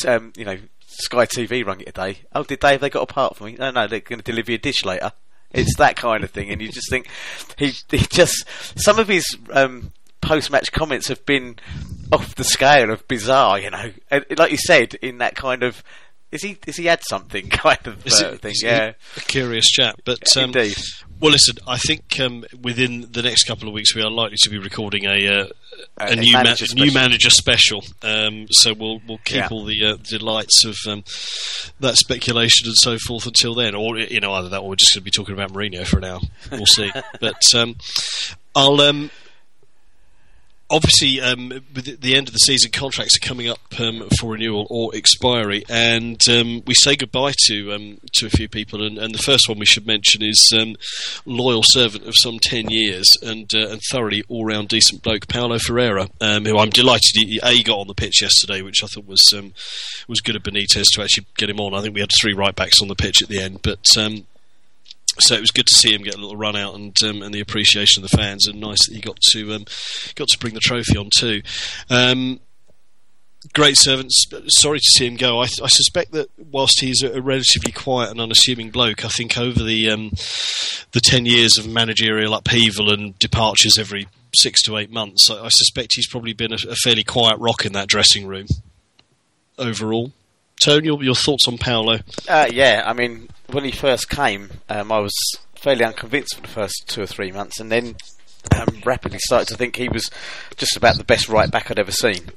um, 0.07 0.33
you 0.35 0.45
know, 0.45 0.57
Sky 0.87 1.25
TV 1.25 1.65
rung 1.65 1.81
it 1.81 1.87
today. 1.87 2.19
Oh, 2.33 2.43
did 2.43 2.61
they? 2.61 2.73
Have 2.73 2.81
they 2.81 2.89
got 2.89 3.03
a 3.03 3.13
part 3.13 3.35
for 3.35 3.45
me? 3.45 3.55
No, 3.57 3.71
no, 3.71 3.87
they're 3.87 3.99
going 3.99 4.19
to 4.19 4.23
deliver 4.23 4.51
you 4.51 4.55
a 4.55 4.59
dish 4.59 4.83
later. 4.85 5.11
It's 5.51 5.75
that 5.77 5.95
kind 5.95 6.23
of 6.23 6.29
thing, 6.29 6.49
and 6.49 6.61
you 6.61 6.71
just 6.71 6.89
think 6.89 7.07
he, 7.57 7.73
he 7.89 7.97
just 7.97 8.45
some 8.75 8.99
of 8.99 9.07
his 9.07 9.37
um, 9.51 9.91
post-match 10.21 10.71
comments 10.71 11.07
have 11.07 11.25
been 11.25 11.57
off 12.11 12.35
the 12.35 12.43
scale 12.43 12.91
of 12.91 13.07
bizarre. 13.07 13.59
You 13.59 13.71
know, 13.71 13.91
and 14.11 14.25
like 14.37 14.51
you 14.51 14.57
said, 14.57 14.95
in 14.95 15.17
that 15.19 15.35
kind 15.35 15.63
of 15.63 15.83
is 16.31 16.41
he 16.43 16.57
is 16.67 16.77
he 16.77 16.85
had 16.85 17.01
something 17.09 17.49
kind 17.49 17.85
of 17.87 18.05
Is 18.05 18.21
uh, 18.21 18.29
it- 18.33 18.41
thing? 18.41 18.53
Yeah, 18.61 18.93
a 19.17 19.19
curious 19.21 19.65
chap. 19.65 19.99
But 20.05 20.19
um, 20.37 20.45
indeed. 20.45 20.77
well, 21.19 21.31
listen, 21.31 21.55
I 21.67 21.77
think 21.77 22.19
um, 22.19 22.45
within 22.61 23.07
the 23.11 23.21
next 23.23 23.43
couple 23.45 23.67
of 23.67 23.73
weeks 23.73 23.95
we 23.95 24.01
are 24.01 24.09
likely 24.11 24.37
to 24.43 24.49
be 24.49 24.57
recording 24.57 25.05
a 25.05 25.27
uh, 25.27 25.47
a, 25.97 26.05
A- 26.11 26.15
new 26.15 26.31
ma- 26.33 26.43
manager 26.43 26.65
new 26.75 26.89
special. 26.89 26.93
manager 26.93 27.29
special. 27.29 27.83
Um, 28.03 28.47
so 28.51 28.73
we'll 28.73 29.01
we'll 29.07 29.17
keep 29.19 29.37
Yeah. 29.37 29.47
all 29.51 29.65
the 29.65 29.83
uh, 29.85 29.95
delights 30.03 30.63
of 30.65 30.75
um, 30.87 31.03
that 31.79 31.95
speculation 31.95 32.67
and 32.67 32.75
so 32.77 32.97
forth 33.07 33.25
until 33.25 33.55
then, 33.55 33.75
or 33.75 33.97
you 33.97 34.19
know 34.19 34.33
either 34.33 34.49
that 34.49 34.59
or 34.61 34.69
we're 34.69 34.75
just 34.75 34.93
going 34.93 35.01
to 35.01 35.05
be 35.05 35.11
talking 35.11 35.33
about 35.33 35.51
Mourinho 35.51 35.85
for 35.87 35.97
an 35.97 36.05
hour. 36.05 36.19
We'll 36.51 36.65
see. 36.65 36.91
but 37.19 37.41
um, 37.55 37.75
I'll. 38.55 38.79
Obviously, 40.71 41.19
um, 41.19 41.49
with 41.73 41.99
the- 42.01 42.15
end 42.15 42.27
of 42.27 42.33
the 42.33 42.39
season, 42.39 42.71
contracts 42.71 43.15
are 43.17 43.27
coming 43.27 43.47
up 43.47 43.59
um, 43.79 44.07
for 44.19 44.33
renewal 44.33 44.67
or 44.69 44.93
expiry, 44.95 45.63
and 45.67 46.21
um, 46.29 46.61
we 46.67 46.75
say 46.75 46.95
goodbye 46.95 47.33
to 47.47 47.73
um, 47.73 47.97
to 48.13 48.27
a 48.27 48.29
few 48.29 48.47
people. 48.47 48.85
And, 48.85 48.97
and 48.97 49.13
the 49.13 49.19
first 49.19 49.49
one 49.49 49.57
we 49.57 49.65
should 49.65 49.87
mention 49.87 50.21
is 50.21 50.53
um, 50.55 50.75
loyal 51.25 51.63
servant 51.63 52.05
of 52.05 52.13
some 52.17 52.37
ten 52.39 52.69
years 52.69 53.07
and 53.23 53.49
uh, 53.55 53.69
and 53.69 53.81
thoroughly 53.89 54.23
all 54.27 54.45
round 54.45 54.67
decent 54.67 55.01
bloke, 55.01 55.27
Paulo 55.27 55.57
Ferreira, 55.57 56.07
um, 56.21 56.45
who 56.45 56.57
I'm 56.57 56.69
delighted 56.69 57.15
he 57.15 57.39
a 57.43 57.63
got 57.63 57.79
on 57.79 57.87
the 57.87 57.95
pitch 57.95 58.21
yesterday, 58.21 58.61
which 58.61 58.83
I 58.83 58.87
thought 58.87 59.07
was 59.07 59.33
was 60.07 60.21
good 60.21 60.35
of 60.35 60.43
Benitez 60.43 60.85
to 60.93 61.01
actually 61.01 61.25
get 61.37 61.49
him 61.49 61.59
on. 61.59 61.73
I 61.73 61.81
think 61.81 61.95
we 61.95 62.01
had 62.01 62.11
three 62.21 62.33
right 62.33 62.55
backs 62.55 62.81
on 62.81 62.87
the 62.89 62.95
pitch 62.95 63.21
at 63.23 63.29
the 63.29 63.39
end, 63.39 63.61
but. 63.63 63.79
So 65.21 65.35
it 65.35 65.41
was 65.41 65.51
good 65.51 65.67
to 65.67 65.75
see 65.75 65.93
him 65.93 66.03
get 66.03 66.15
a 66.15 66.21
little 66.21 66.37
run 66.37 66.55
out 66.55 66.75
and 66.75 66.95
um, 67.03 67.21
and 67.21 67.33
the 67.33 67.41
appreciation 67.41 68.03
of 68.03 68.09
the 68.09 68.17
fans, 68.17 68.47
and 68.47 68.59
nice 68.59 68.87
that 68.87 68.95
he 68.95 69.01
got 69.01 69.19
to 69.31 69.53
um, 69.53 69.65
got 70.15 70.27
to 70.27 70.39
bring 70.39 70.53
the 70.53 70.59
trophy 70.59 70.97
on 70.97 71.09
too. 71.15 71.41
Um, 71.89 72.39
great 73.53 73.75
servants. 73.77 74.25
Sorry 74.47 74.79
to 74.79 74.89
see 74.97 75.07
him 75.07 75.15
go. 75.15 75.39
I, 75.39 75.45
I 75.63 75.67
suspect 75.67 76.11
that 76.11 76.29
whilst 76.37 76.81
he's 76.81 77.01
a, 77.01 77.17
a, 77.17 77.21
relatively 77.21 77.71
quiet 77.71 78.11
and 78.11 78.21
unassuming 78.21 78.69
bloke, 78.69 79.05
I 79.05 79.09
think 79.09 79.37
over 79.37 79.63
the 79.63 79.89
um, 79.89 80.11
the 80.91 81.01
ten 81.01 81.25
years 81.25 81.57
of 81.57 81.67
managerial 81.67 82.33
upheaval 82.33 82.91
and 82.91 83.17
departures 83.19 83.77
every 83.79 84.07
six 84.35 84.61
to 84.63 84.77
eight 84.77 84.91
months, 84.91 85.29
I, 85.29 85.45
I 85.45 85.49
suspect 85.49 85.95
he's 85.95 86.09
probably 86.09 86.33
been 86.33 86.53
a, 86.53 86.57
a, 86.69 86.75
fairly 86.75 87.03
quiet 87.03 87.37
rock 87.39 87.65
in 87.65 87.73
that 87.73 87.87
dressing 87.87 88.27
room. 88.27 88.47
Overall, 89.57 90.13
Tony, 90.63 90.87
your, 90.87 91.03
your 91.03 91.15
thoughts 91.15 91.47
on 91.47 91.57
Paulo? 91.57 91.99
Uh, 92.27 92.47
yeah, 92.51 92.83
I 92.85 92.93
mean, 92.93 93.29
when 93.47 93.63
he 93.63 93.71
first 93.71 94.09
came, 94.09 94.49
um, 94.69 94.91
I 94.91 94.99
was 94.99 95.13
fairly 95.55 95.83
unconvinced 95.85 96.35
for 96.35 96.41
the 96.41 96.47
first 96.47 96.83
two 96.87 97.01
or 97.01 97.07
three 97.07 97.31
months, 97.31 97.59
and 97.59 97.71
then 97.71 97.95
um, 98.55 98.81
rapidly 98.85 99.19
started 99.19 99.47
to 99.49 99.57
think 99.57 99.75
he 99.75 99.89
was 99.89 100.09
just 100.57 100.77
about 100.77 100.97
the 100.97 101.03
best 101.03 101.29
right 101.29 101.49
back 101.49 101.69
I'd 101.69 101.79
ever 101.79 101.91
seen. 101.91 102.31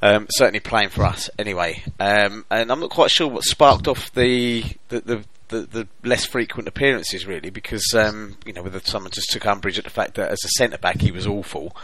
Um, 0.00 0.28
certainly 0.30 0.60
playing 0.60 0.90
for 0.90 1.04
us 1.04 1.28
anyway. 1.38 1.82
Um, 1.98 2.44
and 2.50 2.70
I'm 2.70 2.78
not 2.78 2.90
quite 2.90 3.10
sure 3.10 3.26
what 3.26 3.42
sparked 3.42 3.88
off 3.88 4.12
the 4.12 4.64
the, 4.88 5.00
the, 5.00 5.24
the, 5.48 5.60
the 5.60 5.88
less 6.02 6.24
frequent 6.24 6.68
appearances, 6.68 7.26
really, 7.26 7.50
because 7.50 7.84
um, 7.94 8.36
you 8.44 8.52
know 8.52 8.62
whether 8.62 8.80
someone 8.80 9.10
just 9.10 9.30
took 9.30 9.46
umbrage 9.46 9.78
at 9.78 9.84
the 9.84 9.90
fact 9.90 10.14
that 10.14 10.30
as 10.30 10.38
a 10.44 10.48
centre 10.48 10.78
back 10.78 11.00
he 11.00 11.10
was 11.10 11.26
awful. 11.26 11.76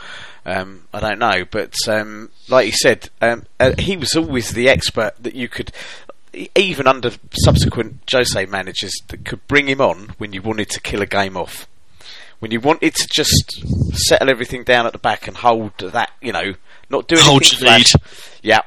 Um, 0.46 0.86
I 0.92 1.00
don't 1.00 1.18
know, 1.18 1.44
but 1.50 1.74
um, 1.88 2.30
like 2.48 2.66
you 2.66 2.72
said, 2.72 3.10
um, 3.20 3.46
uh, 3.58 3.72
he 3.78 3.96
was 3.96 4.14
always 4.14 4.50
the 4.52 4.68
expert 4.68 5.14
that 5.20 5.34
you 5.34 5.48
could. 5.48 5.72
Even 6.56 6.88
under 6.88 7.12
subsequent 7.44 8.00
Jose 8.12 8.46
managers, 8.46 8.92
that 9.06 9.24
could 9.24 9.46
bring 9.46 9.68
him 9.68 9.80
on 9.80 10.14
when 10.18 10.32
you 10.32 10.42
wanted 10.42 10.68
to 10.70 10.80
kill 10.80 11.00
a 11.00 11.06
game 11.06 11.36
off 11.36 11.68
when 12.40 12.50
you 12.50 12.60
wanted 12.60 12.94
to 12.94 13.08
just 13.08 13.64
settle 13.92 14.28
everything 14.28 14.64
down 14.64 14.84
at 14.84 14.92
the 14.92 14.98
back 14.98 15.26
and 15.26 15.36
hold 15.36 15.78
that, 15.78 16.10
you 16.20 16.32
know, 16.32 16.54
not 16.90 17.08
do 17.08 17.16
hold 17.18 17.42
anything 17.42 17.66
lead. 17.66 17.86
Yeah. 18.42 18.60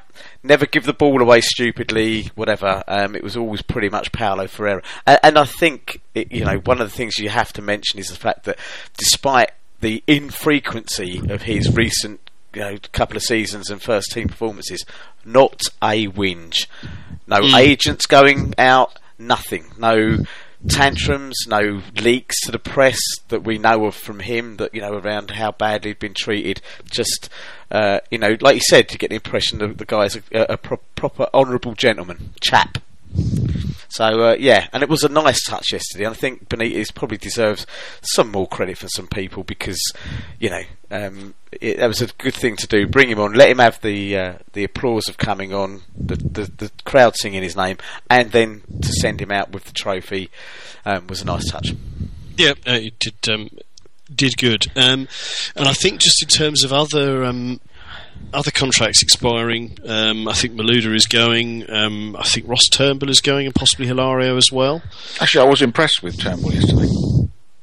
Never 0.48 0.66
give 0.66 0.86
the 0.86 0.94
ball 0.94 1.22
away 1.22 1.42
stupidly, 1.42 2.32
whatever. 2.36 2.84
Um, 2.88 3.16
it 3.16 3.24
was 3.24 3.36
always 3.36 3.62
pretty 3.62 3.90
much 3.90 4.12
Paulo 4.14 4.48
Ferreira. 4.48 4.82
And, 5.06 5.20
and 5.22 5.38
I 5.38 5.44
think, 5.46 6.02
it, 6.16 6.32
you 6.32 6.46
know, 6.46 6.60
one 6.60 6.80
of 6.80 6.90
the 6.90 6.96
things 6.96 7.20
you 7.20 7.30
have 7.30 7.52
to 7.54 7.62
mention 7.62 8.00
is 8.00 8.08
the 8.08 8.16
fact 8.16 8.46
that 8.46 8.58
despite 8.96 9.52
the 9.82 10.04
infrequency 10.08 11.22
of 11.30 11.44
his 11.44 11.76
recent 11.76 12.22
you 12.54 12.62
know, 12.62 12.78
couple 12.92 13.18
of 13.18 13.24
seasons 13.24 13.70
and 13.70 13.82
first 13.82 14.12
team 14.12 14.28
performances, 14.30 14.86
not 15.26 15.64
a 15.82 16.08
whinge. 16.08 16.68
No 17.28 17.38
mm. 17.38 17.60
agents 17.60 18.06
going 18.06 18.54
out, 18.58 18.98
nothing. 19.20 19.66
No 19.78 20.18
tantrums, 20.70 21.36
no 21.48 21.82
leaks 21.96 22.40
to 22.42 22.52
the 22.52 22.60
press 22.60 23.00
that 23.30 23.44
we 23.44 23.58
know 23.58 23.86
of 23.86 23.96
from 23.96 24.20
him 24.20 24.58
that 24.58 24.74
you 24.74 24.82
know 24.82 24.94
around 24.94 25.32
how 25.32 25.52
badly 25.52 25.92
he'd 25.92 26.00
been 26.00 26.14
treated. 26.14 26.62
Just 26.90 27.30
uh, 27.72 28.00
you 28.12 28.18
know, 28.18 28.38
like 28.42 28.56
you 28.56 28.62
said, 28.70 28.90
to 28.90 28.98
get 28.98 29.10
the 29.10 29.16
impression 29.16 29.60
that 29.60 29.78
the 29.78 29.86
guy's 29.86 30.16
a, 30.16 30.22
a 30.32 30.58
pro- 30.58 30.82
proper 30.96 31.28
honourable 31.34 31.74
gentleman, 31.74 32.34
chap. 32.40 32.80
So 33.90 34.06
uh, 34.30 34.36
yeah, 34.38 34.68
and 34.74 34.84
it 34.84 34.90
was 34.90 35.04
a 35.04 35.10
nice 35.10 35.44
touch 35.46 35.72
yesterday. 35.72 36.06
And 36.06 36.14
I 36.14 36.18
think 36.18 36.50
Benitez 36.50 36.94
probably 36.94 37.18
deserves 37.18 37.66
some 38.02 38.32
more 38.32 38.48
credit 38.48 38.78
for 38.78 38.88
some 38.90 39.08
people 39.08 39.44
because 39.44 39.82
you 40.40 40.50
know 40.50 40.62
um, 40.92 41.34
it, 41.52 41.78
that 41.78 41.88
was 41.88 42.02
a 42.02 42.08
good 42.08 42.34
thing 42.34 42.58
to 42.58 42.68
do. 42.68 42.88
Bring 42.88 43.10
him 43.10 43.20
on, 43.20 43.34
let 43.34 43.50
him 43.50 43.60
have 43.60 43.82
the 43.82 44.18
uh, 44.18 44.34
the 44.54 44.64
applause 44.64 45.08
of 45.08 45.18
coming 45.18 45.54
on, 45.54 45.82
the, 45.96 46.16
the, 46.16 46.52
the 46.58 46.72
crowd 46.84 47.16
singing 47.16 47.44
his 47.44 47.56
name, 47.56 47.78
and 48.10 48.32
then 48.32 48.62
to 48.82 48.90
send 48.90 49.22
him 49.22 49.32
out 49.32 49.52
with 49.52 49.64
the 49.66 49.74
trophy 49.74 50.30
um, 50.86 51.08
was 51.08 51.22
a 51.22 51.26
nice 51.26 51.50
touch. 51.50 51.74
Yeah, 52.38 52.52
uh, 52.68 52.74
it 52.74 53.00
did 53.00 53.30
um, 53.30 53.50
did 54.14 54.38
good. 54.38 54.68
Um, 54.76 55.08
and 55.56 55.68
I 55.68 55.74
think 55.74 56.02
just 56.02 56.22
in 56.22 56.30
terms 56.30 56.64
of 56.64 56.72
other 56.72 57.24
um, 57.24 57.60
other 58.34 58.52
contracts 58.52 59.02
expiring. 59.02 59.78
Um, 59.86 60.28
I 60.28 60.34
think 60.34 60.56
Malouda 60.56 60.94
is 60.96 61.06
going. 61.06 61.70
Um, 61.70 62.16
I 62.16 62.24
think 62.24 62.48
Ross 62.48 62.68
Turnbull 62.72 63.10
is 63.10 63.22
going, 63.22 63.46
and 63.46 63.56
possibly 63.56 63.88
Hilario 63.88 64.38
as 64.38 64.52
well. 64.52 64.82
Actually, 65.20 65.46
I 65.46 65.50
was 65.50 65.62
impressed 65.62 66.04
with 66.04 66.20
Turnbull 66.20 66.54
yesterday. 66.54 66.88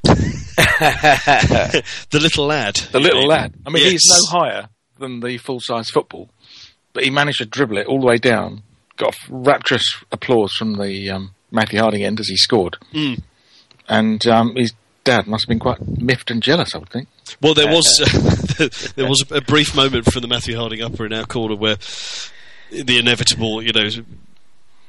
the 2.11 2.21
little 2.21 2.47
lad. 2.47 2.77
The 2.93 3.01
little 3.01 3.21
mean? 3.21 3.29
lad. 3.29 3.55
I 3.67 3.71
mean, 3.71 3.83
yes. 3.83 3.93
he's 3.93 4.31
no 4.33 4.39
higher 4.39 4.69
than 4.99 5.21
the 5.21 5.39
full 5.39 5.61
size 5.61 5.91
football, 5.91 6.31
but 6.93 7.05
he 7.05 7.11
managed 7.11 7.39
to 7.39 7.47
dribble 7.47 7.79
it 7.79 7.87
all 7.87 8.01
the 8.01 8.07
way 8.07 8.19
down. 8.19 8.63
Got 8.97 9.17
rapturous 9.29 10.05
applause 10.13 10.53
from 10.53 10.75
the 10.75 11.11
um, 11.11 11.35
Matthew 11.51 11.81
Harding 11.81 12.05
end 12.05 12.21
as 12.21 12.29
he 12.29 12.37
scored. 12.37 12.77
Mm. 12.93 13.23
And 13.89 14.27
um, 14.27 14.55
his 14.55 14.73
dad 15.05 15.27
must 15.27 15.45
have 15.45 15.49
been 15.49 15.59
quite 15.59 15.87
miffed 15.87 16.31
and 16.31 16.43
jealous, 16.43 16.75
I 16.75 16.79
would 16.79 16.89
think. 16.89 17.09
Well, 17.41 17.55
there 17.55 17.69
was 17.69 18.01
uh, 18.01 18.69
there 18.97 19.09
was 19.09 19.25
a 19.31 19.41
brief 19.41 19.77
moment 19.77 20.07
from 20.07 20.23
the 20.23 20.29
Matthew 20.29 20.57
Harding 20.57 20.83
upper 20.83 21.07
in 21.07 21.13
our 21.13 21.25
corner 21.25 21.57
where 21.57 21.77
the 22.71 22.99
inevitable, 22.99 23.63
you 23.63 23.73
know, 23.73 23.89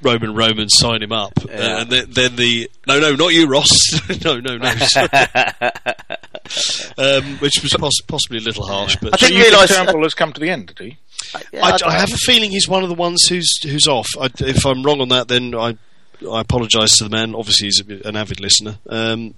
Roman 0.01 0.33
Roman 0.33 0.69
sign 0.69 1.03
him 1.03 1.11
up, 1.11 1.33
uh, 1.41 1.47
yeah. 1.49 1.57
uh, 1.57 1.81
and 1.81 1.89
then, 1.89 2.05
then, 2.09 2.35
the 2.35 2.69
no, 2.87 2.99
no, 2.99 3.15
not 3.15 3.33
you, 3.33 3.47
Ross. 3.47 3.69
no, 4.23 4.39
no, 4.39 4.57
no. 4.57 4.69
um, 6.97 7.37
which 7.39 7.61
was 7.61 7.75
poss- 7.77 8.01
possibly 8.07 8.37
a 8.37 8.41
little 8.41 8.65
harsh, 8.65 8.97
but 9.01 9.13
I 9.13 9.27
didn't 9.27 9.41
realise 9.41 9.69
Turnbull 9.69 10.03
has 10.03 10.13
come 10.13 10.33
to 10.33 10.39
the 10.39 10.49
end, 10.49 10.67
did 10.67 10.79
he? 10.79 10.97
Yeah, 11.53 11.65
I, 11.65 11.71
I, 11.71 11.77
I, 11.87 11.99
have 11.99 12.13
a 12.13 12.17
feeling 12.17 12.51
he's 12.51 12.67
one 12.67 12.83
of 12.83 12.89
the 12.89 12.95
ones 12.95 13.27
who's 13.27 13.61
who's 13.63 13.87
off. 13.87 14.07
I, 14.19 14.29
if 14.39 14.65
I'm 14.65 14.83
wrong 14.83 15.01
on 15.01 15.09
that, 15.09 15.27
then 15.27 15.55
I 15.55 15.77
I 16.31 16.41
apologise 16.41 16.97
to 16.97 17.05
the 17.05 17.09
man. 17.09 17.35
Obviously, 17.35 17.67
he's 17.67 17.81
an 18.05 18.15
avid 18.15 18.39
listener. 18.39 18.77
Um, 18.89 19.33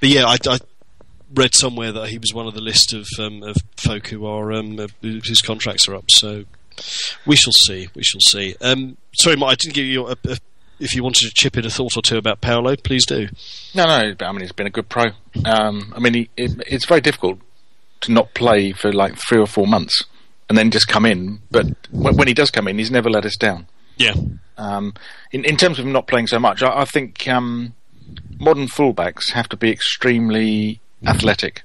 but 0.00 0.08
yeah, 0.08 0.24
I, 0.26 0.36
I, 0.46 0.58
read 1.34 1.54
somewhere 1.54 1.92
that 1.92 2.08
he 2.08 2.18
was 2.18 2.32
one 2.32 2.46
of 2.46 2.54
the 2.54 2.60
list 2.60 2.94
of, 2.94 3.06
um, 3.18 3.42
of 3.42 3.56
folk 3.76 4.06
who 4.08 4.24
are 4.24 4.50
um, 4.52 4.80
uh, 4.80 4.88
whose 5.02 5.42
contracts 5.42 5.86
are 5.86 5.94
up. 5.94 6.10
So 6.10 6.44
we 7.26 7.36
shall 7.36 7.52
see. 7.52 7.88
We 7.94 8.02
shall 8.02 8.20
see. 8.20 8.56
Um, 8.60 8.96
sorry, 9.14 9.36
Mike, 9.36 9.52
I 9.52 9.54
didn't 9.56 9.74
give 9.74 9.84
you 9.84 10.08
a, 10.08 10.16
a, 10.24 10.38
if 10.80 10.94
you 10.94 11.02
wanted 11.02 11.28
to 11.28 11.34
chip 11.34 11.56
in 11.56 11.66
a 11.66 11.70
thought 11.70 11.96
or 11.96 12.02
two 12.02 12.16
about 12.16 12.40
Paulo, 12.40 12.76
please 12.76 13.04
do. 13.04 13.28
No, 13.74 13.84
no. 13.84 14.14
I 14.20 14.32
mean, 14.32 14.40
he's 14.40 14.52
been 14.52 14.66
a 14.66 14.70
good 14.70 14.88
pro. 14.88 15.06
Um, 15.44 15.92
I 15.94 16.00
mean, 16.00 16.14
he, 16.14 16.30
it, 16.36 16.52
it's 16.66 16.86
very 16.86 17.00
difficult 17.00 17.40
to 18.02 18.12
not 18.12 18.34
play 18.34 18.72
for 18.72 18.92
like 18.92 19.16
three 19.16 19.38
or 19.38 19.46
four 19.46 19.66
months 19.66 20.04
and 20.48 20.56
then 20.56 20.70
just 20.70 20.88
come 20.88 21.04
in. 21.04 21.40
But 21.50 21.66
when, 21.90 22.16
when 22.16 22.28
he 22.28 22.34
does 22.34 22.50
come 22.50 22.68
in, 22.68 22.78
he's 22.78 22.90
never 22.90 23.10
let 23.10 23.26
us 23.26 23.36
down. 23.36 23.66
Yeah. 23.98 24.14
Um, 24.56 24.94
in, 25.30 25.44
in 25.44 25.56
terms 25.56 25.78
of 25.78 25.86
not 25.86 26.06
playing 26.06 26.26
so 26.26 26.38
much, 26.38 26.62
I, 26.62 26.80
I 26.80 26.84
think 26.84 27.28
um, 27.28 27.74
modern 28.38 28.66
fullbacks 28.66 29.32
have 29.32 29.48
to 29.50 29.56
be 29.56 29.70
extremely 29.70 30.80
athletic. 31.06 31.62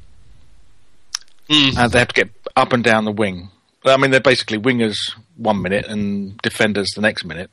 Mm. 1.50 1.78
And 1.78 1.92
they 1.92 2.00
have 2.00 2.10
to 2.10 2.14
get 2.14 2.30
up 2.56 2.74
and 2.74 2.84
down 2.84 3.06
the 3.06 3.12
wing. 3.12 3.50
I 3.86 3.98
mean, 3.98 4.12
they're 4.12 4.20
basically 4.20 4.60
wingers 4.60 4.96
one 5.36 5.62
minute 5.62 5.88
and 5.88 6.38
defenders 6.42 6.90
the 6.96 7.02
next 7.02 7.26
minute. 7.26 7.50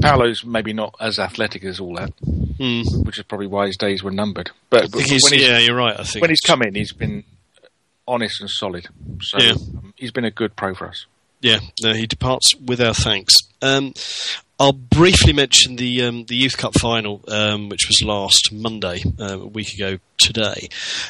Paulo's 0.00 0.44
maybe 0.44 0.72
not 0.72 0.94
as 1.00 1.18
athletic 1.18 1.64
as 1.64 1.80
all 1.80 1.96
that, 1.96 2.12
mm. 2.22 2.84
which 3.04 3.18
is 3.18 3.24
probably 3.24 3.46
why 3.46 3.66
his 3.66 3.76
days 3.76 4.02
were 4.02 4.10
numbered. 4.10 4.50
But, 4.70 4.90
but 4.92 5.08
yeah, 5.32 5.58
you're 5.58 5.76
right. 5.76 5.98
I 5.98 6.04
think 6.04 6.22
when 6.22 6.30
he's 6.30 6.40
come 6.40 6.62
in, 6.62 6.74
he's 6.74 6.92
been 6.92 7.24
honest 8.06 8.40
and 8.40 8.48
solid. 8.48 8.88
So 9.20 9.38
yeah. 9.38 9.54
he's 9.96 10.12
been 10.12 10.24
a 10.24 10.30
good 10.30 10.54
pro 10.54 10.74
for 10.74 10.88
us. 10.88 11.06
Yeah, 11.40 11.58
no, 11.82 11.92
he 11.92 12.06
departs 12.06 12.54
with 12.56 12.80
our 12.80 12.94
thanks. 12.94 13.34
Um, 13.64 13.94
I'll 14.60 14.72
briefly 14.72 15.32
mention 15.32 15.76
the 15.76 16.02
um, 16.02 16.26
the 16.26 16.36
Youth 16.36 16.56
Cup 16.56 16.74
final, 16.78 17.24
um, 17.28 17.68
which 17.68 17.88
was 17.88 18.02
last 18.06 18.50
Monday, 18.52 19.02
uh, 19.18 19.40
a 19.40 19.46
week 19.46 19.74
ago 19.74 19.98
today. 20.18 20.68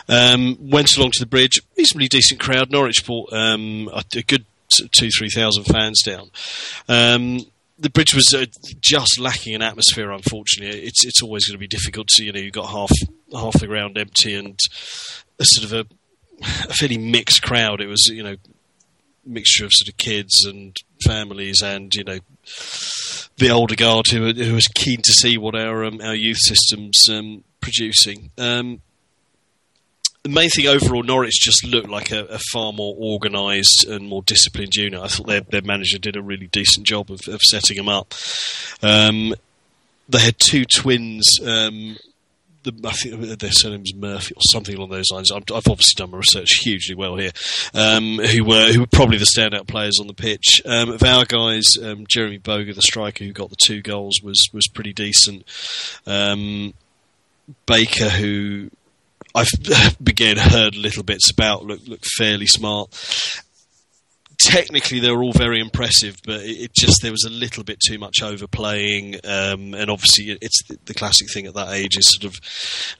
Um, 0.08 0.56
went 0.60 0.96
along 0.96 1.10
to 1.12 1.20
the 1.20 1.26
bridge, 1.26 1.60
reasonably 1.76 2.08
decent 2.08 2.40
crowd. 2.40 2.70
Norwich 2.70 3.04
brought 3.04 3.32
um, 3.32 3.90
a, 3.92 4.02
a, 4.16 4.22
good 4.22 4.46
two 4.92 5.10
three 5.10 5.28
thousand 5.28 5.64
fans 5.64 6.02
down. 6.02 6.30
Um, 6.88 7.40
the 7.78 7.90
bridge 7.90 8.14
was 8.14 8.32
uh, 8.34 8.46
just 8.80 9.20
lacking 9.20 9.54
an 9.54 9.62
atmosphere. 9.62 10.10
Unfortunately, 10.10 10.80
it's 10.80 11.04
it's 11.04 11.22
always 11.22 11.46
going 11.46 11.56
to 11.56 11.58
be 11.58 11.66
difficult 11.66 12.08
to 12.08 12.24
you 12.24 12.32
know 12.32 12.40
you've 12.40 12.52
got 12.52 12.70
half 12.70 12.92
half 13.32 13.60
the 13.60 13.66
ground 13.66 13.98
empty 13.98 14.34
and 14.34 14.58
a 15.38 15.44
sort 15.44 15.70
of 15.70 15.72
a, 15.72 15.86
a 16.68 16.72
fairly 16.72 16.98
mixed 16.98 17.42
crowd. 17.42 17.82
It 17.82 17.88
was 17.88 18.06
you 18.06 18.22
know 18.22 18.36
mixture 19.26 19.64
of 19.64 19.70
sort 19.72 19.88
of 19.88 19.96
kids 19.96 20.44
and 20.46 20.76
families 21.04 21.62
and 21.62 21.94
you 21.94 22.04
know 22.04 22.18
the 23.38 23.50
older 23.50 23.74
guard 23.74 24.06
who 24.10 24.32
who 24.32 24.54
was 24.54 24.68
keen 24.74 25.00
to 25.02 25.12
see 25.12 25.36
what 25.36 25.54
our 25.54 25.84
um, 25.84 26.00
our 26.00 26.14
youth 26.14 26.38
systems 26.40 26.98
um, 27.10 27.44
producing. 27.60 28.30
Um, 28.38 28.80
the 30.22 30.30
main 30.30 30.48
thing 30.48 30.66
overall, 30.66 31.02
Norwich 31.02 31.38
just 31.38 31.66
looked 31.66 31.90
like 31.90 32.10
a, 32.10 32.24
a 32.24 32.38
far 32.50 32.72
more 32.72 32.96
organised 32.98 33.84
and 33.86 34.08
more 34.08 34.22
disciplined 34.22 34.74
unit. 34.74 34.98
I 34.98 35.08
thought 35.08 35.26
their, 35.26 35.42
their 35.42 35.62
manager 35.62 35.98
did 35.98 36.16
a 36.16 36.22
really 36.22 36.46
decent 36.46 36.86
job 36.86 37.10
of, 37.10 37.20
of 37.28 37.42
setting 37.42 37.76
them 37.76 37.90
up. 37.90 38.14
Um, 38.82 39.34
they 40.08 40.20
had 40.20 40.38
two 40.38 40.64
twins 40.64 41.28
um, 41.44 41.98
the, 42.64 42.88
I 42.88 42.92
think 42.92 43.38
their 43.38 43.52
surname 43.52 43.82
is 43.82 43.94
Murphy 43.94 44.34
or 44.34 44.42
something 44.50 44.74
along 44.74 44.90
those 44.90 45.10
lines. 45.10 45.30
i 45.30 45.34
have 45.34 45.44
obviously 45.48 45.94
done 45.96 46.10
my 46.10 46.18
research 46.18 46.48
hugely 46.62 46.94
well 46.94 47.16
here. 47.16 47.30
Um, 47.72 48.18
who 48.18 48.44
were 48.44 48.72
who 48.72 48.80
were 48.80 48.86
probably 48.86 49.18
the 49.18 49.26
standout 49.36 49.68
players 49.68 49.98
on 50.00 50.06
the 50.06 50.14
pitch. 50.14 50.62
Um, 50.64 50.90
of 50.90 51.02
our 51.02 51.24
guys, 51.24 51.64
um, 51.82 52.06
Jeremy 52.08 52.38
Boga, 52.38 52.74
the 52.74 52.82
striker 52.82 53.24
who 53.24 53.32
got 53.32 53.50
the 53.50 53.56
two 53.64 53.82
goals, 53.82 54.20
was 54.22 54.48
was 54.52 54.66
pretty 54.68 54.92
decent. 54.92 55.44
Um, 56.06 56.74
Baker, 57.66 58.08
who 58.08 58.70
I've 59.34 59.48
began 60.02 60.36
heard 60.36 60.76
little 60.76 61.02
bits 61.02 61.30
about, 61.30 61.64
looked 61.64 61.88
looked 61.88 62.06
fairly 62.06 62.46
smart. 62.46 62.90
Technically 64.38 65.00
they 65.00 65.10
were 65.10 65.22
all 65.22 65.32
very 65.32 65.60
impressive, 65.60 66.16
but 66.24 66.40
it, 66.42 66.72
just 66.74 67.02
there 67.02 67.10
was 67.10 67.24
a 67.24 67.30
little 67.30 67.64
bit 67.64 67.78
too 67.86 67.98
much 67.98 68.22
overplaying, 68.22 69.16
um, 69.24 69.74
and 69.74 69.90
obviously 69.90 70.36
it's 70.40 70.62
the, 70.84 70.94
classic 70.94 71.26
thing 71.32 71.46
at 71.46 71.54
that 71.54 71.72
age 71.72 71.96
is 71.98 72.08
sort 72.08 72.24
of 72.24 72.34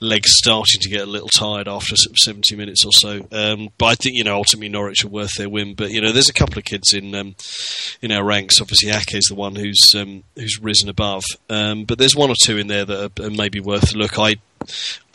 legs 0.01 0.30
starting 0.35 0.80
to 0.80 0.89
get 0.89 1.03
a 1.03 1.11
little 1.11 1.28
tired 1.28 1.68
after 1.68 1.97
seventy 1.97 2.57
minutes 2.57 2.85
or 2.85 2.93
so. 2.93 3.26
Um, 3.30 3.68
but 3.78 3.87
I 3.87 3.95
think 3.95 4.16
you 4.16 4.24
know 4.24 4.37
ultimately 4.37 4.68
Norwich 4.68 5.05
are 5.05 5.09
worth 5.09 5.35
their 5.37 5.49
win. 5.49 5.74
But 5.74 5.91
you 5.91 6.01
know 6.01 6.12
there's 6.12 6.28
a 6.28 6.35
couple 6.35 6.59
of 6.59 6.64
kids 6.64 6.93
in 6.93 7.14
um, 7.14 7.35
in 8.03 8.11
our 8.12 8.24
ranks. 8.24 8.61
Obviously 8.61 8.91
Ake 8.91 9.14
is 9.14 9.26
the 9.28 9.35
one 9.35 9.55
who's 9.55 9.95
um, 9.97 10.24
who's 10.37 10.59
risen 10.61 10.89
above, 10.89 11.24
um, 11.49 11.85
but 11.85 11.99
there's 11.99 12.16
one 12.16 12.30
or 12.30 12.37
two 12.43 12.59
in 12.59 12.66
there 12.66 12.85
that 12.85 13.20
are, 13.20 13.26
are 13.26 13.30
maybe 13.30 13.61
worth 13.61 13.95
a 13.95 13.99
look. 13.99 14.18
I 14.18 14.37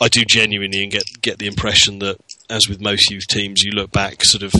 I 0.00 0.08
do 0.08 0.24
genuinely 0.26 0.86
get 0.86 1.04
get 1.20 1.38
the 1.38 1.46
impression 1.46 1.98
that, 2.00 2.18
as 2.50 2.68
with 2.68 2.80
most 2.80 3.10
youth 3.10 3.26
teams, 3.28 3.62
you 3.62 3.72
look 3.72 3.92
back 3.92 4.24
sort 4.24 4.42
of 4.42 4.52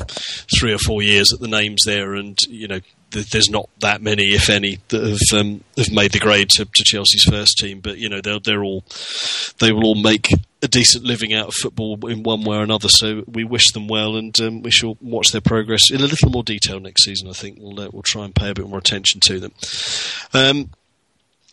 three 0.58 0.72
or 0.72 0.78
four 0.78 1.02
years 1.02 1.32
at 1.32 1.40
the 1.40 1.48
names 1.48 1.82
there, 1.84 2.14
and 2.14 2.38
you 2.48 2.68
know 2.68 2.80
th- 3.10 3.30
there's 3.30 3.50
not 3.50 3.68
that 3.80 4.02
many, 4.02 4.28
if 4.28 4.48
any, 4.48 4.78
that 4.88 5.02
have 5.02 5.40
um, 5.40 5.64
have 5.76 5.92
made 5.92 6.12
the 6.12 6.18
grade 6.18 6.48
to, 6.50 6.64
to, 6.64 6.84
Chelsea's 6.84 7.24
first 7.24 7.58
team. 7.58 7.80
But 7.80 7.98
you 7.98 8.08
know 8.08 8.20
they're 8.20 8.40
they're 8.40 8.64
all 8.64 8.84
they 9.58 9.72
will 9.72 9.84
all 9.84 10.00
make 10.00 10.28
a 10.62 10.68
decent 10.68 11.04
living 11.04 11.32
out 11.32 11.48
of 11.48 11.54
football 11.54 12.06
in 12.06 12.22
one 12.22 12.44
way 12.44 12.56
or 12.56 12.62
another. 12.62 12.88
So 12.88 13.24
we 13.26 13.44
wish 13.44 13.72
them 13.72 13.88
well, 13.88 14.16
and 14.16 14.38
um, 14.40 14.62
we 14.62 14.70
shall 14.70 14.96
watch 15.00 15.32
their 15.32 15.40
progress 15.40 15.90
in 15.90 16.00
a 16.00 16.06
little 16.06 16.30
more 16.30 16.44
detail 16.44 16.80
next 16.80 17.04
season. 17.04 17.28
I 17.28 17.32
think 17.32 17.58
we'll 17.60 17.80
uh, 17.80 17.90
we'll 17.92 18.02
try 18.02 18.24
and 18.24 18.34
pay 18.34 18.50
a 18.50 18.54
bit 18.54 18.68
more 18.68 18.78
attention 18.78 19.20
to 19.26 19.40
them. 19.40 19.52
Um, 20.32 20.70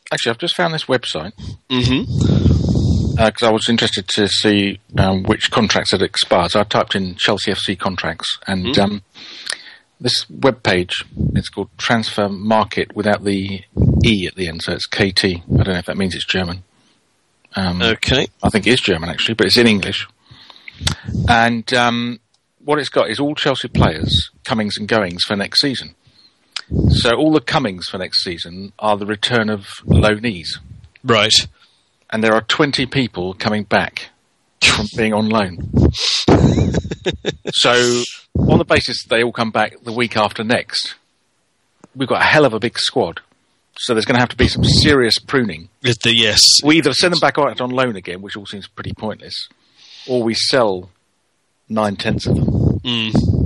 Actually, 0.09 0.29
I've 0.29 0.37
just 0.37 0.55
found 0.55 0.73
this 0.73 0.85
website. 0.85 1.33
Mm-hmm 1.69 2.86
because 3.17 3.43
uh, 3.43 3.49
I 3.49 3.51
was 3.51 3.67
interested 3.67 4.07
to 4.09 4.27
see 4.27 4.79
um, 4.97 5.23
which 5.23 5.49
contracts 5.49 5.91
had 5.91 6.01
expired. 6.01 6.51
So 6.51 6.59
I 6.59 6.63
typed 6.63 6.95
in 6.95 7.15
Chelsea 7.15 7.51
FC 7.51 7.77
contracts, 7.77 8.37
and 8.45 8.65
mm-hmm. 8.65 8.81
um, 8.81 9.01
this 9.99 10.29
web 10.29 10.61
page 10.61 11.03
it's 11.33 11.49
called 11.49 11.69
Transfer 11.77 12.29
Market 12.29 12.95
without 12.95 13.23
the 13.23 13.63
e 14.05 14.27
at 14.27 14.35
the 14.35 14.47
end, 14.47 14.61
so 14.61 14.73
it's 14.73 14.85
KT. 14.85 15.25
I 15.25 15.63
don't 15.63 15.67
know 15.67 15.79
if 15.79 15.85
that 15.85 15.97
means 15.97 16.13
it's 16.13 16.25
German. 16.25 16.63
Um, 17.55 17.81
okay, 17.81 18.27
I 18.43 18.49
think 18.49 18.67
it 18.67 18.73
is 18.73 18.81
German 18.81 19.09
actually, 19.09 19.33
but 19.33 19.47
it's 19.47 19.57
in 19.57 19.67
English. 19.67 20.07
And 21.27 21.73
um, 21.73 22.19
what 22.63 22.77
it's 22.77 22.89
got 22.89 23.09
is 23.09 23.19
all 23.19 23.33
Chelsea 23.33 23.67
players 23.67 24.29
comings 24.45 24.77
and 24.77 24.87
goings 24.87 25.23
for 25.23 25.35
next 25.35 25.61
season. 25.61 25.95
So 26.89 27.15
all 27.15 27.31
the 27.31 27.41
comings 27.41 27.87
for 27.87 27.97
next 27.97 28.23
season 28.23 28.73
are 28.77 28.97
the 28.97 29.05
return 29.05 29.49
of 29.49 29.65
loanees. 29.85 30.59
Right 31.03 31.33
and 32.09 32.23
there 32.23 32.33
are 32.33 32.41
20 32.41 32.85
people 32.87 33.33
coming 33.33 33.63
back 33.63 34.09
from 34.61 34.87
being 34.95 35.13
on 35.13 35.29
loan. 35.29 35.57
so, 37.51 38.03
on 38.37 38.57
the 38.57 38.65
basis 38.67 39.03
they 39.09 39.23
all 39.23 39.31
come 39.31 39.51
back 39.51 39.75
the 39.83 39.91
week 39.91 40.17
after 40.17 40.43
next, 40.43 40.95
we've 41.95 42.09
got 42.09 42.21
a 42.21 42.25
hell 42.25 42.45
of 42.45 42.53
a 42.53 42.59
big 42.59 42.77
squad. 42.77 43.21
So 43.79 43.93
there's 43.93 44.05
going 44.05 44.15
to 44.15 44.21
have 44.21 44.29
to 44.29 44.35
be 44.35 44.47
some 44.47 44.63
serious 44.63 45.19
pruning. 45.19 45.69
The, 45.81 46.13
yes. 46.15 46.41
We 46.63 46.77
either 46.77 46.93
send 46.93 47.13
them 47.13 47.19
back 47.19 47.37
out 47.37 47.61
on 47.61 47.69
loan 47.69 47.95
again, 47.95 48.21
which 48.21 48.35
all 48.35 48.47
seems 48.47 48.67
pretty 48.67 48.93
pointless, 48.93 49.49
or 50.07 50.23
we 50.23 50.33
sell 50.33 50.89
nine 51.69 51.95
tenths 51.95 52.25
of 52.25 52.35
them. 52.35 52.45
Mm. 52.79 53.36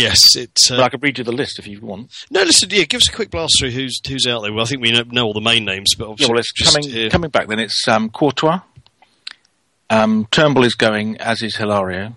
Yes, 0.00 0.20
it's. 0.36 0.70
Uh, 0.70 0.80
I 0.82 0.88
could 0.88 1.02
read 1.02 1.18
you 1.18 1.24
the 1.24 1.32
list 1.32 1.58
if 1.58 1.66
you 1.66 1.80
want. 1.80 2.12
No, 2.30 2.42
listen. 2.42 2.68
Yeah, 2.70 2.84
give 2.84 2.98
us 2.98 3.08
a 3.08 3.12
quick 3.12 3.30
blast 3.30 3.54
through 3.58 3.70
who's 3.70 4.00
who's 4.06 4.26
out 4.26 4.42
there. 4.42 4.52
Well, 4.52 4.64
I 4.64 4.68
think 4.68 4.82
we 4.82 4.92
know, 4.92 5.02
know 5.10 5.24
all 5.24 5.32
the 5.32 5.40
main 5.40 5.64
names, 5.64 5.94
but 5.96 6.08
obviously, 6.08 6.26
yeah, 6.26 6.34
well, 6.34 6.40
it's 6.40 6.72
coming 6.74 7.10
coming 7.10 7.30
back. 7.30 7.48
Then 7.48 7.58
it's 7.58 7.86
um, 7.88 8.10
Courtois. 8.10 8.60
Um, 9.88 10.26
Turnbull 10.30 10.64
is 10.64 10.74
going, 10.74 11.16
as 11.18 11.42
is 11.42 11.56
Hilario. 11.56 12.16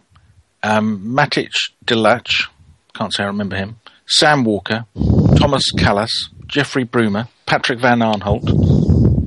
Um, 0.63 0.99
Matic 1.05 1.51
Delach, 1.85 2.49
can't 2.95 3.13
say 3.13 3.23
I 3.23 3.27
remember 3.27 3.55
him. 3.55 3.77
Sam 4.07 4.43
Walker, 4.43 4.85
Tomas 5.37 5.71
Kalas, 5.77 6.09
Jeffrey 6.47 6.83
Bruma, 6.83 7.27
Patrick 7.45 7.79
Van 7.79 7.99
Aanholt, 7.99 8.49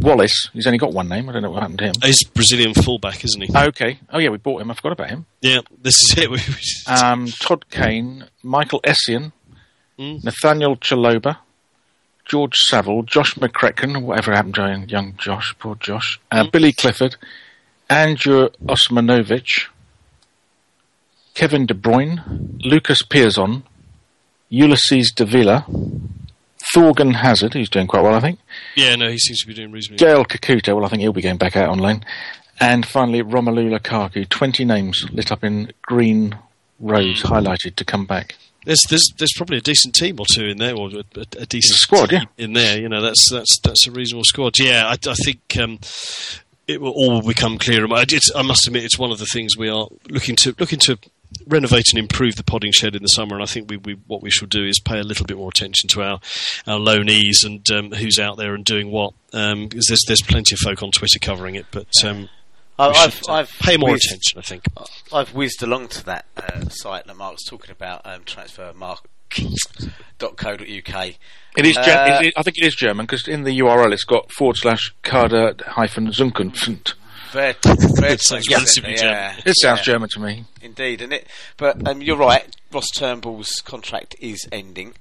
Wallace, 0.03 0.49
he's 0.53 0.67
only 0.67 0.79
got 0.79 0.93
one 0.93 1.09
name. 1.09 1.29
I 1.29 1.33
don't 1.33 1.43
know 1.43 1.51
what 1.51 1.63
happened 1.63 1.79
to 1.79 1.87
him. 1.87 1.95
He's 2.03 2.25
Brazilian 2.25 2.75
fullback, 2.75 3.25
isn't 3.25 3.41
he? 3.41 3.49
Okay. 3.57 3.99
Oh, 4.11 4.19
yeah, 4.19 4.31
we 4.31 4.39
bought 4.39 4.61
him. 4.61 4.71
I 4.71 4.75
forgot 4.75 4.93
about 4.93 5.11
him. 5.11 5.27
Yeah, 5.41 5.61
this 5.81 5.95
is 5.95 6.15
it. 6.17 6.87
um, 7.03 7.27
Todd 7.27 7.69
Kane, 7.71 8.25
Michael 8.43 8.81
Essien, 8.83 9.33
mm. 9.99 10.23
Nathaniel 10.25 10.77
Chalobah, 10.77 11.39
George 12.25 12.57
Saville, 12.57 13.03
Josh 13.03 13.35
McEachran, 13.35 14.03
whatever 14.03 14.33
happened 14.33 14.55
to 14.57 14.85
young 14.89 15.17
Josh, 15.17 15.55
poor 15.59 15.75
Josh, 15.77 16.21
uh, 16.31 16.45
mm. 16.45 16.53
Billy 16.53 16.73
Clifford, 16.73 17.17
Andrew 17.89 18.49
Osmanovic, 18.67 19.69
Kevin 21.35 21.67
De 21.67 21.75
Bruyne, 21.75 22.23
Lucas 22.65 23.03
Piazon, 23.03 23.63
Ulises 24.51 25.15
Davila, 25.15 25.67
Thorgan 26.75 27.15
Hazard, 27.15 27.55
who's 27.55 27.69
doing 27.69 27.87
quite 27.87 28.03
well, 28.03 28.15
I 28.15 28.21
think. 28.21 28.39
Yeah, 28.77 28.97
no, 28.97 29.11
he 29.11 29.19
seems 29.19 29.41
to 29.41 29.47
be 29.47 29.55
doing 29.55 29.73
reasonably 29.73 30.05
Gael 30.05 30.25
Kakuta, 30.25 30.75
well, 30.75 30.85
I 30.85 30.89
think 30.89 31.03
he'll 31.03 31.13
be 31.13 31.23
going 31.23 31.37
back 31.37 31.57
out 31.57 31.69
on 31.69 31.79
loan. 31.79 32.05
And 32.61 32.87
finally, 32.87 33.23
Romelu 33.23 33.77
Lukaku. 33.77 34.29
20 34.29 34.65
names 34.65 35.05
lit 35.11 35.33
up 35.33 35.43
in 35.43 35.73
green 35.83 36.37
rows, 36.79 37.23
mm. 37.23 37.31
highlighted 37.31 37.77
to 37.77 37.85
come 37.85 38.07
back. 38.07 38.37
There's, 38.65 38.81
there's 38.89 39.13
there's 39.19 39.33
probably 39.37 39.57
a 39.57 39.63
decent 39.63 39.95
team 39.97 40.21
or 40.21 40.27
two 40.33 40.45
in 40.45 40.59
there, 40.59 40.77
or 40.77 40.89
a, 40.89 41.21
a 41.39 41.47
decent 41.47 41.79
squad, 41.79 42.13
yeah. 42.13 42.25
in 42.39 42.53
there. 42.53 42.81
You 42.81 42.89
know, 42.89 43.03
that's 43.03 43.29
that's 43.29 43.59
that's 43.59 43.89
a 43.89 43.91
reasonable 43.91 44.23
squad. 44.25 44.57
Yeah, 44.57 44.87
I, 44.87 44.93
I 44.93 45.15
think 45.25 45.41
um, 45.59 45.81
it 46.69 46.81
will 46.81 46.93
all 46.93 47.23
become 47.23 47.59
clearer. 47.59 47.89
I, 47.93 48.05
I, 48.37 48.43
must 48.43 48.67
admit, 48.69 48.85
it's 48.85 48.99
one 48.99 49.11
of 49.11 49.19
the 49.19 49.27
things 49.27 49.57
we 49.57 49.69
are 49.69 49.89
looking 50.09 50.37
to 50.37 50.55
looking 50.61 50.79
to 50.81 50.97
renovate 51.47 51.87
and 51.93 51.99
improve 51.99 52.37
the 52.37 52.45
podding 52.45 52.73
shed 52.73 52.95
in 52.95 53.03
the 53.03 53.09
summer, 53.09 53.35
and 53.35 53.43
I 53.43 53.47
think 53.47 53.71
we, 53.71 53.77
we, 53.77 53.95
what 54.07 54.23
we 54.23 54.31
should 54.31 54.51
do 54.51 54.65
is 54.65 54.81
pay 54.81 54.99
a 54.99 55.05
little 55.05 55.27
bit 55.27 55.37
more 55.37 55.51
attention 55.51 55.89
to 55.91 56.03
our 56.03 56.21
our 56.67 56.79
loanees 56.79 57.45
and 57.45 57.69
um, 57.71 57.93
who's 57.93 58.19
out 58.19 58.37
there 58.37 58.55
and 58.55 58.65
doing 58.65 58.91
what. 58.91 59.15
Um, 59.33 59.69
because 59.69 59.87
there's 59.89 60.03
there's 60.07 60.23
plenty 60.23 60.55
of 60.55 60.59
folk 60.59 60.83
on 60.83 60.91
Twitter 60.91 61.19
covering 61.19 61.55
it, 61.55 61.67
but 61.71 61.89
um, 62.05 62.29
I've, 62.79 63.23
I've 63.29 63.51
pay 63.61 63.77
more 63.77 63.93
whizzed, 63.93 64.07
attention. 64.07 64.39
I 64.39 64.43
think 64.43 64.65
I've 65.13 65.35
whizzed 65.35 65.63
along 65.63 65.89
to 65.89 66.05
that 66.07 66.25
uh, 66.37 66.69
site 66.69 67.07
that 67.07 67.17
Mark's 67.17 67.45
talking 67.45 67.71
about, 67.71 68.03
um, 68.05 68.23
transfermarkt.co.uk. 68.23 71.15
It 71.55 71.67
is, 71.67 71.77
uh, 71.77 72.21
it, 72.23 72.33
I 72.37 72.43
think 72.43 72.57
it 72.59 72.65
is 72.65 72.75
German 72.75 73.05
because 73.05 73.29
in 73.29 73.45
the 73.45 73.59
URL 73.59 73.93
it's 73.93 74.05
got 74.05 74.33
forward 74.33 74.57
slash 74.57 74.95
Kader 75.03 75.55
hyphen 75.67 76.09
Zukunft. 76.09 76.95
Very, 77.33 77.55
very 77.95 78.19
sounds 78.19 78.49
relatively 78.51 78.95
German. 78.95 79.37
It 79.47 79.55
sounds 79.59 79.81
yeah. 79.81 79.85
German 79.85 80.09
to 80.11 80.21
me. 80.21 80.45
Indeed, 80.61 81.01
and 81.01 81.15
it. 81.15 81.27
But 81.57 81.89
um, 81.89 82.03
you're 82.03 82.19
right. 82.19 82.55
Ross 82.71 82.89
Turnbull's 82.95 83.51
contract 83.65 84.15
is 84.21 84.47
ending, 84.53 84.93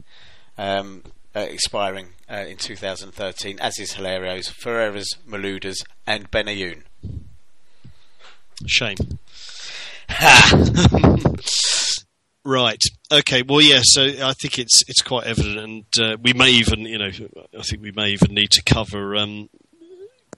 um, 0.57 1.03
uh, 1.35 1.41
expiring 1.41 2.09
uh, 2.29 2.45
in 2.47 2.55
2013, 2.55 3.59
as 3.59 3.77
is 3.79 3.93
Hilario's, 3.93 4.47
Ferreira's, 4.47 5.17
Malouda's, 5.27 5.83
and 6.07 6.31
Benayoun. 6.31 6.83
Shame. 8.65 8.97
right. 12.45 12.81
Okay. 13.11 13.41
Well, 13.41 13.61
yeah. 13.61 13.81
So 13.83 14.03
I 14.03 14.33
think 14.41 14.57
it's 14.57 14.83
it's 14.87 15.01
quite 15.01 15.27
evident, 15.27 15.57
and 15.57 15.85
uh, 15.99 16.17
we 16.21 16.31
may 16.31 16.51
even, 16.51 16.81
you 16.81 16.97
know, 16.97 17.11
I 17.57 17.61
think 17.63 17.81
we 17.81 17.91
may 17.91 18.11
even 18.11 18.33
need 18.33 18.51
to 18.51 18.63
cover 18.63 19.17
um, 19.17 19.49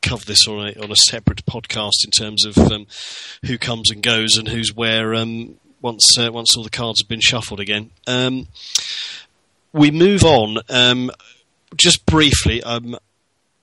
cover 0.03 0.25
this 0.25 0.47
on 0.47 0.67
a 0.67 0.83
on 0.83 0.91
a 0.91 0.95
separate 0.95 1.45
podcast 1.45 2.03
in 2.05 2.11
terms 2.11 2.45
of 2.45 2.57
um, 2.71 2.85
who 3.45 3.57
comes 3.57 3.89
and 3.89 4.03
goes 4.03 4.37
and 4.37 4.49
who's 4.49 4.73
where 4.75 5.15
um, 5.15 5.55
once 5.81 6.17
uh, 6.19 6.31
once 6.31 6.55
all 6.55 6.63
the 6.63 6.69
cards 6.69 7.01
have 7.01 7.09
been 7.09 7.21
shuffled 7.21 7.59
again. 7.59 7.89
Um, 8.05 8.47
we 9.71 9.89
move 9.89 10.23
on. 10.23 10.57
Um, 10.69 11.09
just 11.75 12.05
briefly, 12.05 12.61
um, 12.61 12.95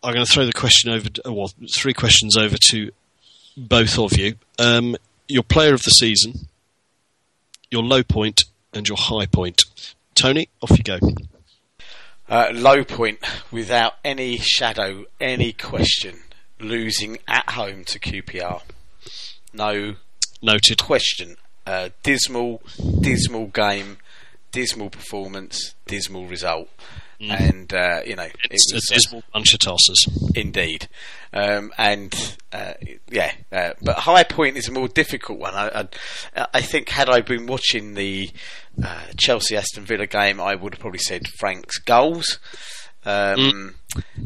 I'm 0.03 0.15
going 0.15 0.27
to 0.27 0.33
throw 0.33 0.47
the 0.47 0.53
question 0.53 0.91
over. 0.91 1.09
To, 1.09 1.33
well, 1.33 1.53
three 1.77 1.95
questions 1.95 2.37
over 2.37 2.57
to 2.71 2.91
both 3.57 3.99
of 3.99 4.17
you. 4.19 4.35
Um, 4.59 4.97
your 5.29 5.45
player 5.45 5.75
of 5.75 5.83
the 5.83 5.91
season, 5.91 6.49
your 7.71 7.85
low 7.85 8.03
point, 8.03 8.43
and 8.73 8.89
your 8.89 8.99
high 8.99 9.27
point. 9.27 9.63
Tony, 10.15 10.49
off 10.61 10.77
you 10.77 10.83
go. 10.83 10.99
Uh, 12.29 12.51
low 12.53 12.85
point, 12.85 13.19
without 13.51 13.95
any 14.05 14.39
shadow, 14.39 15.05
any 15.21 15.53
question 15.53 16.21
losing 16.61 17.19
at 17.27 17.51
home 17.51 17.85
to 17.85 17.99
QPR. 17.99 18.63
No 19.53 19.95
noted 20.43 20.83
question. 20.83 21.37
Uh, 21.67 21.91
dismal, 22.03 22.63
dismal 23.01 23.47
game, 23.47 23.99
dismal 24.53 24.91
performance, 24.91 25.75
dismal 25.87 26.27
result. 26.27 26.69
Mm. 27.21 27.49
And 27.49 27.75
uh, 27.75 28.01
you 28.07 28.17
know, 28.17 28.29
it's 28.51 28.73
it 28.73 28.75
was, 28.75 28.91
a 28.91 28.95
dismal 28.95 29.23
bunch 29.31 29.53
of 29.53 29.61
tosses, 29.61 30.07
Indeed, 30.35 30.89
um, 31.35 31.71
and 31.77 32.39
uh, 32.51 32.73
yeah, 33.11 33.33
uh, 33.53 33.73
but 33.83 33.99
high 33.99 34.25
point 34.25 34.57
is 34.57 34.69
a 34.69 34.73
more 34.73 34.89
difficult 34.89 35.39
one. 35.39 35.55
I, 35.55 35.87
I, 36.35 36.47
I 36.55 36.61
think 36.63 36.89
had 36.89 37.11
I 37.11 37.21
been 37.21 37.47
watching 37.47 37.93
the 37.93 38.31
uh, 38.83 39.03
Chelsea 39.19 39.55
Aston 39.55 39.85
Villa 39.85 40.07
game, 40.07 40.41
I 40.41 40.55
would 40.55 40.73
have 40.73 40.81
probably 40.81 41.01
said 41.01 41.29
Frank's 41.39 41.79
goals. 41.79 42.39
Um, 43.05 43.37
mm. 43.37 43.75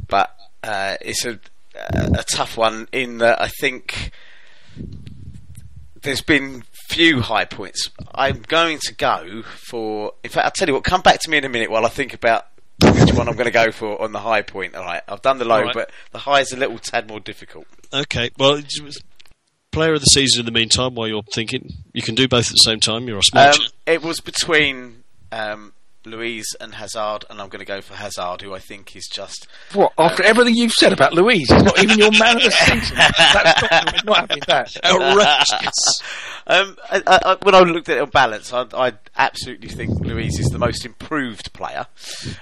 But 0.06 0.36
uh, 0.62 0.96
it's 1.00 1.24
a 1.24 1.40
a 1.74 2.24
tough 2.30 2.56
one 2.56 2.88
in 2.92 3.18
that 3.18 3.40
I 3.40 3.48
think 3.48 4.12
there's 6.02 6.20
been 6.20 6.64
few 6.88 7.20
high 7.20 7.44
points. 7.44 7.88
I'm 8.14 8.42
going 8.42 8.78
to 8.84 8.94
go 8.94 9.42
for. 9.42 10.12
In 10.22 10.30
fact, 10.30 10.44
I'll 10.44 10.52
tell 10.52 10.68
you 10.68 10.74
what. 10.74 10.84
Come 10.84 11.00
back 11.00 11.20
to 11.20 11.30
me 11.30 11.38
in 11.38 11.44
a 11.44 11.48
minute 11.48 11.70
while 11.70 11.84
I 11.84 11.88
think 11.88 12.14
about 12.14 12.46
which 12.80 13.12
one 13.14 13.28
I'm 13.28 13.34
going 13.34 13.46
to 13.46 13.50
go 13.50 13.70
for 13.72 14.00
on 14.00 14.12
the 14.12 14.20
high 14.20 14.42
point. 14.42 14.74
All 14.74 14.84
right, 14.84 15.02
I've 15.08 15.22
done 15.22 15.38
the 15.38 15.44
low, 15.44 15.62
right. 15.62 15.74
but 15.74 15.90
the 16.12 16.18
high 16.18 16.40
is 16.40 16.52
a 16.52 16.56
little 16.56 16.78
tad 16.78 17.08
more 17.08 17.20
difficult. 17.20 17.66
Okay, 17.92 18.30
well, 18.38 18.60
player 19.72 19.94
of 19.94 20.00
the 20.00 20.06
season 20.06 20.40
in 20.40 20.46
the 20.46 20.52
meantime, 20.52 20.94
while 20.94 21.08
you're 21.08 21.22
thinking, 21.22 21.70
you 21.92 22.02
can 22.02 22.14
do 22.14 22.28
both 22.28 22.46
at 22.46 22.52
the 22.52 22.56
same 22.58 22.80
time. 22.80 23.08
You're 23.08 23.18
a 23.18 23.22
smart 23.22 23.58
Um, 23.58 23.66
it 23.86 24.02
was 24.02 24.20
between 24.20 25.04
um, 25.32 25.72
Luiz 26.06 26.46
and 26.60 26.74
Hazard, 26.74 27.24
and 27.30 27.40
I'm 27.40 27.48
going 27.48 27.60
to 27.60 27.64
go 27.64 27.80
for 27.80 27.94
Hazard, 27.94 28.42
who 28.42 28.54
I 28.54 28.58
think 28.58 28.94
is 28.96 29.08
just. 29.12 29.46
What 29.72 29.92
after 29.98 30.22
everything 30.22 30.54
you've 30.54 30.72
said 30.72 30.92
about 30.92 31.12
Luiz, 31.14 31.38
he's 31.50 31.62
not 31.62 31.82
even 31.82 31.98
your 31.98 32.10
man 32.12 32.36
of 32.36 32.42
the 32.44 32.50
season. 32.50 32.96
That's 33.18 33.62
not, 33.62 33.94
we're 34.06 34.12
not 34.12 34.18
having 34.30 34.42
that. 34.48 34.76
Outrageous. 34.84 36.02
Um, 36.46 36.76
I, 36.90 37.02
I, 37.06 37.18
I- 37.24 37.36
when 37.40 37.54
I 37.54 37.60
looked 37.60 37.88
at 37.88 37.96
it 37.96 38.00
on 38.02 38.10
balance, 38.10 38.52
I, 38.52 38.66
I 38.74 38.92
absolutely 39.16 39.70
think 39.70 39.98
Luiz 40.00 40.38
is 40.38 40.50
the 40.50 40.58
most 40.58 40.84
improved 40.84 41.54
player, 41.54 41.86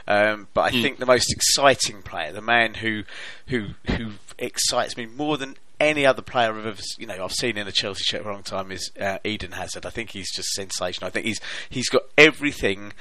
um, 0.09 0.49
but 0.55 0.63
I 0.63 0.71
think 0.73 0.99
the 0.99 1.07
most 1.07 1.31
exciting 1.33 2.03
player, 2.03 2.33
the 2.33 2.41
man 2.43 2.75
who 2.75 3.05
who 3.47 3.69
who 3.97 4.15
excites 4.41 4.97
me 4.97 5.07
more 5.07 5.39
than 5.39 5.55
any 5.87 6.05
other 6.07 6.23
player 6.23 6.51
I've 6.57 6.67
ever, 6.67 6.81
you 6.99 7.07
know, 7.07 7.25
I've 7.25 7.33
seen 7.33 7.57
in 7.57 7.67
a 7.69 7.73
Chelsea 7.73 8.03
shirt 8.05 8.23
for 8.23 8.31
a 8.31 8.33
long 8.35 8.43
time 8.43 8.71
is 8.73 8.91
uh, 9.01 9.19
Eden 9.25 9.53
Hazard. 9.53 9.87
I 9.87 9.91
think 9.91 10.11
he's 10.11 10.33
just 10.35 10.51
sensational. 10.53 11.09
I 11.09 11.11
think 11.11 11.27
he's 11.27 11.41
he's 11.71 11.89
got 11.89 12.03
everything. 12.19 12.93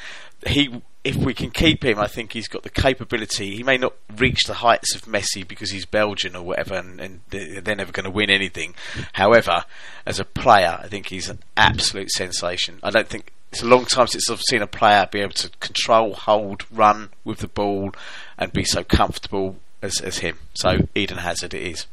He, 0.48 0.82
if 1.04 1.16
we 1.16 1.34
can 1.34 1.50
keep 1.52 1.84
him, 1.84 2.00
I 2.00 2.08
think 2.08 2.34
he's 2.34 2.48
got 2.48 2.64
the 2.64 2.70
capability. 2.70 3.56
He 3.56 3.64
may 3.64 3.78
not 3.78 3.94
reach 4.18 4.44
the 4.46 4.56
heights 4.56 4.96
of 4.96 5.04
Messi 5.04 5.48
because 5.48 5.72
he's 5.72 5.86
Belgian 5.86 6.36
or 6.36 6.44
whatever, 6.44 6.76
and, 6.76 7.00
and 7.00 7.22
they- 7.30 7.60
they're 7.60 7.76
never 7.76 7.92
going 7.92 8.04
to 8.06 8.10
win 8.12 8.30
anything. 8.30 8.76
However, 9.14 9.66
as 10.06 10.20
a 10.20 10.26
player, 10.26 10.80
I 10.82 10.88
think 10.88 11.08
he's 11.08 11.30
an 11.30 11.40
absolute 11.58 12.10
sensation. 12.12 12.80
I 12.84 12.90
don't 12.92 13.08
think 13.08 13.32
it's 13.52 13.62
a 13.64 13.68
long 13.68 13.86
time 13.86 14.08
since 14.08 14.30
I've 14.30 14.42
seen 14.42 14.62
a 14.62 14.68
player 14.68 15.08
be 15.12 15.20
able 15.22 15.34
to 15.34 15.50
control, 15.60 16.14
hold, 16.14 16.66
run 16.72 17.10
with 17.24 17.40
the 17.40 17.48
ball, 17.48 17.92
and 18.38 18.52
be 18.54 18.64
so 18.64 18.84
comfortable 18.84 19.58
as, 19.82 20.00
as 20.02 20.20
him. 20.20 20.38
So 20.54 20.88
Eden 20.96 21.18
Hazard, 21.20 21.54
it 21.54 21.62
is. 21.64 21.86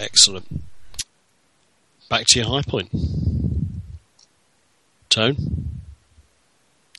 Excellent. 0.00 0.62
Back 2.08 2.26
to 2.28 2.40
your 2.40 2.48
high 2.48 2.62
point. 2.62 2.90
Tone. 5.08 5.36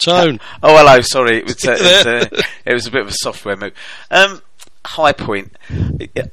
Tone. 0.03 0.39
Oh, 0.63 0.77
hello. 0.77 1.01
Sorry, 1.01 1.37
it 1.37 1.45
was, 1.45 1.65
uh, 1.65 1.71
it, 1.71 1.81
was 1.81 2.05
uh, 2.33 2.41
it 2.65 2.73
was 2.73 2.87
a 2.87 2.91
bit 2.91 3.01
of 3.01 3.07
a 3.07 3.13
software 3.13 3.55
move. 3.55 3.73
Um, 4.11 4.41
high 4.85 5.13
point. 5.13 5.55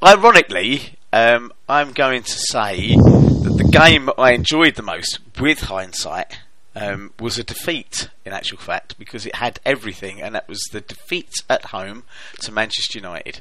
Ironically, 0.03 0.97
um, 1.12 1.53
I'm 1.69 1.93
going 1.93 2.23
to 2.23 2.33
say 2.33 2.95
that 2.97 3.55
the 3.57 3.69
game 3.71 4.11
I 4.19 4.33
enjoyed 4.33 4.75
the 4.75 4.83
most, 4.83 5.21
with 5.41 5.61
hindsight, 5.62 6.39
um, 6.75 7.12
was 7.19 7.39
a 7.39 7.45
defeat. 7.45 8.09
In 8.25 8.33
actual 8.33 8.59
fact, 8.59 8.99
because 8.99 9.25
it 9.25 9.37
had 9.37 9.61
everything, 9.64 10.21
and 10.21 10.35
that 10.35 10.49
was 10.49 10.61
the 10.73 10.81
defeat 10.81 11.33
at 11.49 11.67
home 11.67 12.03
to 12.41 12.53
Manchester 12.53 12.99
United, 12.99 13.41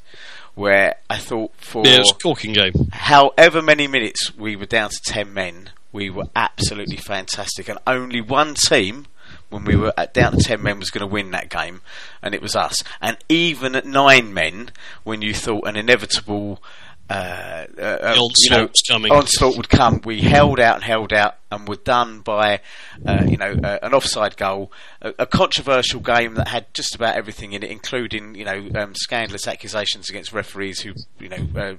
where 0.55 0.95
I 1.09 1.17
thought 1.17 1.51
for 1.57 1.85
Yeah, 1.85 1.95
it 1.95 1.99
was 1.99 2.11
a 2.11 2.15
corking 2.15 2.53
game. 2.53 2.73
however 2.91 3.61
many 3.61 3.87
minutes 3.87 4.35
we 4.35 4.55
were 4.55 4.65
down 4.65 4.89
to 4.89 4.99
10 5.05 5.33
men, 5.33 5.69
we 5.91 6.09
were 6.09 6.25
absolutely 6.35 6.97
fantastic. 6.97 7.69
And 7.69 7.79
only 7.85 8.21
one 8.21 8.55
team, 8.55 9.05
when 9.49 9.63
we 9.65 9.75
were 9.75 9.93
at 9.97 10.13
down 10.13 10.31
to 10.31 10.37
10 10.37 10.61
men, 10.61 10.79
was 10.79 10.89
going 10.89 11.07
to 11.07 11.13
win 11.13 11.31
that 11.31 11.49
game, 11.49 11.81
and 12.21 12.33
it 12.33 12.41
was 12.41 12.55
us. 12.55 12.75
And 13.01 13.17
even 13.29 13.75
at 13.75 13.85
9 13.85 14.33
men, 14.33 14.71
when 15.03 15.21
you 15.21 15.33
thought 15.33 15.67
an 15.67 15.75
inevitable. 15.75 16.61
Uh, 17.07 17.65
uh, 17.77 17.97
onslaught 18.01 18.31
you 18.37 18.49
know, 18.49 18.69
coming. 18.89 19.11
onslaught 19.11 19.57
would 19.57 19.69
come. 19.69 20.01
We 20.03 20.21
held 20.21 20.59
out 20.59 20.75
and 20.75 20.83
held 20.83 21.13
out, 21.13 21.35
and 21.51 21.67
were 21.67 21.75
done 21.75 22.21
by, 22.21 22.61
uh, 23.05 23.23
you 23.27 23.37
know, 23.37 23.55
uh, 23.63 23.79
an 23.83 23.93
offside 23.93 24.37
goal, 24.37 24.71
a, 25.01 25.13
a 25.19 25.25
controversial 25.27 25.99
game 25.99 26.33
that 26.35 26.47
had 26.47 26.73
just 26.73 26.95
about 26.95 27.15
everything 27.15 27.53
in 27.53 27.61
it, 27.61 27.69
including, 27.69 28.33
you 28.33 28.43
know, 28.43 28.69
um, 28.75 28.95
scandalous 28.95 29.47
accusations 29.47 30.09
against 30.09 30.33
referees 30.33 30.81
who, 30.81 30.93
you 31.19 31.29
know, 31.29 31.47
uh, 31.55 31.75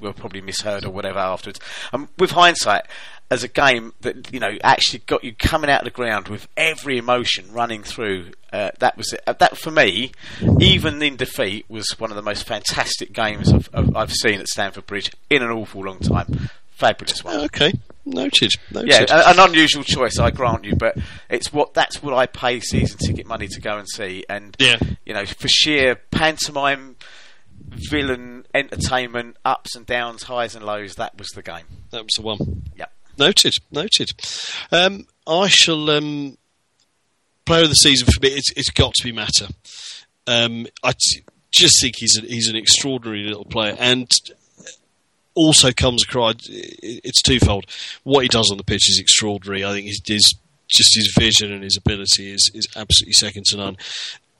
were 0.00 0.12
probably 0.12 0.40
misheard 0.40 0.84
or 0.84 0.90
whatever 0.90 1.18
afterwards. 1.18 1.58
Um, 1.92 2.08
with 2.18 2.30
hindsight, 2.30 2.86
as 3.30 3.42
a 3.44 3.48
game 3.48 3.92
that 4.00 4.32
you 4.32 4.40
know 4.40 4.56
actually 4.64 5.00
got 5.00 5.22
you 5.24 5.34
coming 5.34 5.68
out 5.70 5.80
of 5.80 5.84
the 5.84 5.90
ground 5.90 6.28
with 6.28 6.48
every 6.56 6.96
emotion 6.98 7.52
running 7.52 7.82
through, 7.82 8.30
uh, 8.52 8.70
that 8.78 8.96
was 8.96 9.12
it. 9.12 9.20
Uh, 9.26 9.32
that 9.34 9.58
for 9.58 9.70
me, 9.70 10.12
even 10.60 11.02
in 11.02 11.16
defeat, 11.16 11.66
was 11.68 11.88
one 11.98 12.10
of 12.10 12.16
the 12.16 12.22
most 12.22 12.46
fantastic 12.46 13.12
games 13.12 13.52
I've, 13.52 13.68
I've, 13.74 13.96
I've 13.96 14.12
seen 14.12 14.40
at 14.40 14.48
Stamford 14.48 14.86
Bridge 14.86 15.10
in 15.28 15.42
an 15.42 15.50
awful 15.50 15.84
long 15.84 15.98
time. 15.98 16.48
Fabulous 16.70 17.24
one. 17.24 17.36
Okay, 17.46 17.72
noted. 18.06 18.52
Noted. 18.70 18.88
Yeah, 18.88 19.04
a- 19.10 19.30
an 19.32 19.38
unusual 19.40 19.82
choice, 19.82 20.18
I 20.18 20.30
grant 20.30 20.64
you, 20.64 20.76
but 20.76 20.96
it's 21.28 21.52
what 21.52 21.74
that's 21.74 22.00
what 22.02 22.14
I 22.14 22.26
pay 22.26 22.60
season 22.60 22.98
ticket 22.98 23.26
money 23.26 23.48
to 23.48 23.60
go 23.60 23.76
and 23.78 23.88
see. 23.88 24.24
And 24.30 24.56
Yeah. 24.60 24.78
you 25.04 25.12
know, 25.12 25.26
for 25.26 25.48
sheer 25.48 25.96
pantomime, 25.96 26.94
villain 27.90 28.46
entertainment, 28.54 29.36
ups 29.44 29.74
and 29.76 29.84
downs, 29.86 30.22
highs 30.24 30.54
and 30.54 30.64
lows, 30.64 30.94
that 30.94 31.18
was 31.18 31.28
the 31.34 31.42
game. 31.42 31.64
that 31.90 32.02
was 32.04 32.12
the 32.16 32.22
one. 32.22 32.62
Yep. 32.76 32.92
Noted. 33.18 33.54
Noted. 33.70 34.10
Um, 34.70 35.06
I 35.26 35.48
shall. 35.48 35.90
Um, 35.90 36.38
player 37.48 37.62
of 37.62 37.70
the 37.70 37.74
season 37.74 38.06
for 38.06 38.20
me, 38.20 38.28
it's, 38.28 38.52
it's 38.52 38.70
got 38.70 38.92
to 38.92 39.02
be 39.02 39.10
Mata. 39.10 39.48
Um, 40.26 40.66
I 40.84 40.92
t- 40.92 41.24
just 41.50 41.80
think 41.80 41.94
he's 41.96 42.18
a, 42.18 42.20
he's 42.20 42.48
an 42.48 42.56
extraordinary 42.56 43.24
little 43.24 43.46
player, 43.46 43.74
and 43.78 44.08
also 45.34 45.72
comes 45.72 46.04
across. 46.04 46.34
It's 46.48 47.22
twofold. 47.22 47.64
What 48.04 48.20
he 48.20 48.28
does 48.28 48.50
on 48.50 48.58
the 48.58 48.64
pitch 48.64 48.90
is 48.90 49.00
extraordinary. 49.00 49.64
I 49.64 49.72
think 49.72 49.86
his, 49.86 50.02
his 50.06 50.34
just 50.68 50.94
his 50.94 51.14
vision 51.18 51.50
and 51.50 51.64
his 51.64 51.78
ability 51.78 52.30
is 52.30 52.50
is 52.54 52.68
absolutely 52.76 53.14
second 53.14 53.46
to 53.46 53.56
none. 53.56 53.76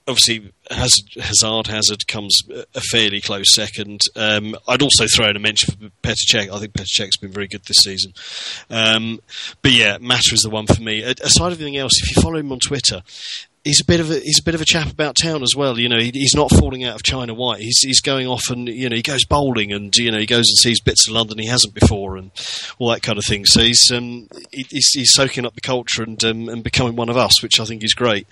Obviously, 0.09 0.53
Hazard, 0.71 1.05
Hazard 1.21 1.67
Hazard 1.67 2.09
comes 2.09 2.41
a 2.75 2.81
fairly 2.81 3.21
close 3.21 3.55
second. 3.55 4.01
Um, 4.17 4.57
I'd 4.67 4.83
also 4.83 5.07
throw 5.07 5.29
in 5.29 5.37
a 5.37 5.39
mention 5.39 5.75
for 5.75 5.91
Petr 6.03 6.25
Cech. 6.33 6.51
I 6.51 6.59
think 6.59 6.73
Petr 6.73 6.87
Cech's 6.99 7.19
been 7.19 7.31
very 7.31 7.47
good 7.47 7.63
this 7.65 7.83
season. 7.83 8.13
Um, 8.71 9.21
but 9.63 9.73
yeah, 9.73 9.99
Mata 10.01 10.31
is 10.33 10.41
the 10.41 10.51
one 10.51 10.67
for 10.67 10.81
me. 10.81 11.03
Aside 11.03 11.49
of 11.49 11.53
everything 11.53 11.77
else, 11.77 11.93
if 12.03 12.17
you 12.17 12.23
follow 12.23 12.39
him 12.39 12.53
on 12.53 12.59
Twitter, 12.59 13.03
he's 13.65 13.81
a 13.81 13.85
bit 13.85 14.01
of 14.01 14.11
a 14.11 14.19
he's 14.21 14.41
a 14.41 14.45
bit 14.45 14.55
of 14.55 14.61
a 14.61 14.65
chap 14.65 14.91
about 14.91 15.17
town 15.21 15.43
as 15.43 15.55
well. 15.57 15.79
You 15.79 15.89
know, 15.89 15.99
he, 15.99 16.11
he's 16.13 16.35
not 16.35 16.51
falling 16.51 16.85
out 16.85 16.95
of 16.95 17.03
China 17.03 17.35
White. 17.35 17.61
He's 17.61 17.81
he's 17.81 18.01
going 18.01 18.27
off 18.27 18.51
and 18.51 18.69
you 18.69 18.89
know 18.89 18.97
he 18.97 19.03
goes 19.03 19.25
bowling 19.25 19.73
and 19.73 19.95
you 19.97 20.11
know 20.11 20.19
he 20.19 20.27
goes 20.27 20.49
and 20.49 20.59
sees 20.59 20.81
bits 20.81 21.09
of 21.09 21.15
London 21.15 21.39
he 21.39 21.47
hasn't 21.47 21.75
before 21.75 22.17
and 22.17 22.31
all 22.79 22.91
that 22.91 23.03
kind 23.03 23.19
of 23.19 23.25
thing. 23.25 23.45
So 23.45 23.63
he's 23.63 23.91
um 23.93 24.29
he, 24.51 24.67
he's, 24.71 24.91
he's 24.93 25.13
soaking 25.13 25.47
up 25.47 25.55
the 25.55 25.61
culture 25.61 26.03
and 26.03 26.23
um, 26.25 26.49
and 26.49 26.63
becoming 26.63 26.97
one 26.97 27.09
of 27.09 27.17
us, 27.17 27.43
which 27.43 27.61
I 27.61 27.65
think 27.65 27.85
is 27.85 27.95
great. 27.95 28.27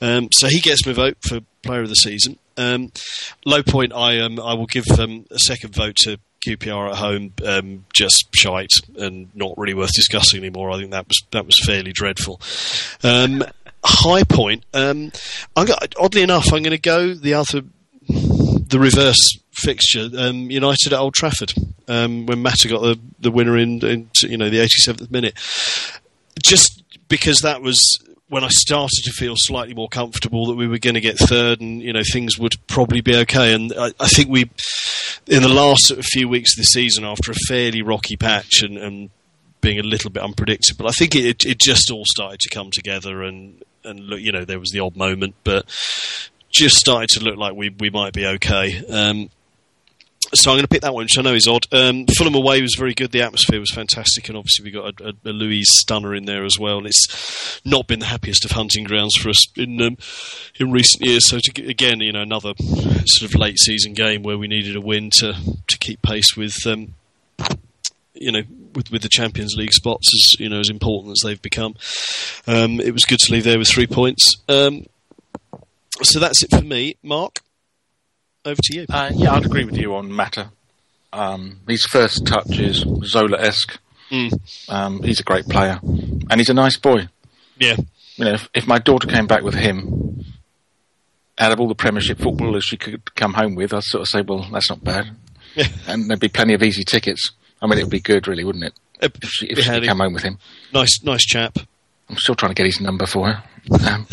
Um, 0.00 0.28
so 0.32 0.48
he 0.48 0.60
gets 0.60 0.86
my 0.86 0.92
vote 0.92 1.18
for 1.28 1.40
player 1.62 1.82
of 1.82 1.88
the 1.88 1.94
season. 1.94 2.38
Um, 2.56 2.92
low 3.46 3.62
point, 3.62 3.92
I 3.92 4.20
um, 4.20 4.38
I 4.40 4.54
will 4.54 4.66
give 4.66 4.84
um, 4.98 5.26
a 5.30 5.38
second 5.38 5.74
vote 5.74 5.96
to 6.04 6.18
QPR 6.44 6.90
at 6.90 6.96
home. 6.96 7.32
Um, 7.44 7.84
just 7.94 8.28
shite 8.34 8.72
and 8.96 9.28
not 9.34 9.56
really 9.56 9.74
worth 9.74 9.92
discussing 9.94 10.40
anymore. 10.40 10.70
I 10.70 10.78
think 10.78 10.90
that 10.90 11.06
was 11.06 11.22
that 11.30 11.46
was 11.46 11.54
fairly 11.64 11.92
dreadful. 11.92 12.40
Um, 13.02 13.44
high 13.84 14.24
point. 14.24 14.64
Um, 14.74 15.12
go- 15.54 15.74
oddly 15.98 16.22
enough, 16.22 16.52
I'm 16.52 16.62
going 16.62 16.70
to 16.70 16.78
go 16.78 17.14
the 17.14 17.34
other, 17.34 17.62
the 18.08 18.78
reverse 18.78 19.38
fixture. 19.52 20.08
Um, 20.16 20.50
United 20.50 20.92
at 20.92 20.98
Old 20.98 21.14
Trafford 21.14 21.52
um, 21.88 22.26
when 22.26 22.42
Mata 22.42 22.68
got 22.68 22.82
the, 22.82 22.98
the 23.18 23.30
winner 23.30 23.56
in, 23.56 23.84
in 23.84 24.10
you 24.22 24.36
know 24.36 24.50
the 24.50 24.58
87th 24.58 25.10
minute. 25.10 25.34
Just 26.42 26.82
because 27.08 27.38
that 27.40 27.60
was 27.60 27.78
when 28.28 28.44
I 28.44 28.48
started 28.48 29.02
to 29.04 29.12
feel 29.12 29.34
slightly 29.36 29.74
more 29.74 29.88
comfortable 29.88 30.46
that 30.46 30.54
we 30.54 30.68
were 30.68 30.78
going 30.78 30.94
to 30.94 31.00
get 31.00 31.18
third 31.18 31.60
and 31.60 31.82
you 31.82 31.92
know 31.92 32.02
things 32.12 32.38
would 32.38 32.54
probably 32.66 33.00
be 33.00 33.16
okay. 33.16 33.52
And 33.54 33.72
I, 33.76 33.92
I 33.98 34.06
think 34.06 34.28
we, 34.28 34.42
in 35.26 35.42
the 35.42 35.48
last 35.48 35.86
sort 35.86 35.98
of 35.98 36.06
few 36.06 36.28
weeks 36.28 36.54
of 36.54 36.58
the 36.58 36.64
season, 36.64 37.04
after 37.04 37.32
a 37.32 37.34
fairly 37.48 37.82
rocky 37.82 38.16
patch 38.16 38.62
and, 38.62 38.78
and 38.78 39.10
being 39.60 39.78
a 39.78 39.82
little 39.82 40.10
bit 40.10 40.22
unpredictable. 40.22 40.88
I 40.88 40.92
think 40.92 41.14
it 41.14 41.44
it 41.44 41.58
just 41.58 41.90
all 41.90 42.04
started 42.06 42.40
to 42.40 42.48
come 42.48 42.70
together 42.70 43.22
and 43.22 43.62
and 43.84 44.00
look, 44.00 44.20
you 44.20 44.32
know, 44.32 44.44
there 44.44 44.60
was 44.60 44.70
the 44.70 44.80
odd 44.80 44.96
moment, 44.96 45.34
but 45.44 45.66
just 46.50 46.76
started 46.76 47.08
to 47.10 47.24
look 47.24 47.36
like 47.36 47.54
we 47.54 47.70
we 47.70 47.90
might 47.90 48.12
be 48.12 48.26
okay. 48.26 48.84
Um, 48.86 49.30
so 50.32 50.50
I'm 50.50 50.56
going 50.56 50.62
to 50.62 50.68
pick 50.68 50.82
that 50.82 50.94
one, 50.94 51.04
which 51.04 51.18
I 51.18 51.22
know 51.22 51.34
is 51.34 51.48
odd. 51.48 51.66
Um, 51.72 52.06
Fulham 52.16 52.34
away 52.34 52.62
was 52.62 52.76
very 52.78 52.94
good. 52.94 53.10
The 53.10 53.22
atmosphere 53.22 53.58
was 53.58 53.72
fantastic, 53.72 54.28
and 54.28 54.36
obviously 54.36 54.64
we 54.64 54.70
got 54.70 55.00
a, 55.00 55.08
a, 55.08 55.30
a 55.30 55.32
Luiz 55.32 55.66
stunner 55.70 56.14
in 56.14 56.26
there 56.26 56.44
as 56.44 56.56
well. 56.58 56.78
And 56.78 56.86
it's 56.86 57.60
not 57.64 57.88
been 57.88 57.98
the 57.98 58.06
happiest 58.06 58.44
of 58.44 58.52
hunting 58.52 58.84
grounds 58.84 59.16
for 59.16 59.30
us 59.30 59.44
in 59.56 59.80
um, 59.82 59.96
in 60.58 60.70
recent 60.70 61.04
years. 61.04 61.28
So 61.28 61.38
to, 61.42 61.66
again, 61.66 62.00
you 62.00 62.12
know, 62.12 62.22
another 62.22 62.52
sort 63.06 63.30
of 63.30 63.40
late 63.40 63.58
season 63.58 63.92
game 63.92 64.22
where 64.22 64.38
we 64.38 64.46
needed 64.46 64.76
a 64.76 64.80
win 64.80 65.10
to 65.18 65.34
to 65.66 65.78
keep 65.78 66.02
pace 66.02 66.36
with 66.36 66.54
um, 66.66 66.94
you 68.14 68.32
know, 68.32 68.42
with, 68.74 68.90
with 68.90 69.02
the 69.02 69.08
Champions 69.08 69.54
League 69.56 69.72
spots 69.72 70.10
as 70.14 70.40
you 70.40 70.48
know 70.48 70.60
as 70.60 70.68
important 70.70 71.12
as 71.12 71.22
they've 71.24 71.40
become. 71.40 71.74
Um, 72.46 72.80
it 72.80 72.92
was 72.92 73.04
good 73.04 73.18
to 73.20 73.32
leave 73.32 73.44
there 73.44 73.58
with 73.58 73.68
three 73.68 73.86
points. 73.86 74.36
Um, 74.48 74.86
so 76.02 76.18
that's 76.18 76.42
it 76.42 76.50
for 76.50 76.62
me, 76.62 76.96
Mark. 77.02 77.40
Over 78.44 78.60
to 78.62 78.74
you. 78.74 78.86
Uh, 78.88 79.10
yeah, 79.14 79.32
I'd 79.32 79.44
agree 79.44 79.64
with 79.64 79.76
you 79.76 79.94
on 79.94 80.10
Mata. 80.10 80.50
Um, 81.12 81.60
his 81.68 81.84
first 81.84 82.26
touch 82.26 82.58
is 82.58 82.84
Zola-esque. 83.04 83.78
Mm. 84.10 84.32
Um, 84.68 85.02
he's 85.02 85.20
a 85.20 85.24
great 85.24 85.46
player, 85.46 85.78
and 85.82 86.34
he's 86.36 86.48
a 86.48 86.54
nice 86.54 86.76
boy. 86.76 87.08
Yeah. 87.58 87.76
You 88.16 88.24
know, 88.24 88.32
if, 88.34 88.48
if 88.54 88.66
my 88.66 88.78
daughter 88.78 89.06
came 89.06 89.26
back 89.26 89.42
with 89.42 89.54
him, 89.54 90.24
out 91.38 91.52
of 91.52 91.60
all 91.60 91.68
the 91.68 91.74
Premiership 91.74 92.18
footballers 92.18 92.64
she 92.64 92.76
could 92.76 93.14
come 93.14 93.34
home 93.34 93.54
with, 93.54 93.72
I'd 93.72 93.82
sort 93.82 94.02
of 94.02 94.08
say, 94.08 94.22
well, 94.22 94.46
that's 94.52 94.70
not 94.70 94.82
bad. 94.82 95.16
Yeah. 95.54 95.68
And 95.86 96.08
there'd 96.08 96.20
be 96.20 96.28
plenty 96.28 96.54
of 96.54 96.62
easy 96.62 96.84
tickets. 96.84 97.30
I 97.62 97.66
mean, 97.66 97.78
it 97.78 97.82
would 97.82 97.90
be 97.90 98.00
good, 98.00 98.26
really, 98.28 98.44
wouldn't 98.44 98.64
it? 98.64 98.72
Uh, 99.02 99.08
If 99.22 99.30
she, 99.30 99.46
if 99.46 99.58
she 99.58 99.68
could 99.70 99.84
come 99.84 99.98
home 100.00 100.12
with 100.14 100.22
him. 100.22 100.38
Nice, 100.72 101.02
nice 101.02 101.24
chap. 101.24 101.58
I'm 102.08 102.16
still 102.16 102.34
trying 102.34 102.50
to 102.50 102.54
get 102.54 102.66
his 102.66 102.80
number 102.80 103.06
for 103.06 103.28
her. 103.32 103.42
Um, 103.86 104.06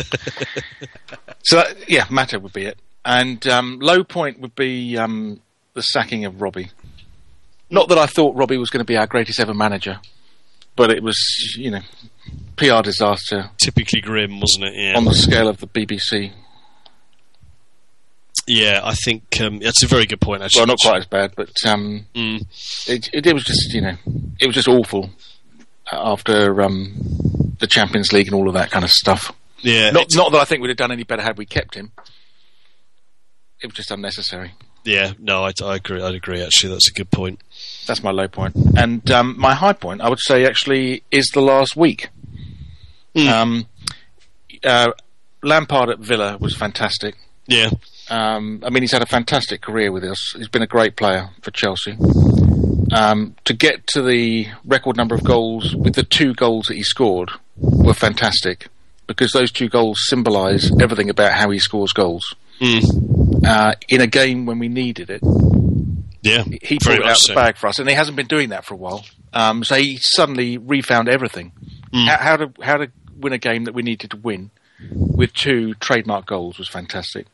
so 1.42 1.56
that, 1.56 1.88
yeah, 1.88 2.04
Mata 2.10 2.38
would 2.38 2.52
be 2.52 2.64
it, 2.66 2.78
and 3.04 3.46
um, 3.48 3.78
low 3.80 4.04
point 4.04 4.40
would 4.40 4.54
be 4.54 4.96
um, 4.98 5.40
the 5.74 5.80
sacking 5.82 6.24
of 6.26 6.40
Robbie. 6.42 6.70
Not 7.70 7.88
that 7.88 7.98
I 7.98 8.06
thought 8.06 8.36
Robbie 8.36 8.58
was 8.58 8.68
going 8.70 8.80
to 8.80 8.84
be 8.84 8.96
our 8.96 9.06
greatest 9.06 9.40
ever 9.40 9.54
manager, 9.54 10.00
but 10.76 10.90
it 10.90 11.02
was, 11.02 11.18
you 11.56 11.70
know, 11.70 11.80
PR 12.56 12.82
disaster 12.82 13.50
Typically 13.62 14.00
grim, 14.02 14.38
wasn't 14.40 14.64
it? 14.66 14.74
Yeah. 14.74 14.96
on 14.96 15.04
the 15.06 15.14
scale 15.14 15.48
of 15.48 15.58
the 15.58 15.66
BBC. 15.68 16.32
Yeah, 18.48 18.80
I 18.82 18.94
think 18.94 19.40
um, 19.40 19.58
that's 19.60 19.82
a 19.82 19.86
very 19.86 20.06
good 20.06 20.20
point. 20.20 20.42
Actually, 20.42 20.60
Well, 20.60 20.66
not 20.68 20.78
quite 20.82 20.98
as 20.98 21.06
bad, 21.06 21.32
but 21.36 21.50
um, 21.66 22.06
Mm. 22.14 22.40
it, 22.88 23.08
it, 23.12 23.26
it 23.26 23.34
was 23.34 23.44
just, 23.44 23.72
you 23.72 23.80
know, 23.80 23.96
it 24.40 24.46
was 24.46 24.54
just 24.54 24.68
awful 24.68 25.10
after 25.92 26.60
um, 26.62 27.54
the 27.60 27.66
Champions 27.66 28.12
League 28.12 28.26
and 28.26 28.34
all 28.34 28.48
of 28.48 28.54
that 28.54 28.70
kind 28.70 28.84
of 28.84 28.90
stuff. 28.90 29.32
Yeah, 29.60 29.90
Not, 29.90 30.06
not 30.14 30.32
that 30.32 30.38
I 30.40 30.44
think 30.44 30.62
we'd 30.62 30.68
have 30.68 30.76
done 30.76 30.92
any 30.92 31.04
better 31.04 31.22
had 31.22 31.36
we 31.38 31.46
kept 31.46 31.74
him. 31.74 31.92
It 33.60 33.66
was 33.66 33.74
just 33.74 33.90
unnecessary. 33.90 34.52
yeah. 34.84 35.12
No, 35.18 35.44
I, 35.44 35.52
I 35.64 35.76
agree. 35.76 36.00
I'd 36.00 36.14
agree. 36.14 36.42
Actually, 36.42 36.74
that's 36.74 36.88
a 36.88 36.92
good 36.92 37.10
point. 37.10 37.40
That's 37.86 38.02
my 38.04 38.10
low 38.12 38.28
point. 38.28 38.54
And 38.76 39.10
um, 39.10 39.34
my 39.38 39.54
high 39.54 39.72
point, 39.72 40.00
I 40.00 40.08
would 40.08 40.20
say, 40.20 40.44
actually, 40.46 41.02
is 41.10 41.28
the 41.34 41.40
last 41.40 41.76
week. 41.76 42.08
Mm. 43.16 43.28
Um, 43.28 43.66
uh, 44.62 44.92
Lampard 45.42 45.90
at 45.90 45.98
Villa 45.98 46.36
was 46.38 46.56
fantastic. 46.56 47.16
Yeah, 47.48 47.70
Um, 48.10 48.62
I 48.64 48.70
mean, 48.70 48.82
he's 48.82 48.92
had 48.92 49.02
a 49.02 49.06
fantastic 49.06 49.60
career 49.60 49.92
with 49.92 50.04
us. 50.04 50.32
He's 50.36 50.48
been 50.48 50.62
a 50.62 50.66
great 50.66 50.96
player 50.96 51.30
for 51.42 51.50
Chelsea. 51.50 51.96
Um, 52.92 53.36
to 53.44 53.52
get 53.52 53.86
to 53.88 54.02
the 54.02 54.48
record 54.64 54.96
number 54.96 55.14
of 55.14 55.22
goals 55.22 55.74
with 55.76 55.94
the 55.94 56.02
two 56.02 56.32
goals 56.34 56.66
that 56.66 56.74
he 56.74 56.82
scored 56.82 57.30
were 57.56 57.94
fantastic 57.94 58.68
because 59.06 59.32
those 59.32 59.52
two 59.52 59.68
goals 59.68 59.98
symbolise 60.06 60.70
everything 60.80 61.10
about 61.10 61.32
how 61.32 61.50
he 61.50 61.58
scores 61.58 61.92
goals. 61.92 62.34
Mm. 62.60 63.44
Uh, 63.46 63.74
in 63.88 64.00
a 64.00 64.06
game 64.06 64.46
when 64.46 64.58
we 64.58 64.68
needed 64.68 65.10
it, 65.10 65.20
yeah. 66.22 66.44
he 66.62 66.78
very 66.82 66.98
brought 66.98 66.98
it 66.98 67.00
much 67.00 67.10
out 67.10 67.16
so. 67.18 67.32
the 67.32 67.36
bag 67.36 67.56
for 67.56 67.68
us, 67.68 67.78
and 67.78 67.88
he 67.88 67.94
hasn't 67.94 68.16
been 68.16 68.26
doing 68.26 68.50
that 68.50 68.64
for 68.64 68.74
a 68.74 68.76
while. 68.76 69.04
Um, 69.32 69.64
so 69.64 69.76
he 69.76 69.98
suddenly 70.00 70.58
refound 70.58 71.08
everything. 71.08 71.52
Mm. 71.92 72.06
How, 72.06 72.16
how 72.16 72.36
to 72.36 72.52
how 72.62 72.76
to 72.78 72.90
win 73.16 73.32
a 73.32 73.38
game 73.38 73.64
that 73.64 73.74
we 73.74 73.82
needed 73.82 74.10
to 74.10 74.16
win 74.16 74.50
with 74.90 75.32
two 75.32 75.74
trademark 75.74 76.26
goals 76.26 76.58
was 76.58 76.68
fantastic. 76.68 77.26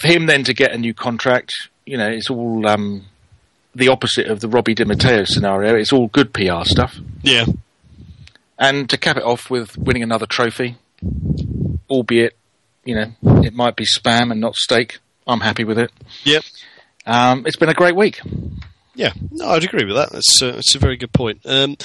For 0.00 0.08
him 0.08 0.26
then 0.26 0.44
to 0.44 0.54
get 0.54 0.72
a 0.72 0.78
new 0.78 0.94
contract, 0.94 1.52
you 1.86 1.96
know, 1.98 2.08
it's 2.08 2.30
all 2.30 2.66
um, 2.66 3.04
the 3.74 3.88
opposite 3.88 4.26
of 4.26 4.40
the 4.40 4.48
Robbie 4.48 4.74
Di 4.74 4.84
Matteo 4.84 5.24
scenario. 5.24 5.74
It's 5.76 5.92
all 5.92 6.08
good 6.08 6.32
PR 6.32 6.64
stuff, 6.64 6.96
Yeah, 7.22 7.44
and 8.58 8.88
to 8.90 8.96
cap 8.96 9.16
it 9.16 9.22
off 9.22 9.50
with 9.50 9.76
winning 9.78 10.02
another 10.02 10.26
trophy, 10.26 10.76
albeit 11.90 12.36
you 12.84 12.94
know 12.94 13.12
it 13.42 13.54
might 13.54 13.76
be 13.76 13.84
spam 13.84 14.30
and 14.30 14.40
not 14.40 14.54
steak. 14.56 14.98
I'm 15.26 15.40
happy 15.40 15.64
with 15.64 15.78
it. 15.78 15.90
Yep. 16.24 16.42
Um, 17.06 17.46
it's 17.46 17.56
been 17.56 17.68
a 17.68 17.74
great 17.74 17.96
week. 17.96 18.20
Yeah, 18.94 19.12
no, 19.30 19.48
I'd 19.48 19.64
agree 19.64 19.84
with 19.84 19.96
that. 19.96 20.10
That's 20.10 20.42
uh, 20.42 20.52
that's 20.52 20.74
a 20.74 20.78
very 20.78 20.96
good 20.96 21.12
point. 21.12 21.40
Um, 21.44 21.76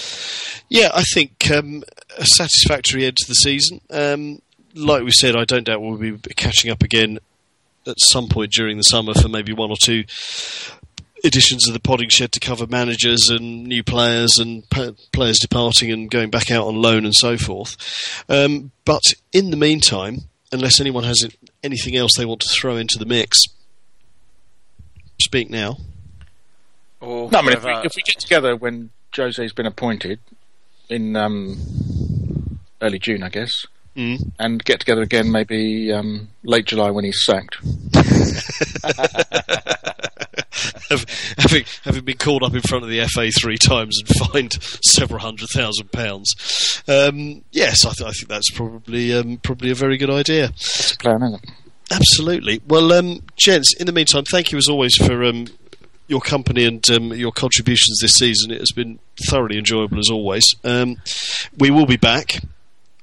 yeah, 0.70 0.90
I 0.94 1.04
think 1.14 1.50
um, 1.52 1.84
a 2.18 2.26
satisfactory 2.26 3.06
end 3.06 3.18
to 3.18 3.28
the 3.28 3.34
season. 3.36 3.82
Um, 3.90 4.42
like 4.76 5.04
we 5.04 5.12
said, 5.12 5.36
I 5.36 5.46
don't 5.46 5.64
doubt 5.64 5.82
we'll 5.82 5.98
be 5.98 6.18
catching 6.36 6.70
up 6.70 6.84
again 6.84 7.20
at 7.88 8.00
some 8.00 8.28
point 8.28 8.52
during 8.52 8.78
the 8.78 8.84
summer 8.84 9.14
for 9.14 9.30
maybe 9.30 9.54
one 9.54 9.72
or 9.72 9.78
two 9.82 10.04
editions 11.24 11.68
of 11.68 11.74
the 11.74 11.80
Podding 11.80 12.10
Shed 12.10 12.32
to 12.34 12.40
cover 12.40 12.68
managers 12.68 13.28
and 13.30 13.66
new 13.66 13.84
players 13.84 14.38
and 14.38 14.70
p- 14.70 14.96
players 15.12 15.40
departing 15.40 15.92
and 15.92 16.10
going 16.10 16.30
back 16.30 16.52
out 16.52 16.68
on 16.68 16.76
loan 16.76 17.06
and 17.06 17.16
so 17.16 17.38
forth. 17.38 17.76
Um, 18.30 18.72
but 18.86 19.04
in 19.34 19.50
the 19.52 19.58
meantime, 19.58 20.22
unless 20.52 20.80
anyone 20.80 21.04
has 21.04 21.28
anything 21.64 21.96
else 21.96 22.12
they 22.18 22.26
want 22.26 22.42
to 22.42 22.50
throw 22.50 22.78
into 22.78 23.00
the 23.00 23.06
mix, 23.06 23.44
speak 25.22 25.50
now. 25.50 25.78
Or 27.02 27.30
No, 27.32 27.40
I 27.40 27.42
mean, 27.42 27.54
if 27.54 27.64
we, 27.64 27.72
if 27.72 27.92
we 27.96 28.04
get 28.04 28.20
together 28.20 28.56
when 28.56 28.92
Jose's 29.16 29.54
been 29.54 29.66
appointed 29.66 30.20
in 30.90 31.16
um, 31.16 32.60
early 32.82 33.00
June, 33.00 33.24
I 33.24 33.30
guess, 33.30 33.66
Mm. 33.98 34.32
and 34.38 34.64
get 34.64 34.80
together 34.80 35.02
again 35.02 35.32
maybe 35.32 35.92
um, 35.92 36.28
late 36.44 36.66
July 36.66 36.92
when 36.92 37.04
he's 37.04 37.26
sacked. 37.26 37.58
Having 41.38 41.66
having 41.84 42.06
been 42.06 42.18
called 42.18 42.44
up 42.44 42.54
in 42.54 42.62
front 42.62 42.84
of 42.84 42.90
the 42.90 43.04
FA 43.08 43.30
three 43.32 43.58
times 43.58 44.00
and 44.00 44.08
fined 44.32 44.54
several 44.84 45.20
hundred 45.20 45.50
thousand 45.50 45.92
pounds. 45.92 46.82
Um, 46.88 47.44
yes, 47.52 47.86
I, 47.86 47.92
th- 47.92 48.08
I 48.08 48.12
think 48.12 48.28
that's 48.30 48.52
probably 48.52 49.14
um, 49.14 49.38
probably 49.38 49.72
a 49.72 49.76
very 49.76 49.98
good 49.98 50.10
idea. 50.10 50.48
That's 50.48 50.92
the 50.92 50.98
plan, 50.98 51.24
isn't 51.24 51.44
it? 51.44 51.50
Absolutely. 51.92 52.62
Well, 52.68 52.94
um, 52.94 53.22
gents, 53.36 53.74
in 53.76 53.86
the 53.86 53.92
meantime, 53.92 54.24
thank 54.26 54.52
you 54.52 54.58
as 54.58 54.68
always 54.68 54.96
for 54.96 55.24
um, 55.24 55.48
your 56.08 56.22
company 56.22 56.66
and 56.66 56.90
um, 56.92 57.14
your 57.14 57.32
contributions 57.32 58.00
this 58.02 58.14
season. 58.14 58.52
It 58.52 58.60
has 58.60 58.72
been 58.72 59.00
thoroughly 59.30 59.58
enjoyable 59.58 60.00
as 60.00 60.10
always. 60.10 60.44
Um, 60.64 60.98
we 61.58 61.70
will 61.72 61.86
be 61.86 61.98
back 61.98 62.40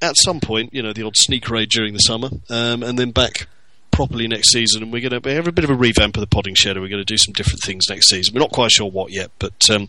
at 0.04 0.14
some 0.24 0.40
point, 0.40 0.72
you 0.72 0.82
know, 0.82 0.92
the 0.92 1.02
odd 1.02 1.16
sneak 1.16 1.48
raid 1.50 1.68
during 1.70 1.92
the 1.92 2.00
summer, 2.00 2.30
um, 2.50 2.82
and 2.82 2.98
then 2.98 3.10
back 3.10 3.46
properly 3.90 4.26
next 4.26 4.50
season. 4.50 4.82
And 4.82 4.92
we're 4.92 5.08
going 5.08 5.20
to 5.20 5.30
have 5.34 5.46
a 5.46 5.52
bit 5.52 5.64
of 5.64 5.70
a 5.70 5.74
revamp 5.74 6.16
of 6.16 6.20
the 6.20 6.26
podding 6.26 6.54
shed. 6.56 6.76
and 6.76 6.82
We're 6.82 6.88
going 6.90 7.04
to 7.04 7.04
do 7.04 7.18
some 7.18 7.32
different 7.32 7.60
things 7.62 7.84
next 7.88 8.08
season. 8.08 8.34
We're 8.34 8.40
not 8.40 8.50
quite 8.50 8.72
sure 8.72 8.90
what 8.90 9.12
yet, 9.12 9.30
but 9.38 9.54
um, 9.70 9.86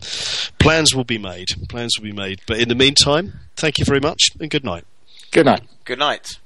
plans 0.58 0.94
will 0.94 1.04
be 1.04 1.18
made. 1.18 1.48
Plans 1.68 1.98
will 1.98 2.04
be 2.04 2.12
made. 2.12 2.40
But 2.46 2.60
in 2.60 2.68
the 2.68 2.74
meantime, 2.74 3.34
thank 3.56 3.78
you 3.78 3.84
very 3.84 4.00
much 4.00 4.30
and 4.40 4.50
good 4.50 4.64
night. 4.64 4.84
Good 5.32 5.46
night. 5.46 5.62
Good 5.84 5.98
night. 5.98 6.38